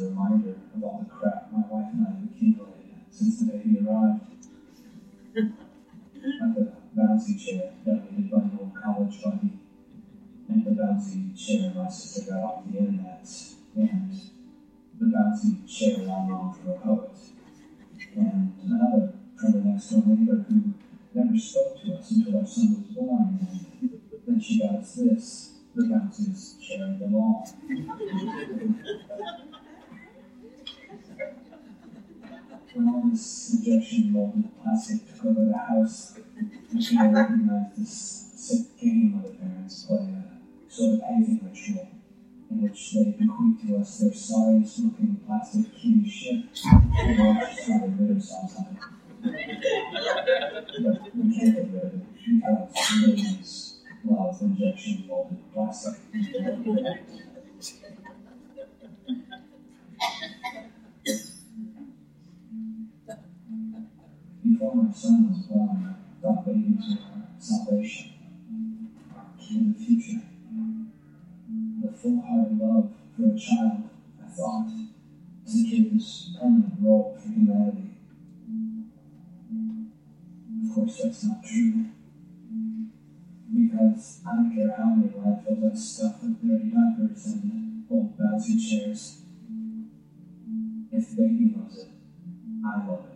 A 0.00 0.08
reminder 0.08 0.56
of 0.74 0.82
all 0.84 0.98
the 0.98 1.10
crap 1.10 1.52
my 1.52 1.60
wife 1.68 1.92
and 1.92 2.06
I 2.06 2.10
have 2.10 2.24
accumulated 2.24 3.04
since 3.10 3.40
the 3.40 3.46
baby 3.52 3.78
arrived. 3.86 4.20
like 5.36 6.54
the 6.54 6.72
bouncy 6.96 7.38
chair 7.38 7.72
donated 7.84 8.30
by 8.30 8.38
an 8.38 8.58
old 8.60 8.74
college 8.74 9.22
buddy, 9.22 9.58
and 10.48 10.64
the 10.64 10.70
bouncy 10.70 11.36
chair 11.36 11.72
my 11.74 11.88
sister 11.88 12.32
got 12.32 12.42
off 12.42 12.64
the 12.66 12.78
internet, 12.78 13.28
and 13.76 14.12
the 14.98 15.06
bouncy 15.06 15.66
chair 15.66 15.98
I 16.10 16.26
loaned 16.28 16.56
for 16.56 16.70
a 16.72 16.78
poet, 16.78 17.18
and 18.16 18.52
another 18.64 19.12
from 19.38 19.52
the 19.52 19.58
next 19.60 19.90
door 19.90 20.02
neighbor 20.06 20.44
who 20.48 20.74
never 21.14 21.38
spoke 21.38 21.80
to 21.82 21.94
us 21.94 22.10
until 22.10 22.38
our 22.38 22.46
son 22.46 22.76
was 22.76 22.94
born, 22.94 23.38
and 23.80 24.00
then 24.26 24.40
she 24.40 24.58
got 24.60 24.76
us 24.76 24.94
this, 24.94 25.52
the 25.74 25.82
bounciest 25.82 26.60
chair 26.60 26.86
of 26.86 26.98
them 26.98 27.14
all. 27.14 27.48
When 32.76 32.88
all 32.90 33.08
this 33.10 33.54
injection 33.54 34.12
molded 34.12 34.50
plastic 34.62 35.08
took 35.08 35.24
over 35.24 35.46
the 35.46 35.56
house, 35.56 36.18
she 36.78 36.98
recognized 36.98 37.74
this 37.80 38.30
sick 38.36 38.78
game 38.78 39.18
other 39.18 39.32
parents 39.32 39.84
play, 39.84 39.96
a 39.96 40.70
sort 40.70 40.94
of 40.96 41.00
hazing 41.08 41.40
ritual, 41.42 41.88
in 42.50 42.60
which 42.60 42.92
they 42.92 43.16
bequeath 43.18 43.66
to 43.66 43.78
us 43.78 43.98
their 44.00 44.12
sorriest 44.12 44.80
looking 44.80 45.16
plastic 45.26 45.74
kitty 45.74 46.06
shit 46.06 46.44
and 46.98 47.18
watch 47.18 47.56
solid 47.56 47.96
bitter 47.96 48.20
sauce 48.20 48.56
on 48.58 48.76
it. 48.76 48.80
But 50.84 51.16
we 51.16 51.34
can't 51.34 51.54
get 51.54 51.72
rid 51.72 51.82
of 51.82 51.94
it 51.94 52.06
because 52.26 53.00
millions 53.00 53.78
love 54.04 54.42
injection 54.42 55.06
molded 55.08 55.40
plastic. 55.54 55.94
Before 64.48 64.74
my 64.76 64.92
son 64.92 65.28
was 65.28 65.46
born, 65.46 65.94
I 65.94 66.22
thought 66.22 66.46
babies 66.46 66.84
were 66.88 67.22
salvation, 67.38 68.12
to 69.40 69.54
the 69.64 69.74
future. 69.74 70.22
The 71.82 71.92
full-hearted 71.92 72.58
love 72.58 72.90
for 73.16 73.34
a 73.34 73.38
child, 73.38 73.90
I 74.22 74.28
thought, 74.28 74.70
secured 75.44 75.94
this 75.94 76.36
permanent 76.38 76.74
role 76.80 77.18
for 77.20 77.28
humanity. 77.28 77.90
Of 80.62 80.74
course, 80.74 81.02
that's 81.02 81.24
not 81.24 81.44
true. 81.44 81.86
Because 83.52 84.20
I 84.26 84.36
don't 84.36 84.54
care 84.54 84.74
how 84.76 84.94
many 84.94 85.12
landfills 85.12 85.72
I 85.72 85.74
stuff 85.74 86.22
with 86.22 86.40
dirty 86.42 86.70
diapers 86.70 87.26
and 87.26 87.84
old 87.90 88.18
bouncy 88.18 88.56
chairs. 88.58 89.22
If 90.92 91.10
the 91.10 91.22
baby 91.22 91.54
loves 91.56 91.78
it, 91.78 91.90
I 92.64 92.86
love. 92.86 93.04
It 93.10 93.15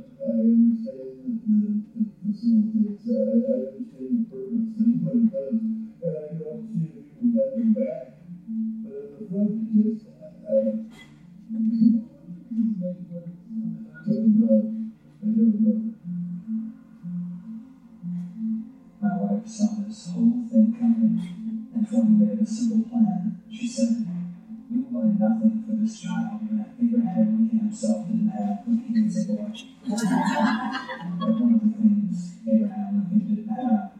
child 26.01 26.41
that 26.49 26.73
Abraham 26.81 27.49
himself 27.49 28.07
didn't 28.07 28.29
have 28.29 28.65
when 28.65 28.77
he 28.81 29.01
was 29.03 29.17
a 29.21 29.25
boy. 29.29 29.53
but 29.85 31.29
one 31.37 31.53
of 31.53 31.61
the 31.61 31.69
things 31.77 32.41
Abraham 32.47 33.05
didn't 33.05 33.47
have, 33.49 33.91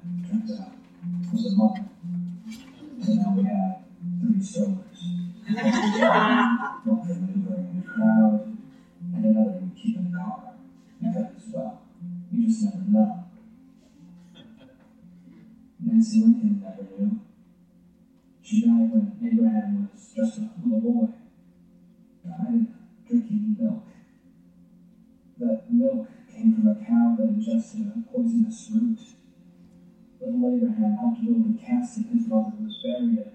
was 1.31 1.45
a 1.45 1.55
mother. 1.55 1.85
So 3.05 3.13
now 3.13 3.33
we 3.37 3.43
have 3.43 3.85
three 4.19 4.41
strollers. 4.41 5.01
one 6.85 7.01
for 7.05 7.13
maneuvering 7.13 7.69
in 7.69 7.77
the 7.77 7.87
crowd, 7.87 8.57
and 9.13 9.25
another 9.25 9.61
we 9.61 9.69
keep 9.79 9.97
the 10.01 10.17
car. 10.17 10.55
Because, 10.99 11.53
well, 11.53 11.81
you 12.31 12.47
just 12.47 12.63
never 12.63 12.89
know. 12.89 13.25
Nancy 15.85 16.19
Lincoln 16.21 16.61
never 16.63 16.83
knew. 16.97 17.19
She 18.41 18.61
died 18.61 18.89
when 18.89 19.05
Abraham 19.21 19.89
was 19.93 20.13
just 20.15 20.37
a 20.39 20.49
little 20.63 20.79
boy. 20.79 21.20
That 25.41 25.73
milk 25.73 26.07
came 26.31 26.53
from 26.53 26.67
a 26.67 26.75
cow 26.75 27.15
that 27.17 27.29
ingested 27.29 27.87
a 27.87 27.99
poisonous 28.01 28.69
root. 28.75 28.99
Little 30.19 30.55
Abraham 30.55 30.93
helped 30.97 31.25
build 31.25 31.55
the 31.55 31.57
casket 31.57 32.05
his 32.05 32.27
mother 32.27 32.53
was 32.61 32.77
buried 32.83 33.17
in. 33.17 33.31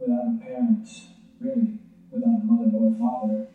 Without 0.00 0.26
a 0.26 0.36
parent, 0.40 1.08
really, 1.38 1.78
without 2.10 2.42
a 2.42 2.44
mother 2.44 2.76
or 2.76 2.88
a 2.90 2.94
father, 2.98 3.46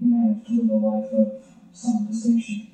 he 0.00 0.06
managed 0.06 0.44
to 0.48 0.54
live 0.54 0.70
a 0.70 0.74
life 0.74 1.12
of 1.12 1.44
some 1.72 2.04
distinction. 2.08 2.66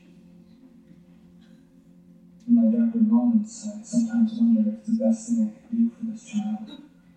In 2.49 2.55
my 2.55 2.71
darker 2.71 2.99
moments, 2.99 3.69
I 3.69 3.83
sometimes 3.83 4.33
wonder 4.39 4.71
if 4.71 4.87
the 4.87 4.93
best 5.05 5.29
thing 5.29 5.43
I 5.43 5.69
could 5.69 5.77
do 5.77 5.91
for 5.91 6.05
this 6.07 6.25
child 6.25 6.71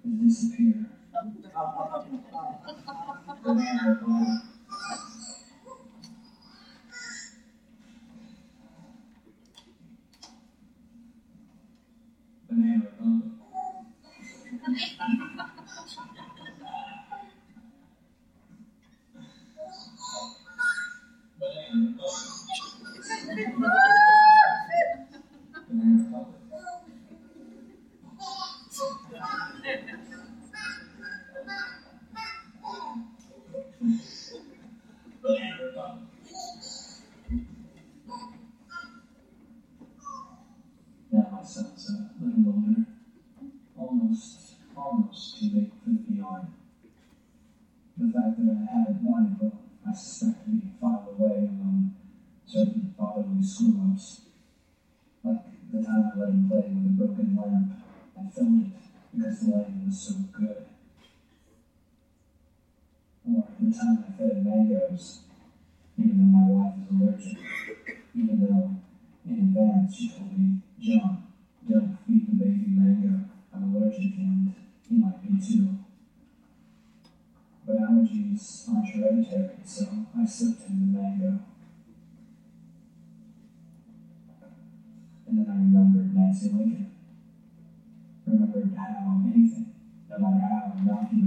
is 0.04 0.20
disappear. 0.20 0.90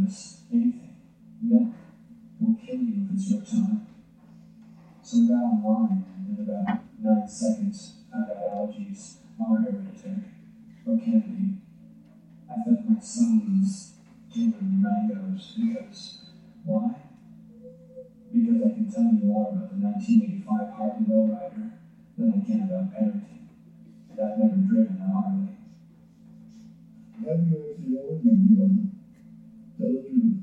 Innocuous, 0.08 0.42
anything, 0.52 0.96
milk 1.42 1.74
will 2.40 2.54
kill 2.54 2.76
you 2.76 3.04
if 3.04 3.14
it's 3.14 3.30
your 3.30 3.42
time. 3.42 3.86
So 5.02 5.24
I 5.24 5.28
got 5.28 5.34
online 5.34 6.04
and 6.16 6.38
in 6.38 6.44
about 6.44 6.80
nine 7.02 7.28
seconds 7.28 7.92
found 8.10 8.30
out 8.30 8.36
allergies 8.36 9.16
are 9.40 9.56
hereditary, 9.56 10.24
or 10.86 10.98
can. 10.98 11.60
I 12.50 12.64
fed 12.64 12.88
my 12.88 12.98
sons 12.98 13.94
human 14.30 14.82
mangoes 14.82 15.54
because 15.58 16.24
why? 16.64 16.94
Because 18.32 18.62
I 18.62 18.68
can 18.70 18.90
tell 18.90 19.04
you 19.04 19.24
more 19.24 19.50
about 19.52 19.70
the 19.70 19.76
1985 19.76 20.74
Harley 20.74 21.04
Lowrider 21.04 21.70
than 22.16 22.32
I 22.32 22.46
can 22.46 22.62
about 22.62 22.92
parenting. 22.92 23.48
And 24.10 24.20
I've 24.20 24.38
never 24.38 24.56
driven 24.56 25.00
a 25.00 25.12
Harley. 25.12 25.48
Let 29.80 29.90
me 29.90 30.34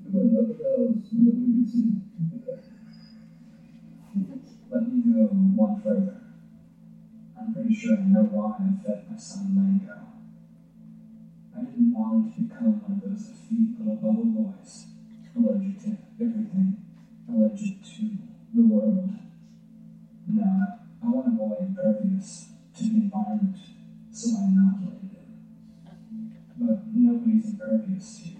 one. 5.56 5.76
I'm 7.38 7.52
pretty 7.52 7.74
sure 7.74 8.00
I 8.00 8.08
know 8.08 8.24
why 8.24 8.56
I 8.60 8.74
fed 8.82 9.04
my 9.10 9.18
son 9.18 9.56
mango. 9.56 10.08
I 11.54 11.64
didn't 11.64 11.92
want 11.92 12.26
him 12.28 12.32
to 12.32 12.42
become 12.44 12.82
one 12.82 12.92
of 12.94 13.02
those 13.02 13.30
effete 13.30 13.78
little 13.80 13.96
bubble 13.96 14.26
boys, 14.26 14.88
allergic 15.36 15.80
to 15.80 15.98
everything, 16.22 16.78
allergic 17.28 17.82
to 17.84 18.10
the 18.54 18.64
world. 18.64 19.12
No, 20.30 20.78
I 21.02 21.10
want 21.10 21.28
a 21.28 21.32
boy 21.32 21.58
impervious 21.60 22.54
to 22.76 22.84
the 22.86 23.02
environment, 23.02 23.58
so 24.12 24.38
I 24.38 24.46
inoculated 24.48 25.12
him. 25.12 25.26
But 26.58 26.96
nobody's 26.96 27.52
impervious 27.52 28.24
to 28.24 28.35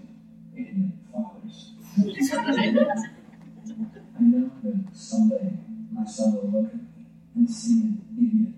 idiot 0.56 0.92
fathers. 1.12 1.72
I 4.18 4.22
know 4.22 4.50
that 4.62 4.84
someday 4.92 5.58
my 5.92 6.04
son 6.04 6.34
will 6.34 6.62
look 6.62 6.72
at 6.72 6.80
me 6.80 7.06
and 7.34 7.50
see 7.50 7.80
an 7.82 8.02
idiot, 8.16 8.54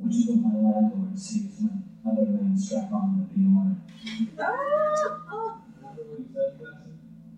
which 0.00 0.14
is 0.16 0.26
what 0.28 0.52
my 0.52 0.58
landlord 0.58 1.18
sees 1.18 1.54
when 1.60 1.84
other 2.06 2.26
men 2.26 2.58
strap 2.58 2.92
on 2.92 3.18
the 3.18 3.24
Bjorn. 3.34 3.80
Remember 4.36 4.56
what 6.08 6.18
you? 6.18 6.28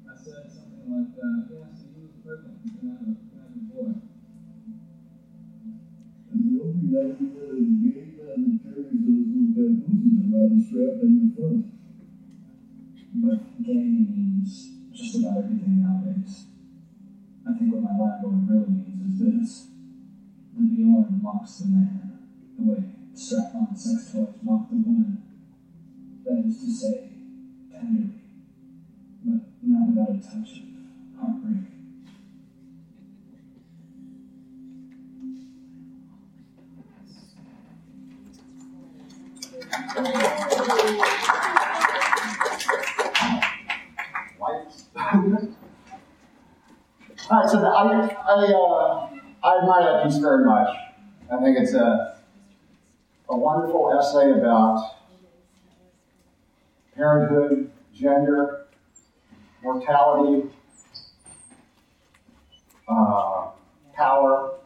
I 0.05 0.17
said 0.17 0.45
something 0.49 0.87
like, 0.89 1.17
uh, 1.19 1.49
you 1.49 2.01
was 2.01 2.13
pregnant. 2.25 2.61
You 2.83 2.89
a. 2.89 3.95
And 6.33 6.41
the 6.49 6.63
only 6.65 6.87
like 6.89 7.21
you 7.21 7.29
were 7.37 7.53
a 7.53 7.61
gay 7.61 8.09
man 8.17 8.39
that 8.49 8.63
carries 8.63 9.01
those 9.05 9.29
little 9.33 9.77
around 10.33 11.01
and 11.03 11.15
the 11.21 11.37
front. 11.37 11.82
But 13.15 13.63
gay 13.63 13.75
means 13.75 14.71
just 14.93 15.17
about 15.17 15.45
everything 15.45 15.83
nowadays. 15.83 16.47
I 17.47 17.53
think 17.53 17.75
what 17.75 17.83
my 17.83 17.91
landlord 17.91 18.49
really 18.49 18.67
means 18.69 19.21
is 19.21 19.41
this. 19.41 19.67
The 20.57 20.63
Bjorn 20.63 21.21
mocks 21.23 21.59
the 21.59 21.69
man, 21.69 22.19
the 22.59 22.65
way 22.65 22.83
strap-on 23.15 23.77
sex 23.77 24.13
toys 24.13 24.41
mock 24.43 24.71
the 24.71 24.77
woman. 24.77 25.23
That 26.25 26.45
is 26.47 26.59
to 26.61 26.71
say, 26.71 27.11
tenderly, 27.71 28.15
but 29.25 29.41
not 29.63 29.89
without 29.89 30.11
a 30.11 30.19
touch 30.19 30.63
of 30.63 31.21
heartbreak. 31.21 31.73
Lights. 39.95 40.53
All 42.75 43.02
right, 47.31 47.49
so 47.51 47.59
I, 47.59 48.09
I, 48.29 48.53
uh, 48.53 49.09
I 49.43 49.59
admire 49.59 49.83
that 49.83 50.05
piece 50.05 50.19
very 50.19 50.45
much. 50.45 50.69
I 51.31 51.43
think 51.43 51.59
it's 51.59 51.75
a, 51.75 52.19
a 53.29 53.37
wonderful 53.37 53.99
essay 53.99 54.31
about 54.31 54.95
parenthood, 56.95 57.71
gender, 57.93 58.67
mortality, 59.63 60.49
uh, 62.87 63.49
power, 63.95 64.59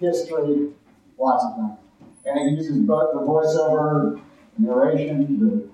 history, 0.00 0.70
lots 1.18 1.44
of 1.44 1.56
things. 1.56 1.78
And 2.26 2.38
it 2.40 2.56
uses 2.58 2.78
both 2.78 3.14
the 3.14 3.20
voiceover, 3.20 4.20
narration, 4.58 5.38
the 5.38 5.73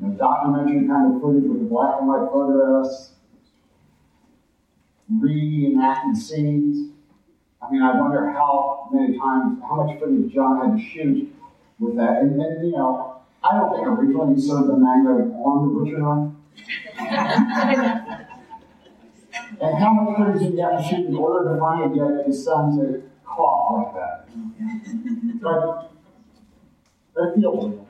you 0.00 0.06
know, 0.08 0.14
documentary 0.14 0.86
kind 0.86 1.14
of 1.14 1.20
footage 1.20 1.44
with 1.44 1.60
the 1.60 1.66
black 1.66 1.96
and 2.00 2.08
white 2.08 2.28
photographs, 2.32 3.12
reenacted 5.08 6.16
scenes. 6.16 6.92
I 7.62 7.70
mean, 7.70 7.82
I 7.82 7.98
wonder 7.98 8.30
how 8.30 8.88
many 8.92 9.18
times, 9.18 9.60
how 9.62 9.82
much 9.82 9.98
footage 9.98 10.32
John 10.32 10.68
had 10.68 10.76
to 10.76 10.82
shoot 10.82 11.34
with 11.78 11.96
that. 11.96 12.22
And, 12.22 12.40
and 12.40 12.66
you 12.66 12.72
know, 12.72 13.20
I 13.42 13.56
don't 13.56 13.74
think 13.74 13.86
originally 13.86 14.34
he 14.34 14.40
served 14.40 14.68
the 14.68 14.76
mango 14.76 15.32
on 15.44 15.68
the 15.68 15.74
butcher 15.80 15.98
knife. 15.98 16.32
and 19.60 19.78
how 19.78 19.92
much 19.92 20.16
footage 20.16 20.42
did 20.42 20.52
he 20.54 20.60
have 20.60 20.78
to 20.78 20.88
shoot 20.88 21.06
in 21.06 21.14
order 21.14 21.54
to 21.54 21.60
finally 21.60 21.98
get 21.98 22.26
his 22.26 22.44
son 22.44 22.76
to 22.78 23.02
cough 23.24 23.94
like 23.94 23.94
that? 23.94 24.28
But, 25.40 25.90
but 27.14 27.22
it 27.28 27.34
feels. 27.36 27.83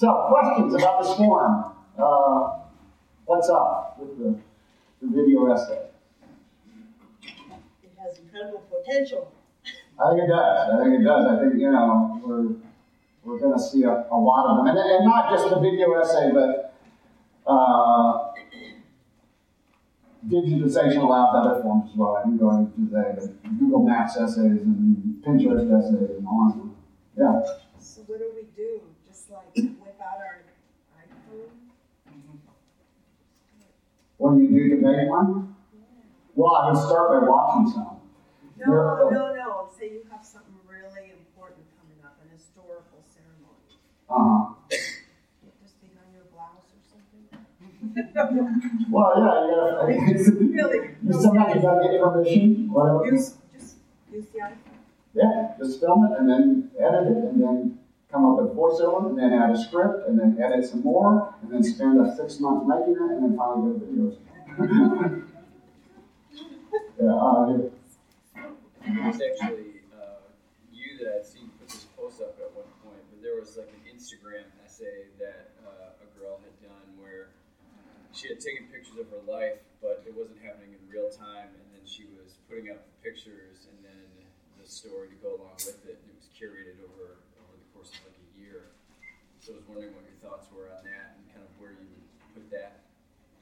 So, 0.00 0.28
questions 0.30 0.72
about 0.72 1.02
the 1.02 1.14
form? 1.14 1.74
Uh, 1.98 2.60
what's 3.26 3.50
up 3.50 3.98
with 4.00 4.16
the, 4.16 4.40
the 5.02 5.08
video 5.14 5.52
essay? 5.52 5.88
It 7.22 7.90
has 8.02 8.18
incredible 8.18 8.64
potential. 8.72 9.30
I 10.02 10.08
think 10.08 10.22
it 10.22 10.28
does. 10.28 10.70
I 10.72 10.82
think 10.82 11.00
it 11.00 11.04
does. 11.04 11.26
I 11.26 11.38
think, 11.42 11.60
you 11.60 11.70
know, 11.70 12.18
we're, 12.24 12.48
we're 13.24 13.38
going 13.40 13.52
to 13.52 13.62
see 13.62 13.82
a, 13.82 14.06
a 14.10 14.16
lot 14.16 14.48
of 14.48 14.56
them. 14.64 14.68
And, 14.68 14.78
and 14.78 15.04
not 15.04 15.28
just 15.32 15.50
the 15.50 15.60
video 15.60 15.92
essay, 16.00 16.30
but 16.32 16.72
uh, 17.46 18.32
digitization 20.26 21.02
allows 21.02 21.44
other 21.44 21.60
forms 21.60 21.90
as 21.92 21.98
well. 21.98 22.16
I 22.16 22.22
can 22.22 22.38
go 22.38 22.56
into 22.56 22.72
today, 22.88 23.20
but 23.20 23.58
Google 23.58 23.84
Maps 23.84 24.16
essays 24.16 24.62
and 24.62 25.22
Pinterest 25.22 25.68
essays 25.78 26.16
and 26.16 26.26
on. 26.26 26.74
Yeah. 27.18 27.42
So 27.78 28.00
what 28.06 28.18
do 28.18 28.32
we 28.34 28.46
do? 28.56 28.80
Just 29.06 29.30
like 29.30 29.54
without 29.54 30.18
our 30.18 30.44
iPhone? 30.96 31.50
What 34.20 34.36
do 34.36 34.42
you 34.44 34.48
do 34.52 34.76
to 34.76 34.82
make 34.84 35.08
one? 35.08 35.56
Well, 36.34 36.54
I 36.54 36.70
would 36.70 36.76
start 36.78 37.08
by 37.08 37.26
watching 37.26 37.72
some. 37.72 37.96
No, 38.60 38.66
You're- 38.68 39.16
no, 39.16 39.34
no. 39.34 39.68
Say 39.78 39.92
you 39.96 40.02
have 40.12 40.22
something 40.22 40.52
really 40.68 41.08
important 41.16 41.64
coming 41.80 42.04
up, 42.04 42.20
an 42.20 42.28
historical 42.36 43.00
ceremony. 43.08 43.80
Uh-huh. 44.12 44.52
Just 44.68 45.80
behind 45.80 46.12
your 46.12 46.28
blouse 46.28 46.68
or 46.68 46.84
something. 46.84 47.24
Well, 48.90 49.12
yeah, 49.16 49.24
gotta, 49.56 49.88
Really? 50.52 50.90
you 51.02 51.12
sometimes 51.14 51.54
you 51.54 51.62
gotta 51.62 51.88
get 51.88 52.02
permission, 52.02 52.68
whatever. 52.70 53.06
Use 53.06 53.36
just 53.56 53.76
use 54.12 54.26
the 54.34 54.38
iPhone. 54.40 54.84
Yeah, 55.14 55.54
just 55.58 55.80
film 55.80 56.04
it 56.04 56.18
and 56.18 56.28
then 56.28 56.70
edit 56.78 57.08
it 57.08 57.24
and 57.32 57.40
then 57.42 57.78
come 58.10 58.24
up 58.26 58.42
with 58.42 58.50
a 58.50 58.54
voiceover 58.54 59.08
and 59.10 59.18
then 59.18 59.32
add 59.32 59.50
a 59.50 59.58
script 59.58 60.08
and 60.08 60.18
then 60.18 60.36
edit 60.42 60.64
some 60.66 60.82
more 60.82 61.34
and 61.42 61.52
then 61.52 61.62
spend 61.62 62.00
a 62.04 62.16
six 62.16 62.40
months 62.40 62.66
making 62.66 62.94
it 62.94 63.10
and 63.10 63.22
then 63.24 63.36
finally 63.36 63.78
get 63.78 63.88
videos. 63.88 64.16
yeah, 67.00 67.14
uh, 67.14 67.46
here. 67.48 67.70
It 68.82 69.04
was 69.04 69.20
actually 69.20 69.84
uh, 69.94 70.26
you 70.72 70.98
that 70.98 71.20
I'd 71.20 71.26
seen 71.26 71.50
put 71.58 71.68
this 71.68 71.86
post 71.96 72.20
up 72.20 72.34
at 72.40 72.50
one 72.56 72.66
point, 72.82 73.02
but 73.10 73.22
there 73.22 73.38
was 73.38 73.56
like 73.56 73.68
an 73.68 73.84
Instagram 73.86 74.48
essay 74.64 75.06
that 75.18 75.52
uh, 75.62 76.02
a 76.02 76.08
girl 76.18 76.40
had 76.42 76.56
done 76.66 76.88
where 76.98 77.28
she 78.12 78.28
had 78.28 78.40
taken 78.40 78.66
pictures 78.72 78.98
of 78.98 79.06
her 79.14 79.22
life, 79.30 79.62
but 79.80 80.02
it 80.06 80.12
wasn't 80.16 80.38
happening 80.42 80.74
in 80.74 80.80
real 80.90 81.08
time, 81.08 81.54
and 81.54 81.66
then 81.70 81.84
she 81.86 82.04
was 82.18 82.36
putting 82.48 82.70
up 82.70 82.82
pictures 83.04 83.70
and 83.70 83.78
then 83.86 84.08
the 84.58 84.68
story 84.68 85.08
to 85.08 85.18
go 85.22 85.40
along 85.40 85.56
with 85.56 85.80
it, 85.86 85.96
and 86.02 86.10
it 86.10 86.16
was 86.18 86.28
curated 86.34 86.76
over 86.84 87.16
over 87.40 87.54
the 87.56 87.68
course 87.72 87.92
of 87.96 88.12
like 88.12 88.18
a 88.18 88.28
year. 88.36 88.72
So 89.50 89.56
I 89.56 89.58
was 89.58 89.66
wondering 89.66 89.94
what 89.98 90.06
your 90.06 90.14
thoughts 90.22 90.46
were 90.54 90.70
on 90.70 90.78
that 90.86 91.18
and 91.18 91.26
kind 91.34 91.42
of 91.42 91.50
where 91.58 91.74
you 91.74 91.90
put 92.30 92.46
that 92.54 92.86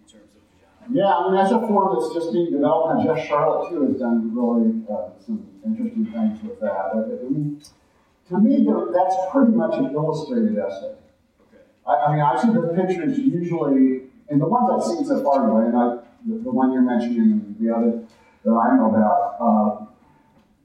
in 0.00 0.08
terms 0.08 0.32
of 0.32 0.40
genre? 0.56 0.88
Yeah, 0.88 1.04
I 1.04 1.28
mean, 1.28 1.36
that's 1.36 1.52
a 1.52 1.60
form 1.68 2.00
that's 2.00 2.16
just 2.16 2.32
being 2.32 2.48
developed, 2.48 2.96
and 2.96 3.04
Jeff 3.04 3.28
Sharlet, 3.28 3.68
too, 3.68 3.92
has 3.92 4.00
done 4.00 4.32
really 4.32 4.88
uh, 4.88 5.12
some 5.20 5.44
interesting 5.60 6.08
things 6.08 6.40
with 6.40 6.60
that. 6.64 6.96
But, 6.96 7.12
I 7.12 7.28
mean, 7.28 7.60
to 7.60 8.40
me, 8.40 8.64
that's 8.64 9.16
pretty 9.28 9.52
much 9.52 9.76
an 9.76 9.92
illustrated 9.92 10.56
essay. 10.56 10.96
Okay. 11.44 11.60
I, 11.84 11.92
I 11.92 12.12
mean, 12.16 12.24
I 12.24 12.40
see 12.40 12.56
the 12.56 12.72
pictures 12.72 13.20
usually, 13.20 14.08
and 14.32 14.40
the 14.40 14.48
ones 14.48 14.64
I've 14.72 14.88
seen 14.88 15.04
so 15.04 15.20
far 15.20 15.44
anyway, 15.44 15.68
and 15.68 15.76
I, 15.76 16.00
the, 16.24 16.40
the 16.40 16.50
one 16.50 16.72
you're 16.72 16.88
mentioning 16.88 17.36
and 17.36 17.56
the 17.60 17.68
other 17.68 18.00
that 18.48 18.56
I 18.56 18.76
know 18.80 18.88
about, 18.96 19.36
uh, 19.44 19.84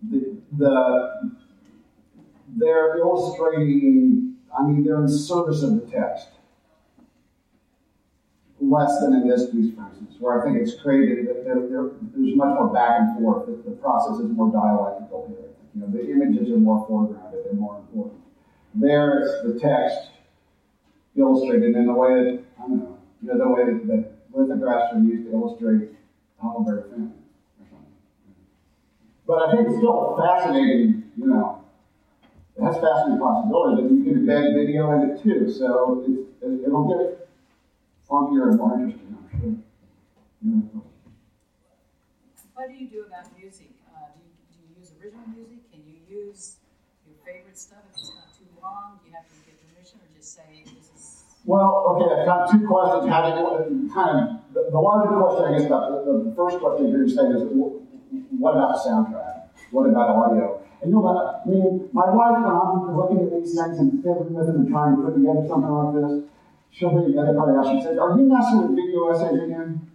the, 0.08 0.40
the, 0.56 1.36
they're 2.56 2.98
illustrating, 3.00 4.33
I 4.58 4.64
mean, 4.64 4.84
they're 4.84 5.02
in 5.02 5.10
service 5.10 5.64
of 5.64 5.76
the 5.76 5.92
text. 5.92 6.28
Less 8.60 9.00
than 9.02 9.14
in 9.14 9.28
this 9.28 9.50
piece, 9.50 9.76
for 9.76 9.88
instance, 9.90 10.16
where 10.20 10.42
I 10.42 10.46
think 10.46 10.58
it's 10.62 10.80
created, 10.82 11.28
that 11.28 11.44
there, 11.44 11.68
there, 11.68 11.90
there's 12.16 12.36
much 12.36 12.56
more 12.56 12.74
back 12.74 13.00
and 13.00 13.20
forth, 13.20 13.46
the, 13.46 13.70
the 13.70 13.76
process 13.78 14.24
is 14.24 14.32
more 14.32 14.52
dialectical 14.52 15.28
here. 15.28 15.50
You 15.76 15.82
know, 15.82 15.88
the 15.88 16.10
images 16.10 16.50
are 16.52 16.58
more 16.58 16.88
foregrounded 16.88 17.50
and 17.50 17.60
more 17.60 17.80
important. 17.80 18.22
There's 18.76 19.44
the 19.44 19.60
text 19.60 20.12
illustrated 21.16 21.76
in 21.76 21.86
the 21.88 21.94
way 21.94 22.24
that, 22.24 22.44
I 22.58 22.62
don't 22.68 22.78
know, 22.78 22.98
you 23.22 23.28
know, 23.30 23.38
the 23.38 23.50
way 23.50 23.66
that, 23.66 23.88
that 23.88 24.12
lithographs 24.34 24.96
are 24.96 25.00
used 25.00 25.26
to 25.26 25.34
illustrate 25.34 25.90
Huckleberry 26.42 26.90
Finn 26.90 27.14
or 27.60 27.66
something. 27.70 27.94
But 29.28 29.50
I 29.50 29.52
think 29.52 29.68
it's 29.68 29.78
still 29.78 30.18
fascinating, 30.18 31.12
you 31.18 31.28
know, 31.28 31.53
it 32.56 32.62
has 32.64 32.76
fascinating 32.78 33.20
possibilities, 33.20 33.86
and 33.86 33.98
you 33.98 34.04
can 34.04 34.26
embed 34.26 34.54
video 34.54 34.92
in 34.94 35.10
it 35.10 35.24
too, 35.24 35.52
so 35.52 36.04
it, 36.06 36.46
it, 36.46 36.68
it'll 36.68 36.86
get 36.86 37.28
funkier 38.10 38.50
and 38.50 38.58
more 38.58 38.78
interesting, 38.78 39.18
I'm 39.18 39.40
sure. 39.42 39.56
Yeah. 40.42 40.82
What 42.54 42.68
do 42.70 42.76
you 42.76 42.88
do 42.88 43.06
about 43.08 43.36
music? 43.38 43.72
Uh, 43.90 44.14
do, 44.14 44.22
you, 44.22 44.30
do 44.54 44.58
you 44.62 44.80
use 44.80 44.94
original 45.02 45.26
music? 45.34 45.66
Can 45.72 45.82
you 45.82 45.98
use 46.06 46.58
your 47.08 47.18
favorite 47.26 47.58
stuff 47.58 47.82
if 47.90 47.98
it's 47.98 48.14
not 48.14 48.30
too 48.38 48.46
long? 48.62 49.00
Do 49.02 49.10
you 49.10 49.16
have 49.16 49.26
to 49.26 49.34
get 49.46 49.58
permission 49.58 50.00
or 50.00 50.08
just 50.16 50.36
say 50.36 50.64
this 50.64 50.94
is. 50.94 51.24
Well, 51.46 51.98
okay, 51.98 52.22
I've 52.22 52.26
got 52.26 52.52
two 52.52 52.66
questions. 52.68 53.10
How 53.10 53.28
do 53.28 53.74
you, 53.74 53.92
kind 53.92 54.16
of, 54.20 54.54
the, 54.54 54.70
the 54.72 54.80
larger 54.80 55.12
question, 55.18 55.44
I 55.44 55.58
guess, 55.58 55.66
about 55.66 56.06
the, 56.06 56.30
the 56.30 56.36
first 56.36 56.60
question 56.60 56.90
you're 56.90 57.10
saying 57.10 57.34
is, 57.34 57.44
what 58.38 58.56
about 58.56 58.78
the 58.78 58.80
soundtrack? 58.88 59.43
What 59.74 59.90
about 59.90 60.14
audio? 60.14 60.62
And 60.86 60.94
you 60.94 60.94
know 60.94 61.02
what, 61.02 61.42
I 61.42 61.50
mean, 61.50 61.90
my 61.98 62.06
wife, 62.06 62.46
when 62.46 62.54
I'm 62.54 62.94
looking 62.94 63.26
at 63.26 63.34
these 63.34 63.58
things 63.58 63.82
and 63.82 64.06
fiddling 64.06 64.38
with 64.38 64.46
them 64.46 64.62
and 64.62 64.70
trying 64.70 64.94
to 64.94 65.02
put 65.02 65.18
together 65.18 65.50
something 65.50 65.74
like 65.74 65.98
this, 65.98 66.30
she'll 66.70 66.94
be 66.94 67.10
the 67.10 67.18
other 67.18 67.34
part 67.34 67.50
of 67.50 67.58
the 67.58 67.64
house. 67.66 67.74
She 67.74 67.82
says, 67.82 67.98
Are 67.98 68.14
you 68.14 68.30
messing 68.30 68.70
with 68.70 68.78
video 68.78 69.10
essays 69.10 69.42
again? 69.50 69.90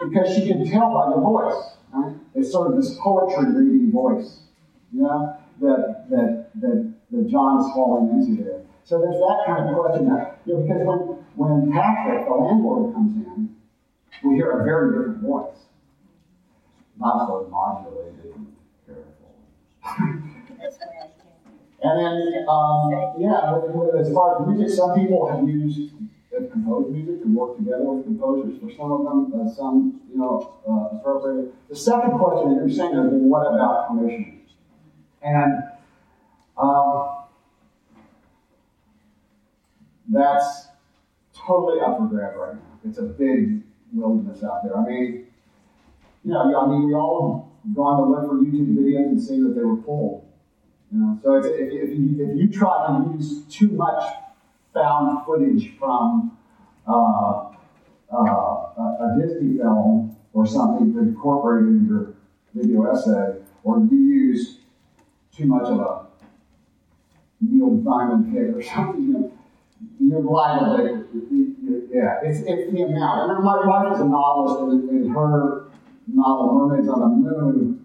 Because 0.00 0.32
she 0.32 0.48
can 0.48 0.64
tell 0.64 0.88
by 0.96 1.12
the 1.12 1.20
voice. 1.20 1.60
Right? 1.92 2.16
It's 2.40 2.48
sort 2.48 2.72
of 2.72 2.80
this 2.80 2.96
poetry 2.96 3.52
reading 3.52 3.92
voice, 3.92 4.48
you 4.96 5.04
know, 5.04 5.36
that, 5.60 6.08
that, 6.08 6.48
that, 6.64 6.94
that 7.12 7.28
John 7.28 7.60
is 7.60 7.68
falling 7.76 8.08
into 8.16 8.40
there. 8.40 8.64
So 8.88 8.96
there's 8.96 9.20
that 9.20 9.44
kind 9.44 9.68
of 9.68 9.76
question 9.76 10.08
you 10.48 10.56
know, 10.56 10.64
because 10.64 10.80
when, 10.88 11.20
when 11.36 11.68
Patrick, 11.68 12.24
the 12.24 12.32
landlord, 12.32 12.96
comes 12.96 13.12
in, 13.12 13.52
we 14.24 14.40
hear 14.40 14.56
a 14.56 14.64
very 14.64 14.96
different 14.96 15.20
voice. 15.20 15.68
Not 16.96 17.28
so 17.28 17.46
modulated 17.52 18.18
careful. 18.88 19.17
And 21.80 21.98
then, 21.98 22.44
um, 22.48 23.14
yeah, 23.18 23.54
as 24.00 24.12
far 24.12 24.40
as 24.40 24.48
music, 24.48 24.76
some 24.76 24.94
people 24.98 25.30
have 25.30 25.48
used, 25.48 25.92
have 26.32 26.50
composed 26.50 26.90
music 26.90 27.24
and 27.24 27.34
worked 27.36 27.58
together 27.58 27.84
with 27.84 28.04
composers 28.04 28.58
for 28.60 28.70
some 28.76 28.92
of 28.92 29.04
them, 29.04 29.40
uh, 29.40 29.48
some, 29.54 30.00
you 30.10 30.18
know, 30.18 30.54
uh, 30.68 30.96
appropriate. 30.96 31.54
The 31.68 31.76
second 31.76 32.18
question 32.18 32.54
that 32.54 32.66
you're 32.66 32.76
saying 32.76 32.94
is, 32.94 33.12
well, 33.12 33.44
what 33.44 33.54
about 33.54 33.88
permission? 33.88 34.40
And 35.22 35.62
um, 36.56 37.08
that's 40.08 40.68
totally 41.32 41.80
up 41.80 41.98
for 41.98 42.06
grab 42.06 42.34
right 42.36 42.54
now. 42.54 42.60
It's 42.84 42.98
a 42.98 43.02
big 43.02 43.62
wilderness 43.92 44.42
out 44.42 44.64
there. 44.64 44.76
I 44.76 44.84
mean, 44.84 45.26
you 46.24 46.32
know, 46.32 46.60
I 46.60 46.66
mean, 46.66 46.88
we 46.88 46.94
all 46.94 47.47
gone 47.74 47.98
to 47.98 48.10
look 48.10 48.28
for 48.28 48.36
YouTube 48.36 48.76
videos 48.76 49.08
and 49.08 49.22
see 49.22 49.40
that 49.42 49.54
they 49.54 49.62
were 49.62 49.76
pulled. 49.76 50.24
You 50.92 50.98
know, 51.00 51.20
so 51.22 51.34
it's, 51.34 51.46
if, 51.46 51.54
if, 51.54 51.98
you, 51.98 52.26
if 52.26 52.36
you 52.36 52.48
try 52.48 52.86
to 52.86 53.12
use 53.14 53.42
too 53.50 53.68
much 53.68 54.02
found 54.72 55.24
footage 55.26 55.76
from 55.78 56.36
uh, 56.86 57.50
uh, 58.12 58.16
a, 58.16 59.16
Disney 59.20 59.58
film 59.58 60.16
or 60.32 60.46
something 60.46 60.94
to 60.94 61.00
incorporate 61.00 61.66
in 61.66 61.86
your 61.86 62.14
video 62.54 62.90
essay, 62.90 63.40
or 63.64 63.80
you 63.80 63.96
use 63.96 64.58
too 65.36 65.46
much 65.46 65.64
of 65.64 65.80
a 65.80 66.06
Neil 67.40 67.76
Diamond 67.76 68.32
hit 68.32 68.54
or 68.54 68.62
something, 68.62 69.02
you 69.02 69.12
know, 69.12 69.32
you're 70.00 70.22
liable 70.22 70.76
to, 70.78 71.88
yeah, 71.92 72.20
it's, 72.22 72.40
it's 72.40 72.72
the 72.72 72.82
amount. 72.82 73.30
And 73.30 73.38
then 73.38 73.44
my 73.44 73.64
wife 73.64 73.94
is 73.94 74.00
a 74.00 74.04
novelist, 74.04 74.60
and 74.62 75.04
in 75.04 75.10
her 75.10 75.67
novel 76.08 76.68
Mermaids 76.68 76.88
on 76.88 77.00
the 77.00 77.30
Moon, 77.30 77.84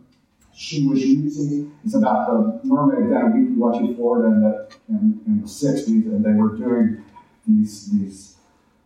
she 0.53 0.87
was 0.87 1.03
using, 1.03 1.71
it's 1.83 1.95
about 1.95 2.27
the 2.27 2.67
mermaid 2.67 3.09
down 3.09 3.31
in 3.31 3.55
Weeki 3.55 3.95
Florida 3.95 4.27
in 4.35 4.41
the, 4.41 4.69
in, 4.89 5.21
in 5.25 5.41
the 5.41 5.47
60s, 5.47 5.87
and 5.87 6.23
they 6.23 6.31
were 6.31 6.55
doing 6.55 7.03
these, 7.47 7.89
these 7.91 8.35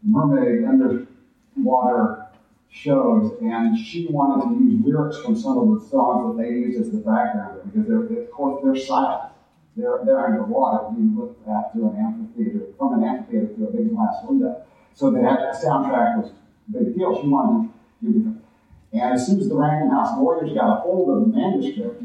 mermaid 0.02 0.64
underwater 0.64 2.28
shows, 2.70 3.34
and 3.42 3.78
she 3.78 4.08
wanted 4.10 4.48
to 4.48 4.64
use 4.64 4.86
lyrics 4.86 5.18
from 5.20 5.38
some 5.38 5.58
of 5.58 5.82
the 5.82 5.90
songs 5.90 6.38
that 6.38 6.44
they 6.44 6.50
used 6.50 6.80
as 6.80 6.92
the 6.92 7.00
background, 7.00 7.60
because 7.66 7.88
they're, 7.88 8.24
of 8.24 8.32
course, 8.32 8.64
they're 8.64 8.76
silent. 8.76 9.34
They're, 9.76 10.00
they're 10.06 10.26
underwater, 10.26 10.96
You 10.98 11.20
look 11.20 11.38
at 11.48 11.72
through 11.74 11.90
an 11.92 11.98
amphitheater, 11.98 12.66
from 12.78 12.94
an 12.94 13.08
amphitheater 13.08 13.54
through 13.54 13.68
a 13.68 13.72
big 13.72 13.94
glass 13.94 14.16
window. 14.24 14.64
So 14.96 15.12
that 15.12 15.22
the 15.22 15.68
soundtrack 15.68 16.18
was 16.18 16.32
a 16.32 16.80
big 16.80 16.96
deal. 16.96 17.22
She 17.22 17.28
wanted 17.28 17.70
to 18.02 18.12
give. 18.12 18.47
And 18.94 19.02
as 19.02 19.28
soon 19.28 19.40
as 19.40 19.50
the 19.50 19.56
Random 19.56 19.90
House 19.90 20.18
lawyers 20.18 20.54
got 20.54 20.78
a 20.78 20.82
hold 20.82 21.10
of 21.10 21.32
the 21.32 21.38
manuscript, 21.38 22.04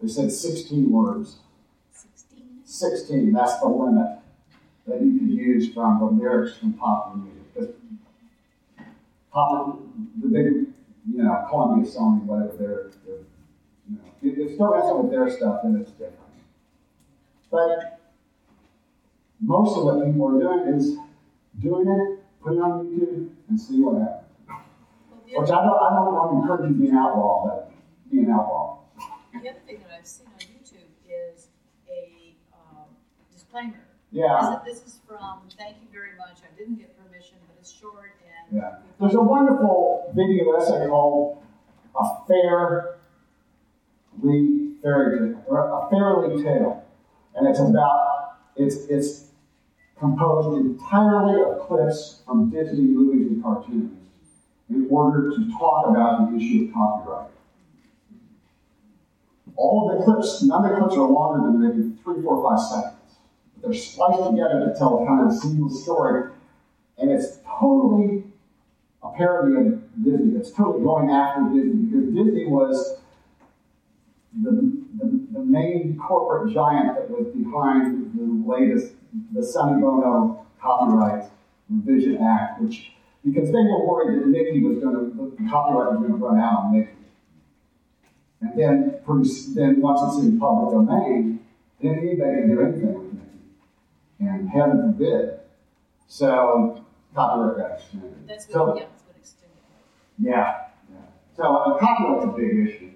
they 0.00 0.08
said 0.08 0.32
16 0.32 0.90
words. 0.90 1.36
16? 1.92 2.60
16, 2.64 3.32
that's 3.32 3.58
the 3.60 3.66
limit 3.66 4.18
that 4.86 5.02
you 5.02 5.18
can 5.18 5.30
use 5.30 5.72
from 5.72 5.98
the 5.98 6.06
lyrics 6.06 6.56
from 6.56 6.72
popular 6.74 7.18
music. 7.18 7.74
The 9.34 10.28
big, 10.28 10.46
you 11.12 11.22
know, 11.22 11.46
Columbia, 11.48 11.90
Sony, 11.90 12.22
whatever, 12.22 12.56
they're, 12.58 12.90
they're 13.04 13.24
you 13.88 13.96
know, 13.96 14.04
if 14.22 14.38
you 14.38 14.54
start 14.54 14.78
messing 14.78 15.02
with 15.02 15.10
their 15.10 15.30
stuff, 15.30 15.60
then 15.62 15.76
it's 15.80 15.90
different. 15.92 16.16
But 17.50 18.00
most 19.40 19.76
of 19.76 19.84
what 19.84 20.04
people 20.04 20.36
are 20.36 20.40
doing 20.40 20.74
is 20.74 20.96
doing 21.60 21.88
it, 21.88 22.20
putting 22.42 22.58
it 22.58 22.62
on 22.62 22.86
YouTube, 22.86 23.30
and 23.48 23.60
see 23.60 23.80
what 23.80 24.00
happens. 24.00 24.25
Which 25.34 25.50
I 25.50 25.64
don't, 25.64 25.74
I 25.74 25.90
don't 25.90 26.14
want 26.14 26.30
to 26.30 26.38
encourage 26.38 26.70
you 26.70 26.76
to 26.76 26.82
be 26.82 26.88
an 26.88 26.96
outlaw, 26.96 27.44
but 27.46 27.72
be 28.10 28.18
an 28.20 28.30
outlaw. 28.30 28.78
the 29.32 29.50
other 29.50 29.58
thing 29.66 29.82
that 29.82 29.98
I've 29.98 30.06
seen 30.06 30.26
on 30.28 30.38
YouTube 30.38 30.86
is 31.02 31.48
a 31.90 32.36
um, 32.54 32.86
disclaimer. 33.32 33.82
Yeah. 34.12 34.60
This 34.64 34.76
is, 34.76 34.84
this 34.84 34.94
is 34.94 35.00
from, 35.06 35.40
thank 35.58 35.78
you 35.82 35.88
very 35.92 36.16
much. 36.16 36.38
I 36.46 36.56
didn't 36.56 36.76
get 36.76 36.96
permission, 36.96 37.38
but 37.48 37.56
it's 37.58 37.72
short 37.72 38.12
and. 38.22 38.56
Yeah. 38.56 38.78
There's 39.00 39.14
a 39.14 39.20
wonderful 39.20 40.12
video 40.14 40.52
essay 40.56 40.86
called 40.86 41.42
A 41.98 42.24
Fairly 42.28 42.94
Fairy 44.80 45.18
Tale, 45.18 45.44
or 45.48 45.58
A 45.58 45.90
Fairly 45.90 46.40
Tale. 46.42 46.84
And 47.34 47.48
it's 47.48 47.58
about, 47.58 48.36
it's, 48.54 48.76
it's 48.88 49.24
composed 49.98 50.56
entirely 50.56 51.42
of 51.42 51.66
clips 51.66 52.22
from 52.24 52.50
Disney 52.50 52.82
movies 52.82 53.26
and 53.26 53.42
cartoons 53.42 54.05
in 54.70 54.86
order 54.90 55.30
to 55.30 55.50
talk 55.58 55.88
about 55.88 56.30
the 56.30 56.36
issue 56.36 56.68
of 56.68 56.74
copyright. 56.74 57.30
All 59.56 59.90
of 59.90 59.98
the 59.98 60.04
clips, 60.04 60.42
none 60.42 60.64
of 60.64 60.70
the 60.70 60.76
clips 60.78 60.94
are 60.96 61.08
longer 61.08 61.46
than 61.46 61.62
maybe 61.62 61.96
three, 62.02 62.22
four, 62.22 62.42
five 62.48 62.60
seconds. 62.60 63.16
But 63.54 63.70
They're 63.70 63.74
spliced 63.80 64.30
together 64.30 64.66
to 64.66 64.78
tell 64.78 65.02
a 65.02 65.06
kind 65.06 65.26
of 65.26 65.32
a 65.32 65.36
seamless 65.36 65.82
story, 65.82 66.30
and 66.98 67.10
it's 67.10 67.38
totally 67.58 68.24
a 69.02 69.12
parody 69.16 69.56
of 69.56 70.04
Disney. 70.04 70.36
It's 70.38 70.50
totally 70.50 70.84
going 70.84 71.10
after 71.10 71.42
Disney 71.54 71.86
because 71.86 72.14
Disney 72.14 72.46
was 72.46 72.98
the, 74.42 74.50
the, 74.98 75.26
the 75.32 75.44
main 75.44 75.96
corporate 75.96 76.52
giant 76.52 76.96
that 76.96 77.08
was 77.08 77.28
behind 77.28 78.12
the 78.14 78.50
latest, 78.50 78.92
the 79.32 79.42
Sonny 79.42 79.80
Bono 79.80 80.44
Copyright 80.60 81.30
Revision 81.70 82.18
Act, 82.22 82.60
which 82.60 82.92
because 83.26 83.48
they 83.50 83.58
were 83.58 83.84
worried 83.84 84.20
that 84.20 84.28
Mickey 84.28 84.62
was 84.62 84.78
going 84.78 84.94
to, 84.94 85.34
the 85.36 85.50
copyright 85.50 85.90
was 85.92 85.98
going 85.98 86.12
to 86.12 86.24
run 86.24 86.38
out 86.38 86.58
on 86.66 86.78
Mickey. 86.78 86.92
And 88.40 88.58
then, 88.58 89.00
pretty, 89.04 89.28
then 89.54 89.80
once 89.80 90.00
it's 90.16 90.24
in 90.24 90.38
public 90.38 90.72
domain, 90.72 91.40
then 91.82 91.94
anybody 91.98 92.18
can 92.40 92.48
do 92.50 92.60
anything 92.62 92.94
with 92.94 93.12
Mickey. 93.12 93.26
And 94.20 94.48
heaven 94.48 94.92
forbid. 94.92 95.40
So 96.06 96.84
copyright 97.14 97.56
got 97.58 97.78
extended. 97.80 98.14
That's 98.28 98.46
So- 98.48 98.64
what, 98.66 98.76
yeah, 98.76 98.84
that's 98.84 99.02
what 99.06 99.16
extended. 99.16 99.56
Yeah, 100.20 100.58
yeah. 100.92 100.96
So 101.36 101.56
uh, 101.56 101.78
copyright's 101.78 102.24
a 102.24 102.28
big 102.36 102.68
issue. 102.68 102.90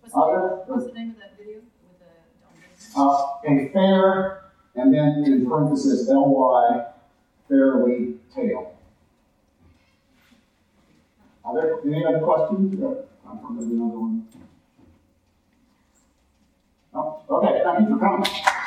What's 0.00 0.14
the, 0.14 0.20
Other- 0.20 0.56
name, 0.56 0.58
what's 0.68 0.86
the 0.86 0.92
name 0.92 1.10
of 1.10 1.16
that 1.18 1.36
video 1.36 1.56
with 1.58 2.94
the, 2.94 2.98
Uh, 2.98 3.26
a 3.46 3.68
fair, 3.74 4.44
and 4.74 4.94
then 4.94 5.22
in 5.26 5.46
parentheses, 5.46 6.08
L-Y, 6.08 6.86
fairly 7.48 8.14
tail. 8.34 8.74
Are 11.48 11.54
there 11.54 11.80
any 11.86 12.04
other 12.04 12.18
questions? 12.20 12.78
Or 12.82 13.04
I'm 13.26 13.38
from 13.38 13.58
another 13.58 13.98
one. 13.98 14.28
Oh, 16.92 17.22
okay, 17.30 17.62
thank 17.64 17.88
you 17.88 17.98
for 17.98 18.00
coming. 18.04 18.57